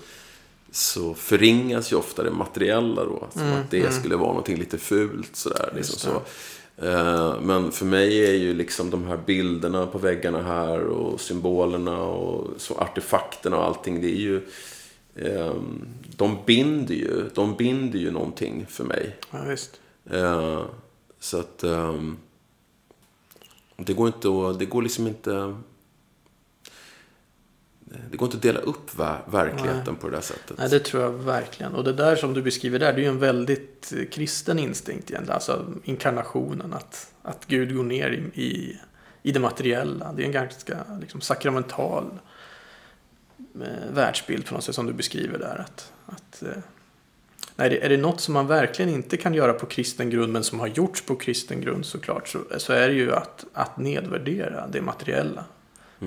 så 0.71 1.15
förringas 1.15 1.93
ju 1.93 1.97
ofta 1.97 2.23
det 2.23 2.31
materiella 2.31 3.05
då. 3.05 3.29
Som 3.33 3.53
att 3.53 3.71
det 3.71 3.95
skulle 3.95 4.17
vara 4.17 4.29
någonting 4.29 4.57
lite 4.57 4.79
fult 4.79 5.37
sådär. 5.37 5.73
Liksom 5.77 6.11
Mm, 6.11 6.23
så. 6.25 6.31
Eh, 6.83 7.41
Men 7.41 7.73
för 7.73 7.85
mig 7.87 8.27
är 8.27 8.35
ju 8.35 8.55
liksom 8.55 8.91
de 8.91 9.05
här 9.07 9.17
bilderna 9.27 9.87
på 9.87 9.99
väggarna 9.99 10.43
här 10.43 10.81
och 10.81 11.21
symbolerna 11.21 12.03
och 12.03 12.49
så 12.57 12.75
artefakterna 12.79 13.57
och 13.57 13.65
allting. 13.65 14.01
Det 14.01 14.09
är 14.09 14.21
ju 14.21 14.41
ehm, 15.17 15.89
de 16.17 16.39
binder 16.47 16.95
ju, 16.95 17.31
de 17.35 17.57
binder 17.57 17.99
ju 17.99 18.11
någonting 18.11 18.67
för 18.69 18.85
mig. 18.85 19.17
Ja, 19.31 19.39
visst. 19.49 19.81
Eh, 20.11 20.63
Så 21.21 21.39
att 21.41 21.63
ehm, 21.65 22.17
det 23.77 23.93
går 23.93 24.07
inte 24.07 24.29
att, 24.29 24.59
det 24.59 24.65
går 24.67 24.83
liksom 24.83 25.07
inte 25.07 25.57
det 28.11 28.17
går 28.17 28.27
inte 28.27 28.37
att 28.37 28.43
dela 28.43 28.61
upp 28.61 28.95
ver- 28.97 29.31
verkligheten 29.31 29.97
på 29.97 30.09
det 30.09 30.17
där 30.17 30.23
sättet. 30.23 30.59
Nej, 30.59 30.69
det 30.69 30.81
tror 30.81 31.03
jag 31.03 31.13
verkligen. 31.13 31.75
Och 31.75 31.85
det 31.85 31.93
där 31.93 32.17
som 32.17 32.35
du 32.35 32.43
beskriver 32.43 32.79
där, 32.79 32.93
det 32.93 33.01
är 33.01 33.03
ju 33.03 33.09
en 33.09 33.19
väldigt 33.19 33.93
kristen 34.11 34.59
instinkt 34.59 35.11
egentligen. 35.11 35.35
Alltså 35.35 35.67
inkarnationen, 35.85 36.73
att, 36.73 37.13
att 37.23 37.47
Gud 37.47 37.77
går 37.77 37.83
ner 37.83 38.11
i, 38.11 38.43
i, 38.43 38.79
i 39.23 39.33
det 39.33 39.41
materiella. 39.41 40.13
Det 40.13 40.23
är 40.23 40.27
en 40.27 40.33
ganska 40.33 40.79
liksom, 41.01 41.21
sakramental 41.21 42.05
eh, 43.55 43.95
världsbild 43.95 44.47
på 44.47 44.55
något 44.55 44.65
sätt 44.65 44.75
som 44.75 44.87
du 44.87 44.93
beskriver 44.93 45.39
där. 45.39 45.59
Att, 45.59 45.93
att, 46.07 46.43
eh, 46.43 46.63
nej, 47.57 47.79
är 47.83 47.89
det 47.89 47.97
något 47.97 48.21
som 48.21 48.35
man 48.35 48.47
verkligen 48.47 48.91
inte 48.91 49.17
kan 49.17 49.35
göra 49.35 49.53
på 49.53 49.67
kristen 49.67 50.11
grund, 50.11 50.33
men 50.33 50.45
som 50.45 50.61
har 50.61 50.67
gjorts 50.67 51.03
på 51.03 51.17
kristen 51.17 51.61
grund 51.61 51.87
såklart, 51.87 52.29
så, 52.29 52.39
så 52.57 52.73
är 52.73 52.89
det 52.89 52.95
ju 52.95 53.13
att, 53.13 53.45
att 53.53 53.77
nedvärdera 53.77 54.67
det 54.67 54.83
materiella. 54.83 55.45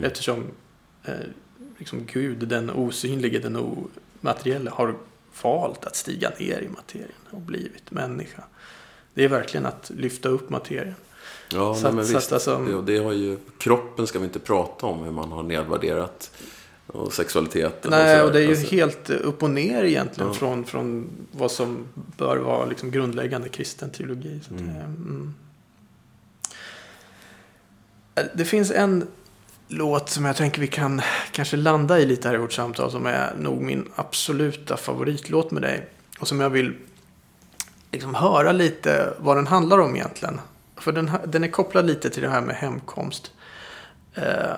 Eftersom 0.04 0.44
eh, 1.04 1.14
liksom 1.82 2.06
Gud, 2.14 2.48
den 2.48 2.70
osynlige, 2.70 3.40
den 3.40 3.56
omateriella, 4.22 4.72
har 4.72 4.96
valt 5.42 5.86
att 5.86 5.96
stiga 5.96 6.32
ner 6.40 6.62
i 6.62 6.70
materien 6.70 7.12
och 7.32 7.42
blivit 7.42 7.92
människa. 7.92 8.44
Det 9.14 9.24
är 9.24 9.28
verkligen 9.28 9.66
att 9.66 9.92
lyfta 9.96 10.30
upp 10.30 10.50
materien. 10.50 10.96
Ja, 11.52 11.76
Så 11.76 11.84
nej, 11.84 11.94
men 11.94 12.06
så 12.08 12.16
visst. 12.16 12.32
alltså- 12.32 12.66
det, 12.66 12.76
och 12.76 12.84
det 12.84 12.98
har 12.98 13.12
ju, 13.12 13.38
kroppen 13.58 14.08
ska 14.08 14.20
vi 14.20 14.26
inte 14.26 14.40
prata 14.40 14.86
om 14.86 15.04
hur 15.04 15.12
man 15.12 15.32
har 15.32 15.44
nedvärderat. 15.44 16.32
Och 16.88 17.14
sexualiteten. 17.14 17.92
Nej, 17.92 18.20
så 18.20 18.26
och 18.26 18.32
det 18.34 18.40
är 18.40 18.44
ju 18.44 18.50
Alltså, 18.50 18.76
helt 18.76 19.10
eh, 19.10 19.16
upp 19.22 19.44
och 19.44 19.50
ner 19.50 19.84
egentligen 19.84 20.28
Ja. 20.28 20.34
från, 20.34 20.66
från 20.66 21.10
vad 21.32 21.52
som 21.52 21.86
bör 22.18 22.38
vara 22.38 22.66
liksom 22.66 22.92
grundläggande 22.92 23.50
kristen 23.50 23.90
teologi. 23.90 24.40
Att 24.52 24.58
det, 24.58 24.64
mm. 24.64 25.34
Eh, 28.16 28.26
det 28.36 28.46
finns 28.46 28.72
en 28.72 29.08
låt 29.72 30.10
som 30.10 30.26
jag 30.26 30.36
tänker 30.36 30.62
vi 30.62 30.68
kan 30.68 31.02
kanske 31.32 31.58
landa 31.58 32.00
i 32.00 32.06
lite 32.06 32.28
här 32.28 32.36
i 32.36 32.38
vårt 32.38 32.54
samtal 32.54 32.92
som 32.92 33.06
är 33.06 33.34
nog 33.38 33.62
min 33.62 33.90
absoluta 33.96 34.78
favoritlåt 34.78 35.52
med 35.52 35.62
dig. 35.62 35.90
Och 36.20 36.28
som 36.28 36.40
jag 36.40 36.50
vill 36.50 36.76
liksom 37.92 38.16
höra 38.16 38.52
lite 38.52 39.14
vad 39.20 39.38
den 39.38 39.48
handlar 39.48 39.80
om 39.80 39.96
egentligen. 39.96 40.42
För 40.76 40.92
den, 40.92 41.12
den 41.28 41.44
är 41.44 41.48
kopplad 41.48 41.86
lite 41.86 42.10
till 42.10 42.24
det 42.24 42.30
här 42.30 42.42
med 42.42 42.56
hemkomst. 42.56 43.32
Eh, 44.16 44.54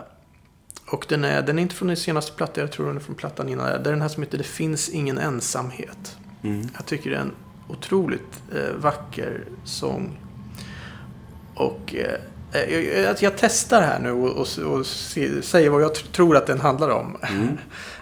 och 0.88 1.06
den 1.10 1.24
är, 1.24 1.42
den 1.42 1.58
är 1.58 1.62
inte 1.62 1.76
från 1.76 1.88
din 1.88 1.98
senaste 1.98 2.32
platta, 2.32 2.62
jag 2.62 2.72
tror 2.72 2.88
den 2.88 2.96
är 2.96 3.02
från 3.02 3.16
plattan 3.16 3.50
innan. 3.50 3.66
Det 3.66 3.90
är 3.90 3.94
den 3.94 4.02
här 4.02 4.10
som 4.10 4.24
heter 4.24 4.38
Det 4.38 4.44
finns 4.44 4.90
ingen 4.90 5.18
ensamhet. 5.18 6.18
Mm. 6.44 6.68
Jag 6.76 6.86
tycker 6.86 7.10
det 7.10 7.16
är 7.16 7.22
en 7.22 7.36
otroligt 7.68 8.44
eh, 8.56 8.76
vacker 8.76 9.46
sång. 9.64 10.18
Och 11.56 11.96
eh, 11.96 12.20
jag, 12.54 12.84
jag, 12.84 13.16
jag 13.20 13.34
testar 13.38 13.82
här 13.82 14.00
nu 14.00 14.12
och, 14.12 14.30
och, 14.30 14.58
och 14.58 14.86
se, 14.86 15.42
säger 15.42 15.70
vad 15.70 15.82
jag 15.82 15.92
tr- 15.92 16.12
tror 16.12 16.38
att 16.38 16.48
den 16.48 16.60
handlar 16.60 16.90
om. 16.90 17.18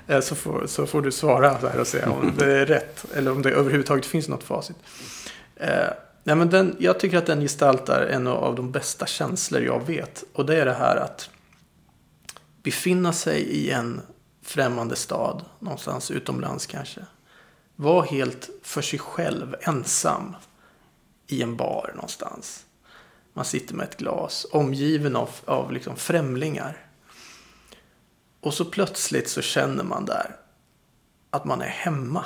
Eh, 0.08 0.22
så, 0.22 0.36
får, 0.36 0.68
så 0.68 0.86
får 0.86 1.02
du 1.02 1.12
svara 1.12 1.60
så 1.60 1.68
här 1.68 1.80
och 1.80 1.88
säga 1.88 2.10
om 2.10 2.34
det 2.38 2.58
är 2.58 2.66
rätt. 2.66 3.06
Eller 3.16 3.32
om 3.32 3.42
det 3.42 3.52
överhuvudtaget 3.52 4.06
finns 4.06 4.28
något 4.28 4.44
facit. 4.44 4.76
Eh, 5.56 5.88
nej, 6.24 6.36
men 6.36 6.50
den, 6.50 6.76
jag 6.80 7.00
tycker 7.00 7.18
att 7.18 7.26
den 7.26 7.42
gestaltar 7.42 8.02
en 8.02 8.28
av 8.28 8.56
de 8.56 8.72
bästa 8.72 9.06
känslor 9.06 9.62
jag 9.62 9.86
vet. 9.86 10.24
Och 10.34 10.46
det 10.46 10.62
är 10.62 10.66
det 10.66 10.74
här 10.74 10.96
att 10.96 11.30
befinna 12.64 13.14
sig 13.14 13.42
i 13.42 13.72
en 13.72 14.02
främmande 14.42 14.96
stad. 14.96 15.46
Någonstans 15.60 16.12
utomlands 16.12 16.66
kanske. 16.66 17.02
Var 17.76 18.04
helt 18.04 18.50
för 18.64 18.82
sig 18.82 19.00
själv, 19.00 19.56
ensam. 19.62 20.36
I 21.28 21.42
en 21.42 21.56
bar 21.56 21.92
någonstans. 21.96 22.66
Man 23.34 23.46
sitter 23.46 23.76
med 23.76 23.88
ett 23.88 23.98
glas, 23.98 24.46
omgiven 24.52 25.16
av, 25.16 25.30
av 25.46 25.72
liksom 25.72 25.96
främlingar. 25.96 26.78
Och 28.40 28.54
så 28.54 28.66
plötsligt 28.66 29.30
så 29.30 29.42
känner 29.42 29.84
man 29.84 30.06
där 30.06 30.36
att 31.30 31.46
man 31.46 31.62
är 31.62 31.68
hemma. 31.68 32.26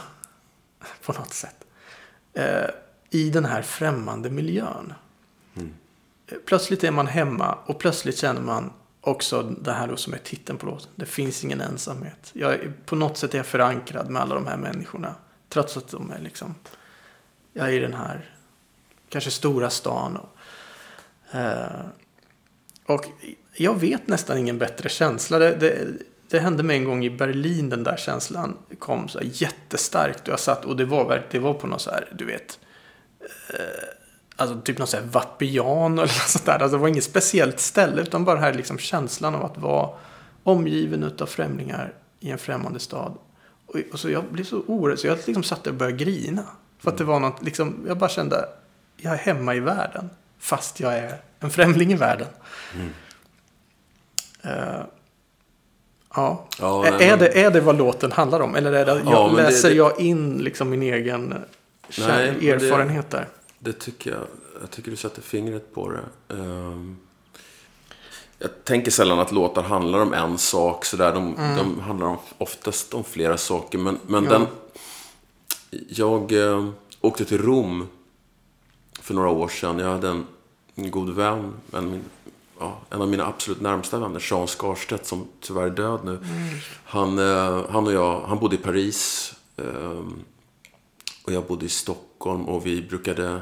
På 1.05 1.13
något 1.13 1.33
sätt. 1.33 1.65
Eh, 2.33 2.69
i 3.09 3.29
den 3.29 3.45
här 3.45 3.61
främmande 3.61 4.29
miljön. 4.29 4.93
Plötsligt 6.45 6.83
är 6.83 6.91
man 6.91 7.07
hemma 7.07 7.57
och 7.65 7.79
plötsligt 7.79 8.17
känner 8.17 8.41
man 8.41 8.71
också 9.01 9.41
det 9.41 9.71
här 9.71 9.87
då 9.87 9.97
som 9.97 10.13
är 10.13 10.17
titeln 10.17 10.57
på 10.57 10.65
låten. 10.65 10.89
Det 10.95 11.05
finns 11.05 11.43
ingen 11.43 11.61
ensamhet. 11.61 12.31
Jag 12.33 12.71
på 12.85 12.95
något 12.95 13.17
sätt 13.17 13.33
är 13.33 13.37
jag 13.37 13.45
förankrad 13.45 14.09
med 14.09 14.21
alla 14.21 14.35
de 14.35 14.47
här 14.47 14.57
människorna. 14.57 15.15
Trots 15.49 15.77
att 15.77 15.87
de 15.87 16.11
är 16.11 16.19
liksom, 16.19 16.55
jag 17.53 17.67
är 17.67 17.71
i 17.71 17.79
den 17.79 17.93
här 17.93 18.29
kanske 19.09 19.31
stora 19.31 19.69
stan. 19.69 20.17
Och, 20.17 20.29
eh, 20.29 20.34
och 22.85 23.05
jag 23.53 23.79
vet 23.79 24.07
nästan 24.07 24.37
ingen 24.37 24.57
bättre 24.57 24.89
känsla. 24.89 25.39
Det, 25.39 25.55
det, 25.55 25.87
det 26.29 26.39
hände 26.39 26.63
mig 26.63 26.77
en 26.77 26.83
gång 26.83 27.05
i 27.05 27.09
Berlin, 27.09 27.69
den 27.69 27.83
där 27.83 27.97
känslan 27.97 28.57
kom 28.79 29.07
så 29.07 29.19
jättestarkt. 29.23 30.21
Och 30.21 30.27
jag 30.27 30.39
satt 30.39 30.65
och 30.65 30.75
det 30.75 30.85
var, 30.85 31.25
det 31.31 31.39
var 31.39 31.53
på 31.53 31.67
något 31.67 31.81
så 31.81 31.91
här, 31.91 32.07
du 32.17 32.25
vet, 32.25 32.59
eh, 33.49 33.59
alltså 34.35 34.61
typ 34.61 34.77
något 34.77 34.89
så 34.89 34.97
här 34.97 35.03
Vapiano 35.03 35.93
eller 35.93 36.01
något 36.01 36.11
sånt 36.11 36.45
där. 36.45 36.59
Alltså 36.59 36.77
det 36.77 36.81
var 36.81 36.87
inget 36.87 37.03
speciellt 37.03 37.59
ställe 37.59 38.01
utan 38.01 38.25
bara 38.25 38.39
här 38.39 38.53
liksom 38.53 38.77
känslan 38.77 39.35
av 39.35 39.45
att 39.45 39.57
vara 39.57 39.89
omgiven 40.43 41.03
utav 41.03 41.25
främlingar 41.25 41.93
i 42.19 42.31
en 42.31 42.37
främmande 42.37 42.79
stad. 42.79 43.17
Och, 43.65 43.75
och 43.91 43.99
så 43.99 44.09
jag 44.09 44.23
blev 44.23 44.43
så 44.43 44.57
orolig 44.57 44.99
så 44.99 45.07
jag 45.07 45.17
liksom 45.25 45.43
satt 45.43 45.63
där 45.63 45.71
och 45.71 45.77
började 45.77 45.97
grina. 45.97 46.43
För 46.79 46.91
att 46.91 46.97
det 46.97 47.03
var 47.03 47.19
något, 47.19 47.43
liksom, 47.43 47.85
jag 47.87 47.97
bara 47.97 48.09
kände, 48.09 48.49
jag 48.97 49.13
är 49.13 49.17
hemma 49.17 49.55
i 49.55 49.59
världen. 49.59 50.09
Fast 50.45 50.79
jag 50.79 50.93
är 50.97 51.21
en 51.39 51.49
främling 51.51 51.91
i 51.91 51.95
världen. 51.95 52.27
Eh, 54.43 54.51
ja. 56.15 56.47
Ja, 56.59 56.85
Ä- 56.87 56.91
nej, 56.91 57.03
är, 57.07 57.09
men- 57.09 57.19
det, 57.19 57.43
är 57.43 57.51
det 57.51 57.61
vad 57.61 57.77
låten 57.77 58.11
handlar 58.11 58.39
om? 58.39 58.55
Eller 58.55 58.73
är 58.73 58.85
det, 58.85 58.91
jag, 58.91 59.01
Ja, 59.13 59.27
men 59.27 59.35
det- 59.35 59.43
läser 59.43 59.69
det- 59.69 59.75
jag 59.75 59.99
in 59.99 60.37
liksom 60.37 60.69
min 60.69 60.81
egen 60.83 61.33
Nej, 61.99 62.49
erfarenhet 62.49 63.09
där? 63.09 63.27
Det 63.59 63.73
tycker 63.73 64.11
jag. 64.11 64.21
Jag 64.61 64.71
tycker 64.71 64.91
du 64.91 64.97
sätter 64.97 65.21
fingret 65.21 65.73
på 65.73 65.91
det. 65.91 66.35
Ehm, 66.35 66.97
jag 68.39 68.49
tänker 68.63 68.91
sällan 68.91 69.19
att 69.19 69.31
låtar 69.31 69.63
handlar 69.63 69.99
om 69.99 70.13
en 70.13 70.37
sak. 70.37 70.85
Sådär. 70.85 71.13
De, 71.13 71.35
de 71.57 71.79
handlar 71.79 72.07
om, 72.07 72.17
oftast 72.37 72.93
om 72.93 73.03
flera 73.03 73.37
saker. 73.37 73.77
Men, 73.77 73.99
men 74.07 74.23
Ja. 74.23 74.29
den... 74.29 74.47
Jag 75.89 76.31
eh, 76.31 76.69
åkte 77.01 77.25
till 77.25 77.41
Rom 77.41 77.87
för 79.01 79.13
några 79.13 79.29
år 79.29 79.47
sedan. 79.47 79.79
Jag 79.79 79.89
hade 79.89 80.09
en, 80.09 80.25
en 80.75 80.91
god 80.91 81.09
vän. 81.09 81.53
En, 81.73 82.01
ja, 82.59 82.81
en 82.89 83.01
av 83.01 83.09
mina 83.09 83.25
absolut 83.25 83.61
närmsta 83.61 83.99
vänner, 83.99 84.23
Jean 84.31 84.47
Skarstedt, 84.47 85.05
som 85.05 85.27
tyvärr 85.39 85.65
är 85.65 85.69
död 85.69 85.99
nu. 86.05 86.19
Han, 86.83 87.19
eh, 87.19 87.69
han 87.69 87.87
och 87.87 87.93
jag, 87.93 88.21
han 88.21 88.39
bodde 88.39 88.55
i 88.55 88.59
Paris. 88.59 89.33
ehm, 89.57 90.23
och 91.23 91.33
jag 91.33 91.45
bodde 91.45 91.65
i 91.65 91.69
Stockholm 91.69 92.45
och 92.45 92.65
vi 92.65 92.81
brukade, 92.81 93.41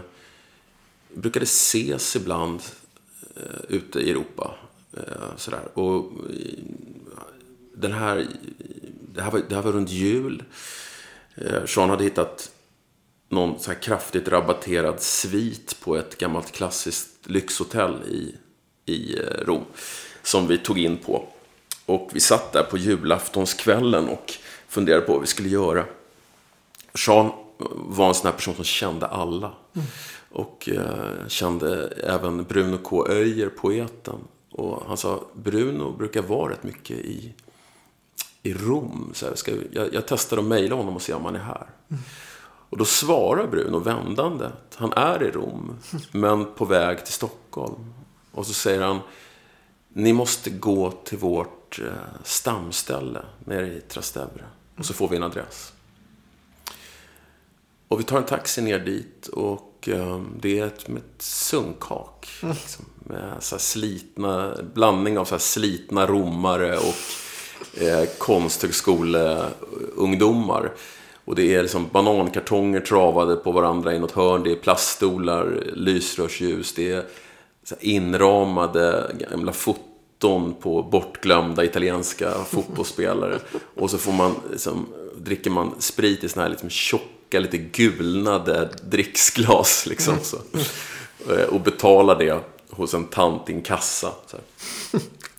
brukade 1.13 1.43
ses 1.43 2.15
ibland 2.15 2.61
eh, 3.35 3.61
ute 3.69 3.99
i 3.99 4.11
Europa. 4.11 4.55
Eh, 4.97 5.35
sådär. 5.37 5.67
Och 5.73 6.11
eh, 6.29 6.63
den 7.73 7.91
här, 7.91 8.27
det, 9.13 9.21
här 9.21 9.31
var, 9.31 9.41
det 9.49 9.55
här 9.55 9.61
var 9.61 9.71
runt 9.71 9.89
jul. 9.89 10.43
Eh, 11.35 11.65
Sean 11.65 11.89
hade 11.89 12.03
hittat 12.03 12.51
någon 13.29 13.59
så 13.59 13.71
här 13.71 13.81
kraftigt 13.81 14.27
rabatterad 14.27 15.01
svit 15.01 15.77
på 15.81 15.95
ett 15.95 16.17
gammalt 16.17 16.51
klassiskt 16.51 17.09
lyxhotell 17.23 18.01
i, 18.07 18.35
i 18.91 19.19
eh, 19.19 19.45
Rom. 19.45 19.65
Som 20.23 20.47
vi 20.47 20.57
tog 20.57 20.79
in 20.79 20.97
på. 20.97 21.27
Och 21.85 22.09
vi 22.13 22.19
satt 22.19 22.53
där 22.53 22.63
på 22.63 22.77
julaftonskvällen 22.77 24.09
och 24.09 24.33
funderade 24.67 25.05
på 25.05 25.11
vad 25.11 25.21
vi 25.21 25.27
skulle 25.27 25.49
göra. 25.49 25.85
Sean 26.95 27.31
var 27.75 28.07
en 28.07 28.13
sån 28.13 28.25
här 28.25 28.37
person 28.37 28.55
som 28.55 28.63
kände 28.63 29.07
alla. 29.07 29.51
Och 30.31 30.69
eh, 30.69 31.27
kände 31.27 31.87
även 31.87 32.43
Bruno 32.43 32.77
K. 32.77 33.07
Öijer, 33.09 33.49
poeten. 33.49 34.19
Och 34.51 34.83
han 34.87 34.97
sa, 34.97 35.23
Bruno 35.33 35.91
brukar 35.97 36.21
vara 36.21 36.51
rätt 36.51 36.63
mycket 36.63 36.97
i, 36.97 37.33
i 38.43 38.53
Rom. 38.53 39.11
Så 39.13 39.25
här, 39.25 39.35
ska, 39.35 39.51
jag, 39.71 39.93
jag 39.93 40.07
testar 40.07 40.37
att 40.37 40.43
mejla 40.43 40.75
honom 40.75 40.95
och 40.95 41.01
se 41.01 41.13
om 41.13 41.25
han 41.25 41.35
är 41.35 41.39
här. 41.39 41.67
Och 42.73 42.79
då 42.79 42.85
svarar 42.85 43.47
Bruno 43.47 43.79
vändande 43.79 44.45
att 44.45 44.75
han 44.75 44.93
är 44.93 45.23
i 45.23 45.31
Rom, 45.31 45.75
men 46.11 46.45
på 46.45 46.65
väg 46.65 47.05
till 47.05 47.13
Stockholm. 47.13 47.93
Och 48.31 48.47
så 48.47 48.53
säger 48.53 48.81
han, 48.81 48.99
ni 49.89 50.13
måste 50.13 50.49
gå 50.49 50.91
till 50.91 51.17
vårt 51.17 51.79
eh, 51.79 51.85
stamställe 52.23 53.21
nere 53.45 53.67
i 53.67 53.81
Trastevere. 53.81 54.45
Och 54.77 54.85
så 54.85 54.93
får 54.93 55.07
vi 55.07 55.17
en 55.17 55.23
adress. 55.23 55.73
Och 57.87 57.99
vi 57.99 58.03
tar 58.03 58.17
en 58.17 58.25
taxi 58.25 58.61
ner 58.61 58.79
dit 58.79 59.27
och 59.27 59.89
ehm, 59.91 60.37
det 60.41 60.59
är 60.59 60.65
ett, 60.65 60.89
ett 60.89 61.21
sunkhak. 61.21 62.29
Liksom, 62.41 62.85
med 62.95 63.33
så 63.39 63.55
här 63.55 63.59
slitna, 63.59 64.57
blandning 64.73 65.17
av 65.17 65.25
så 65.25 65.35
här 65.35 65.39
slitna 65.39 66.07
romare 66.07 66.77
och 66.77 66.95
eh, 67.81 68.05
konsthögskoleungdomar. 68.17 70.71
Och 71.25 71.35
det 71.35 71.55
är 71.55 71.61
liksom 71.61 71.89
banankartonger 71.91 72.79
travade 72.79 73.35
på 73.35 73.51
varandra 73.51 73.93
i 73.93 73.99
något 73.99 74.11
hörn. 74.11 74.43
Det 74.43 74.51
är 74.51 74.55
plaststolar, 74.55 75.63
lysrörsljus. 75.73 76.73
Det 76.73 76.91
är 76.91 77.05
så 77.63 77.75
inramade 77.79 79.15
gamla 79.19 79.53
foton 79.53 80.53
på 80.61 80.83
bortglömda 80.83 81.63
italienska 81.63 82.31
fotbollsspelare. 82.31 83.39
Och 83.75 83.89
så 83.89 83.97
får 83.97 84.11
man, 84.11 84.35
liksom, 84.51 84.85
dricker 85.17 85.49
man 85.49 85.71
sprit 85.79 86.23
i 86.23 86.29
såna 86.29 86.43
här 86.43 86.49
liksom 86.49 86.69
tjocka, 86.69 87.39
lite 87.39 87.57
gulnade 87.57 88.69
dricksglas. 88.89 89.85
Liksom, 89.85 90.15
så. 90.23 90.37
Eh, 91.33 91.45
och 91.45 91.61
betalar 91.61 92.15
det 92.15 92.39
hos 92.69 92.93
en 92.93 93.05
tant 93.05 93.49
i 93.49 93.53
en 93.53 93.61
kassa. 93.61 94.11
Så 94.27 94.37
här. 94.37 94.45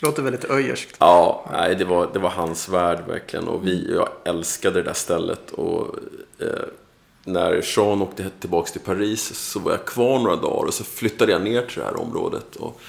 Låter 0.04 0.22
väldigt 0.22 0.44
öjerskt. 0.44 0.96
Ja, 0.98 1.44
nej, 1.52 1.74
det 1.74 1.84
var, 1.84 2.08
det 2.12 2.18
var 2.18 2.30
hans 2.30 2.68
värld 2.68 3.04
verkligen. 3.08 3.48
Och 3.48 3.66
vi, 3.66 3.94
jag 3.94 4.08
älskade 4.24 4.74
det 4.78 4.82
där 4.82 4.92
stället. 4.94 5.50
Och 5.50 5.96
eh, 6.38 6.46
när 7.24 7.62
Sean 7.62 8.02
åkte 8.02 8.30
tillbaka 8.40 8.70
till 8.72 8.80
Paris 8.80 9.34
så 9.34 9.58
var 9.60 9.70
jag 9.72 9.84
kvar 9.84 10.18
några 10.18 10.36
dagar. 10.36 10.64
Och 10.66 10.74
så 10.74 10.84
flyttade 10.84 11.32
jag 11.32 11.42
ner 11.42 11.62
till 11.62 11.78
det 11.78 11.84
här 11.84 12.00
området. 12.00 12.56
Och, 12.56 12.80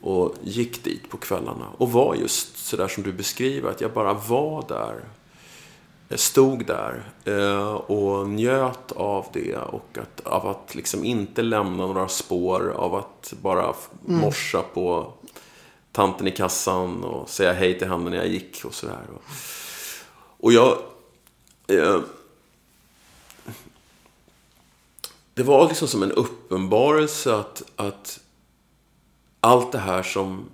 och 0.00 0.34
gick 0.42 0.84
dit 0.84 1.10
på 1.10 1.16
kvällarna. 1.16 1.66
Och 1.78 1.92
var 1.92 2.14
just 2.14 2.66
sådär 2.66 2.88
som 2.88 3.02
du 3.02 3.12
beskriver. 3.12 3.70
Att 3.70 3.80
jag 3.80 3.92
bara 3.92 4.12
var 4.12 4.64
där. 4.68 4.94
Jag 6.08 6.18
stod 6.20 6.66
där 6.66 7.02
eh, 7.24 7.72
och 7.74 8.28
njöt 8.28 8.92
av 8.92 9.26
det. 9.32 9.56
Och 9.56 9.98
att, 9.98 10.26
av 10.26 10.46
att 10.48 10.74
liksom 10.74 11.04
inte 11.04 11.42
lämna 11.42 11.86
några 11.86 12.08
spår. 12.08 12.72
Av 12.76 12.94
att 12.94 13.34
bara 13.42 13.70
f- 13.70 13.88
morsa 14.04 14.62
på 14.74 15.12
tanten 15.98 16.26
i 16.26 16.30
kassan 16.30 17.04
och 17.04 17.28
säga 17.28 17.52
hej 17.52 17.78
till 17.78 17.88
henne 17.88 18.10
när 18.10 18.16
jag 18.16 18.28
gick 18.28 18.64
och 18.64 18.74
sådär. 18.74 19.06
Och, 19.14 19.22
och 20.44 20.52
jag... 20.52 20.78
Eh, 21.66 22.00
det 25.34 25.42
var 25.42 25.68
liksom 25.68 25.88
som 25.88 26.02
en 26.02 26.12
uppenbarelse 26.12 27.34
att, 27.34 27.62
att 27.76 28.20
allt 29.40 29.72
det 29.72 29.78
här 29.78 30.02
som 30.02 30.44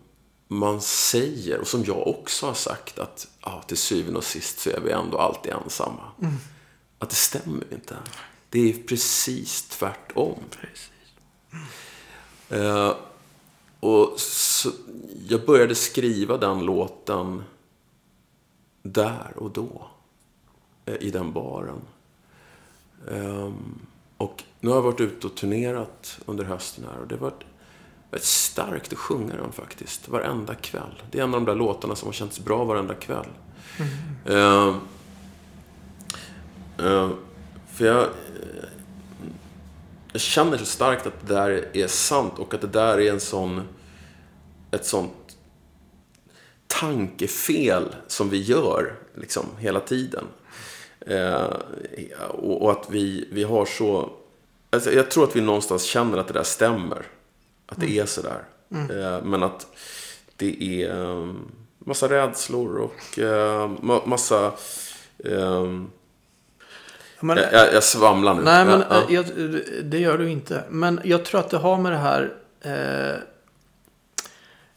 man 0.49 0.81
säger 0.81 1.61
och 1.61 1.69
som 1.69 1.85
jag 1.85 2.07
också 2.07 2.47
har 2.47 2.55
sagt 2.55 2.99
att 2.99 3.29
ja, 3.41 3.63
till 3.67 3.77
syvende 3.77 4.19
och 4.19 4.25
sist 4.25 4.59
så 4.59 4.71
är 4.71 4.81
vi 4.81 4.91
ändå 4.91 5.19
alltid 5.19 5.53
ensamma. 5.53 6.03
Att 6.99 7.11
det 7.11 7.17
stämmer 7.17 7.65
inte. 7.73 7.97
Det 8.51 8.71
är 8.71 8.87
precis 8.87 9.63
tvärtom. 9.63 10.39
Eh, 12.49 12.93
och 13.85 14.21
så, 14.21 14.71
jag 15.29 15.47
började 15.47 15.75
skriva 15.75 16.37
den 16.37 16.65
låten 16.65 17.43
där 18.83 19.33
och 19.37 19.51
då. 19.51 19.87
eh, 20.85 20.95
I 21.01 21.11
den 21.11 21.33
baren. 21.33 21.81
Ehm, 23.11 23.79
och 24.17 24.43
nu 24.61 24.69
har 24.69 24.77
jag 24.77 24.83
varit 24.83 25.01
ute 25.01 25.27
och 25.27 25.35
turnerat 25.35 26.21
under 26.27 26.45
hösten 26.45 26.85
här. 26.93 27.01
Och 27.01 27.07
det 27.09 27.15
har 27.15 27.21
varit 27.21 27.45
väldigt 28.11 28.27
starkt 28.29 28.93
att 28.93 28.99
sjunga 28.99 29.37
den 29.37 29.53
faktiskt. 29.53 30.09
Varenda 30.09 30.55
kväll. 30.55 31.03
Det 31.11 31.19
är 31.19 31.23
en 31.23 31.35
av 31.35 31.41
de 31.41 31.45
där 31.45 31.55
låtarna 31.59 31.97
som 31.97 32.09
har 32.09 32.13
känts 32.13 32.41
bra 32.41 32.65
varenda 32.65 32.95
kväll. 32.95 33.29
Ehm, 34.27 34.75
eh, 36.79 37.11
för 37.73 37.87
jag, 37.87 38.09
jag 40.15 40.21
känner 40.21 40.59
så 40.59 40.65
starkt 40.65 41.07
att 41.07 41.27
det 41.27 41.35
där 41.35 41.69
är 41.73 41.87
sant 41.87 42.39
och 42.39 42.55
att 42.55 42.61
det 42.61 42.67
där 42.67 43.01
är 43.01 43.13
en 43.13 43.21
sån, 43.21 43.69
ett 44.71 44.87
sånt 44.87 45.37
tankefel 46.67 47.95
som 48.07 48.31
vi 48.31 48.43
gör 48.43 48.95
liksom 49.15 49.47
hela 49.59 49.81
tiden. 49.81 50.25
Eh, 51.01 51.53
och, 52.31 52.63
och 52.63 52.71
att 52.71 52.87
vi, 52.91 53.29
vi 53.33 53.43
har 53.43 53.67
så... 53.67 54.11
Alltså 54.71 54.93
jag 54.93 55.11
tror 55.11 55.25
att 55.25 55.37
vi 55.37 55.41
någonstans 55.41 55.83
känner 55.83 56.19
att 56.19 56.27
det 56.27 56.35
där 56.35 56.43
stämmer. 56.43 57.07
Att 57.67 57.81
det 57.81 57.99
är 57.99 58.07
sådär. 58.07 58.45
Eh, 58.71 59.25
men 59.25 59.43
att 59.43 59.67
det 60.37 60.83
är 60.83 61.03
eh, 61.03 61.35
massa 61.79 62.09
rädslor 62.09 62.77
och 62.77 63.19
ma- 63.19 64.07
massa... 64.07 64.53
Eh, 65.19 65.83
Men, 67.25 67.39
Jag, 67.39 67.75
jag, 67.75 67.85
svamlar 67.85 68.35
nu. 68.35 68.43
nej, 68.43 68.65
men 68.65 68.81
ja, 68.81 68.87
ja. 68.91 69.03
eh, 69.09 69.15
jag, 69.15 69.25
det 69.85 69.99
gör 69.99 70.19
du 70.19 70.31
inte. 70.31 70.65
Men 70.69 71.01
jag 71.05 71.25
tror 71.25 71.41
att 71.41 71.51
det 71.51 71.57
har 71.57 71.79
med 71.79 71.93
det 71.93 71.99
här 71.99 72.33
eh, 72.63 73.21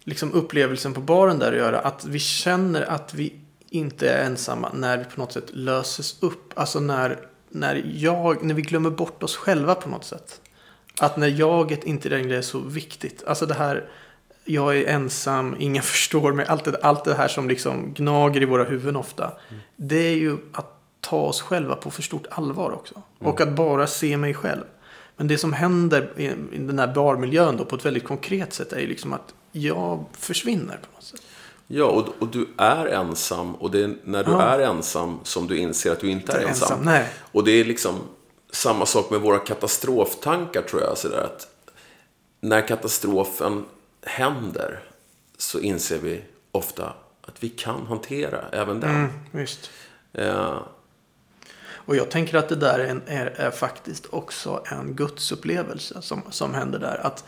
liksom 0.04 0.34
upplevelsen 0.34 0.94
på 0.94 1.02
baren 1.02 1.40
där 1.40 1.52
att 1.52 1.58
göra. 1.58 1.80
Att 1.80 2.06
vi 2.06 2.20
känner 2.20 2.82
att 2.82 3.14
vi 3.14 3.34
inte 3.70 4.10
är 4.10 4.26
ensamma 4.26 4.72
när 4.74 4.98
det 4.98 5.04
på 5.04 5.22
något 5.22 5.34
sätt 5.34 5.50
löses 5.50 6.24
upp. 6.24 6.54
Alltså 6.56 6.80
när, 6.80 7.20
när, 7.50 7.84
jag, 7.94 8.44
när 8.44 8.54
vi 8.54 8.62
glömmer 8.62 8.90
bort 8.90 9.24
oss 9.24 9.36
själva 9.36 9.76
på 9.76 9.90
något 9.90 10.06
sätt. 10.06 10.42
Att 11.00 11.18
när 11.18 11.28
jaget 11.28 11.84
inte 11.84 12.10
längre 12.10 12.38
är 12.38 12.42
så 12.42 12.60
viktigt. 12.60 13.24
Alltså 13.28 13.46
det 13.46 13.54
här, 13.54 13.90
jag 14.46 14.78
är 14.78 14.86
ensam, 14.86 15.56
ingen 15.60 15.84
förstår 15.94 16.34
mig. 16.34 16.46
Allt 16.50 16.64
det, 16.64 16.78
allt 16.82 17.04
det 17.04 17.16
här 17.16 17.28
som 17.28 17.50
liksom 17.50 17.94
gnager 17.94 18.42
i 18.42 18.46
våra 18.46 18.64
huvuden 18.64 18.96
ofta. 18.96 19.32
Det 19.76 20.08
är 20.08 20.16
ju 20.16 20.38
att 20.54 20.77
ta 21.10 21.18
oss 21.18 21.42
själva 21.42 21.76
på 21.76 21.92
för 21.92 22.02
stort 22.02 22.26
allvar 22.32 22.72
också. 22.72 23.02
Och 23.20 23.42
att 23.42 23.52
bara 23.56 23.88
se 23.88 24.18
mig 24.18 24.34
själv. 24.34 24.64
Men 25.18 25.28
det 25.28 25.38
som 25.38 25.54
händer 25.54 26.10
i, 26.18 26.26
i 26.26 26.58
den 26.58 26.80
här 26.80 26.88
barmiljön 26.94 27.58
då 27.58 27.66
på 27.66 27.76
ett 27.76 27.86
väldigt 27.86 28.04
konkret 28.04 28.54
sätt 28.54 28.74
är 28.74 28.80
ju 28.80 28.88
liksom 28.88 29.14
att 29.14 29.34
jag 29.52 30.06
försvinner 30.14 30.78
på 30.78 30.88
något 30.96 31.04
sätt. 31.04 31.22
Ja, 31.68 31.86
och, 31.86 32.08
och 32.20 32.28
du 32.28 32.48
är 32.58 32.86
ensam. 32.86 33.56
Och 33.56 33.72
det 33.72 33.84
är 33.84 33.96
när 34.04 34.24
du 34.24 34.32
Ja. 34.32 34.42
är 34.42 34.60
ensam 34.60 35.20
som 35.24 35.48
du 35.48 35.58
inser 35.58 35.92
att 35.92 36.00
du 36.00 36.10
inte 36.10 36.32
är 36.32 36.38
Inte 36.38 36.50
ensam. 36.50 36.72
ensam, 36.72 36.86
nej. 36.86 37.10
Och 37.32 37.44
det 37.44 37.52
är 37.52 37.66
liksom 37.66 37.96
samma 38.52 38.86
sak 38.86 39.10
med 39.12 39.22
våra 39.22 39.40
katastroftankar 39.40 40.62
tror 40.62 40.82
jag. 40.82 40.98
Så 40.98 41.08
att 41.16 41.48
när 42.42 42.68
katastrofen 42.68 43.66
händer 44.06 44.80
så 45.38 45.60
inser 45.60 45.98
vi 46.00 46.22
ofta 46.52 46.94
att 47.22 47.44
vi 47.44 47.50
kan 47.50 47.86
hantera 47.88 48.46
även 48.52 48.80
den. 48.80 48.96
Mm, 48.96 49.10
visst. 49.32 49.70
Eh, 50.14 50.58
Och 51.88 51.96
jag 51.96 52.12
tänker 52.12 52.38
att 52.38 52.50
det 52.50 52.56
där 52.56 52.80
är, 52.80 52.88
en, 52.88 53.02
är, 53.06 53.26
är 53.26 53.52
faktiskt 53.52 54.06
också 54.10 54.64
en 54.66 54.94
gudsupplevelse 54.96 56.02
som, 56.02 56.22
som 56.30 56.54
händer 56.54 56.80
där. 56.80 57.00
Att, 57.04 57.24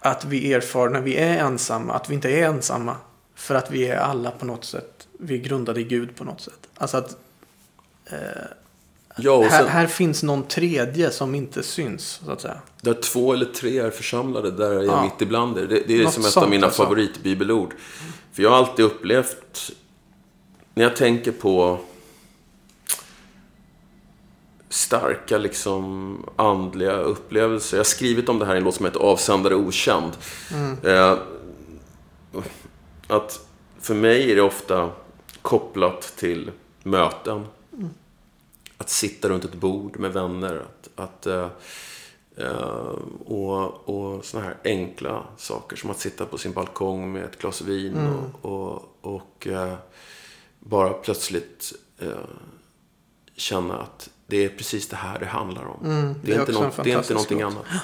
att 0.00 0.24
vi 0.24 0.52
erfar 0.52 0.88
när 0.88 1.00
vi 1.00 1.16
är 1.16 1.38
ensamma, 1.38 1.94
att 1.94 2.10
vi 2.10 2.14
inte 2.14 2.30
är 2.30 2.46
ensamma. 2.46 2.96
För 3.34 3.54
att 3.54 3.70
vi 3.70 3.86
är 3.86 3.96
alla 3.96 4.30
på 4.30 4.46
något 4.46 4.64
sätt, 4.64 5.08
vi 5.18 5.34
är 5.34 5.38
grundade 5.38 5.80
i 5.80 5.84
Gud 5.84 6.16
på 6.16 6.24
något 6.24 6.40
sätt. 6.40 6.68
Alltså 6.76 6.96
att 6.96 7.16
ja, 9.16 9.32
och 9.32 9.44
här, 9.44 9.62
sen, 9.62 9.68
här 9.68 9.86
finns 9.86 10.22
någon 10.22 10.42
tredje 10.42 11.10
som 11.10 11.34
inte 11.34 11.62
syns, 11.62 12.20
så 12.24 12.30
att 12.30 12.40
säga. 12.40 12.60
där 12.80 12.94
två 12.94 13.32
eller 13.32 13.46
tre 13.46 13.78
är 13.78 13.90
församlade, 13.90 14.50
där 14.50 14.70
är 14.70 14.74
jag 14.74 14.84
Ja. 14.84 15.02
mitt 15.02 15.22
ibland 15.22 15.58
er. 15.58 15.66
Det, 15.66 15.82
det 15.86 15.94
är 15.98 16.04
Något 16.04 16.14
som 16.14 16.24
ett 16.24 16.36
av 16.36 16.50
mina 16.50 16.66
alltså. 16.66 16.82
favoritbibelord. 16.82 17.74
För 18.32 18.42
jag 18.42 18.50
har 18.50 18.56
alltid 18.56 18.84
upplevt, 18.84 19.70
när 20.74 20.84
jag 20.84 20.96
tänker 20.96 21.32
på 21.32 21.80
starka 24.68 25.38
liksom 25.38 26.24
andliga 26.36 26.96
upplevelser. 26.96 27.76
Jag 27.76 27.80
har 27.80 27.84
skrivit 27.84 28.28
om 28.28 28.38
det 28.38 28.46
här 28.46 28.54
i 28.54 28.58
en 28.58 28.64
låt 28.64 28.74
som 28.74 28.86
heter 28.86 29.00
Avsändare 29.00 29.54
okänd. 29.54 30.12
Eh, 30.82 31.18
att 33.06 33.46
för 33.80 33.94
mig 33.94 34.32
är 34.32 34.36
det 34.36 34.42
ofta 34.42 34.90
kopplat 35.42 36.00
till 36.16 36.50
möten. 36.82 37.46
Att 38.78 38.90
sitta 38.90 39.28
runt 39.28 39.44
ett 39.44 39.54
bord 39.54 39.98
med 39.98 40.12
vänner. 40.12 40.56
Att, 40.56 40.88
att, 40.94 41.26
eh, 41.26 41.48
eh, 42.36 42.94
och 43.26 43.88
och 43.88 44.24
såna 44.24 44.44
här 44.44 44.56
enkla 44.64 45.22
saker 45.36 45.76
som 45.76 45.90
att 45.90 45.98
sitta 45.98 46.26
på 46.26 46.38
sin 46.38 46.52
balkong 46.52 47.12
med 47.12 47.24
ett 47.24 47.38
glas 47.38 47.62
vin 47.62 47.96
och, 48.42 48.50
och, 48.52 48.98
och 49.00 49.46
eh, 49.46 49.74
bara 50.58 50.92
plötsligt 50.92 51.72
eh, 51.98 52.08
känna 53.36 53.78
att 53.78 54.10
det 54.26 54.44
är 54.44 54.48
precis 54.48 54.88
det 54.88 54.96
här 54.96 55.18
det 55.18 55.26
handlar 55.26 55.64
om. 55.64 55.84
Mm, 55.84 56.14
det, 56.22 56.32
är 56.32 56.40
inte 56.40 56.52
också 56.52 56.62
en 56.62 56.68
något, 56.68 56.84
det 56.84 56.92
är 56.92 56.98
inte 56.98 57.12
någonting 57.12 57.40
låt. 57.40 57.52
annat. 57.52 57.66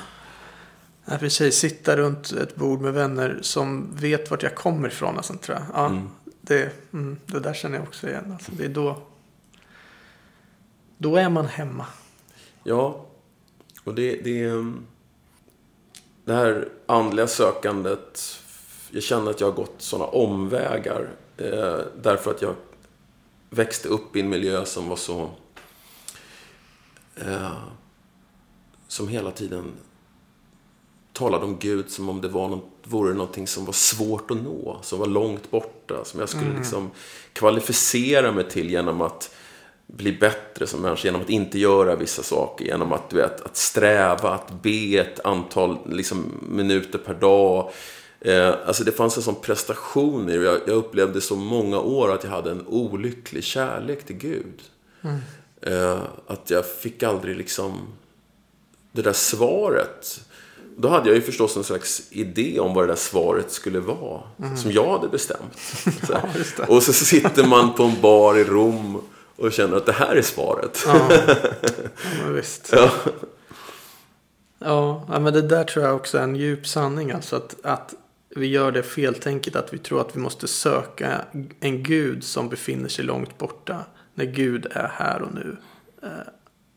Ja, 1.05 1.19
precis. 1.19 1.57
Sitta 1.57 1.97
runt 1.97 2.33
ett 2.33 2.57
bord 2.57 2.81
med 2.81 2.93
vänner 2.93 3.39
som 3.43 3.97
vet 3.97 4.31
vart 4.31 4.43
jag 4.43 4.55
kommer 4.55 4.89
ifrån. 4.89 5.17
Alltså, 5.17 5.35
tror 5.35 5.59
jag. 5.59 5.67
Ja, 5.75 6.03
det, 6.41 6.73
mm, 6.93 7.19
det 7.27 7.41
där 7.41 7.55
känner 7.55 7.77
jag 7.77 7.87
också 7.89 8.09
igen. 8.09 8.33
Alltså, 8.33 8.53
det 8.57 8.65
är 8.65 8.69
då, 8.69 9.03
då 10.99 11.17
är 11.17 11.29
man 11.29 11.47
hemma. 11.47 11.87
Ja, 12.65 13.07
och 13.85 13.95
det, 13.95 14.21
det, 14.25 14.45
ehm, 14.45 14.87
det 16.25 16.35
här 16.35 16.69
andliga 16.87 17.27
sökandet. 17.27 18.39
Jag 18.91 19.03
känner 19.03 19.31
att 19.31 19.41
jag 19.41 19.47
har 19.47 19.55
gått 19.55 19.75
sådana 19.79 20.07
omvägar. 20.07 21.09
Eh, 21.37 21.79
därför 22.03 22.31
att 22.31 22.43
jag 22.43 22.55
växte 23.51 23.89
upp 23.89 24.17
i 24.17 24.21
en 24.21 24.29
miljö 24.29 24.65
som 24.65 24.89
var 24.89 24.97
så... 24.97 25.31
Eh, 27.17 27.63
som 28.89 29.09
hela 29.09 29.31
tiden 29.31 29.73
talade 31.13 31.45
om 31.45 31.59
Gud 31.59 31.91
som 31.91 32.09
om 32.09 32.21
det 32.21 32.29
var 32.29 32.49
något, 32.49 32.71
vore 32.85 33.15
någonting 33.15 33.47
som 33.47 33.65
var 33.65 33.73
svårt 33.73 34.31
att 34.31 34.43
nå. 34.43 34.79
Som 34.83 34.99
var 34.99 35.07
långt 35.07 35.51
borta. 35.51 36.05
Som 36.05 36.21
jag 36.21 36.29
skulle 36.29 36.57
liksom 36.57 36.91
kvalificera 37.33 38.33
mig 38.33 38.49
till 38.49 38.71
genom 38.71 39.01
att 39.01 39.35
bli 39.87 40.13
bättre 40.13 40.67
som 40.67 40.81
människa 40.81 41.09
genom 41.09 41.21
att 41.21 41.31
inte 41.31 41.59
göra 41.59 41.97
vissa 41.97 42.23
saker. 42.23 42.65
Genom 42.65 42.93
att, 42.93 43.11
du 43.11 43.17
vet, 43.17 43.41
att 43.41 43.57
sträva, 43.57 44.31
att 44.31 44.63
be 44.63 44.99
ett 44.99 45.21
antal 45.25 45.79
liksom, 45.91 46.33
minuter 46.49 46.99
per 46.99 47.15
dag. 47.15 47.73
Eh, 48.21 48.55
alltså 48.67 48.85
det 48.85 48.93
fanns 48.93 49.17
en 49.17 49.23
sån 49.23 49.41
prestation 49.41 50.29
i 50.29 50.39
det. 50.39 50.45
Jag, 50.45 50.61
jag 50.67 50.77
upplevde 50.77 51.21
så 51.21 51.37
många 51.37 51.81
år 51.81 52.13
att 52.13 52.25
jag 52.25 52.31
hade 52.31 52.51
en 52.51 52.67
olycklig 52.67 53.45
kärlek 53.45 54.05
till 54.05 54.17
Gud. 54.17 54.63
Eh, 55.63 56.03
att 56.27 56.51
jag 56.51 56.67
fick 56.67 57.03
aldrig 57.03 57.37
liksom 57.37 57.89
det 58.93 59.03
där 59.03 59.13
svaret. 59.13 60.21
Då 60.77 60.89
hade 60.89 61.09
jag 61.09 61.17
ju 61.17 61.23
förstås 61.23 61.57
en 61.57 61.65
slags 61.65 62.03
idé 62.11 62.61
om 62.61 62.75
vad 62.75 62.85
det 62.85 62.89
där 62.89 62.97
svaret 62.97 63.51
skulle 63.51 63.81
vara. 63.81 64.23
Som 64.57 64.73
jag 64.73 64.91
hade 64.91 65.09
bestämt. 65.09 65.59
Det. 66.57 66.67
och 66.69 66.83
så 66.83 66.93
sitter 66.93 67.47
man 67.47 67.75
på 67.75 67.83
en 67.83 68.01
bar 68.01 68.39
i 68.39 68.45
Rom 68.45 69.03
och 69.37 69.53
känner 69.53 69.77
att 69.77 69.87
det 69.87 69.93
här 69.93 70.17
är 70.17 70.23
svaret. 70.23 70.85
Ja, 70.87 71.09
ja 72.21 72.29
visst. 72.31 72.71
Ja. 72.73 72.91
Ja, 74.59 75.07
ja, 75.09 75.21
men 75.21 75.33
det 75.33 75.43
där 75.43 75.65
tror 75.65 75.85
jag 75.85 75.97
också 75.97 76.19
är 76.19 76.23
en 76.23 76.37
djup 76.37 76.67
sanning. 76.67 77.11
Alltså 77.11 77.37
att, 77.37 77.57
att 77.63 77.95
vi 78.37 78.47
gör 78.47 78.73
det 78.73 78.83
feltänket 78.83 79.57
att 79.57 79.73
vi 79.73 79.79
tror 79.79 80.01
att 80.01 80.17
vi 80.17 80.21
måste 80.21 80.49
söka 80.49 81.21
en 81.61 81.83
gud 81.83 82.25
som 82.25 82.49
befinner 82.49 82.89
sig 82.89 83.05
långt 83.05 83.39
borta. 83.39 83.85
När 84.15 84.25
Gud 84.25 84.67
är 84.71 84.89
här 84.89 85.23
och 85.23 85.35
nu. 85.35 85.57
Eh, 86.03 86.09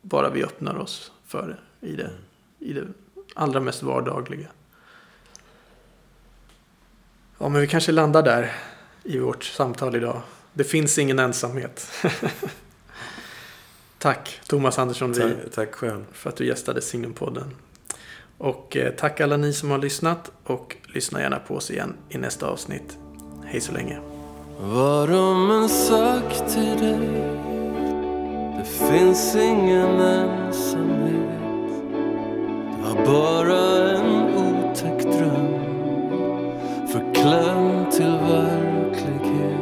bara 0.01 0.29
vi 0.29 0.43
öppnar 0.43 0.77
oss 0.77 1.11
för 1.25 1.47
det 1.47 1.87
i 1.87 1.95
det, 1.95 2.11
i 2.59 2.73
det 2.73 2.87
allra 3.35 3.59
mest 3.59 3.83
vardagliga. 3.83 4.47
Ja, 7.37 7.49
men 7.49 7.61
vi 7.61 7.67
kanske 7.67 7.91
landar 7.91 8.23
där 8.23 8.51
i 9.03 9.19
vårt 9.19 9.43
samtal 9.43 9.95
idag. 9.95 10.21
Det 10.53 10.63
finns 10.63 10.97
ingen 10.97 11.19
ensamhet. 11.19 11.91
Tack 13.97 14.41
Thomas 14.47 14.79
Andersson 14.79 15.13
Tack, 15.13 15.33
tack 15.53 15.75
själv. 15.75 16.05
för 16.11 16.29
att 16.29 16.35
du 16.35 16.45
gästade 16.45 16.81
Signumpodden. 16.81 17.55
Och 18.37 18.77
eh, 18.77 18.93
tack 18.93 19.21
alla 19.21 19.37
ni 19.37 19.53
som 19.53 19.71
har 19.71 19.77
lyssnat 19.77 20.31
och 20.43 20.75
lyssna 20.83 21.21
gärna 21.21 21.39
på 21.39 21.55
oss 21.55 21.71
igen 21.71 21.93
i 22.09 22.17
nästa 22.17 22.47
avsnitt. 22.47 22.97
Hej 23.45 23.61
så 23.61 23.71
länge. 23.71 24.14
Vad 24.59 25.09
de 25.09 25.51
än 25.51 25.69
sagt 25.69 26.53
till 26.53 26.77
dig 26.79 27.09
Det 28.57 28.65
finns 28.65 29.35
ingen 29.35 29.99
ensamhet. 29.99 31.29
Det 32.71 32.87
var 32.87 33.05
bara 33.05 33.97
en 33.97 34.35
otäck 34.35 35.03
dröm 35.03 35.59
förklämd 36.87 37.91
till 37.91 38.17
verklighet. 38.29 39.59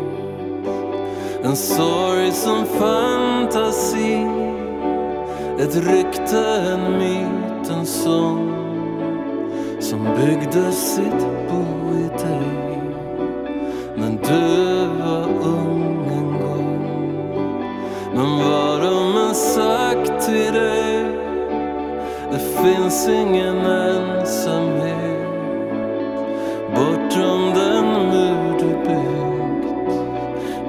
En 1.43 1.55
sorg 1.55 2.31
som 2.31 2.65
fantasi 2.65 4.27
Ett 5.59 5.75
rykte, 5.75 6.45
en 6.45 6.91
myt, 6.91 7.69
en 7.69 7.85
sång 7.85 8.53
Som 9.79 10.03
byggde 10.03 10.71
sitt 10.71 11.27
bo 11.49 11.95
i 11.95 12.23
dig 12.23 12.72
du 14.27 14.87
var 15.03 15.27
ung 15.43 16.07
en 16.11 16.39
gång. 16.39 16.79
Men 18.15 18.37
vad 18.37 18.81
de 18.81 19.17
än 19.17 19.35
sagt 19.35 20.25
till 20.25 20.53
dig 20.53 21.05
Det 22.31 22.39
finns 22.39 23.07
ingen 23.09 23.57
ensamhet. 23.57 25.13
Bortom 26.75 27.53
den 27.55 27.85
mur 27.85 28.59
du 28.59 28.69
byggt 28.89 29.13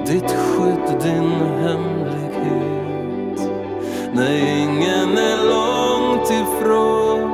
Ditt 0.07 0.31
skydd, 0.31 0.99
din 1.01 1.31
hemlighet. 1.63 3.39
Nej, 4.13 4.61
ingen 4.61 5.17
är 5.17 5.37
långt 5.49 6.31
ifrån 6.31 7.31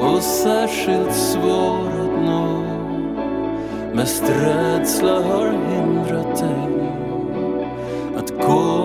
Och 0.00 0.22
särskilt 0.22 1.14
svår. 1.14 1.89
Mest 4.00 4.22
rädsla 4.22 5.22
har 5.22 5.46
hindrat 5.46 6.36
dig 6.36 6.88
att 8.16 8.30
gå. 8.46 8.79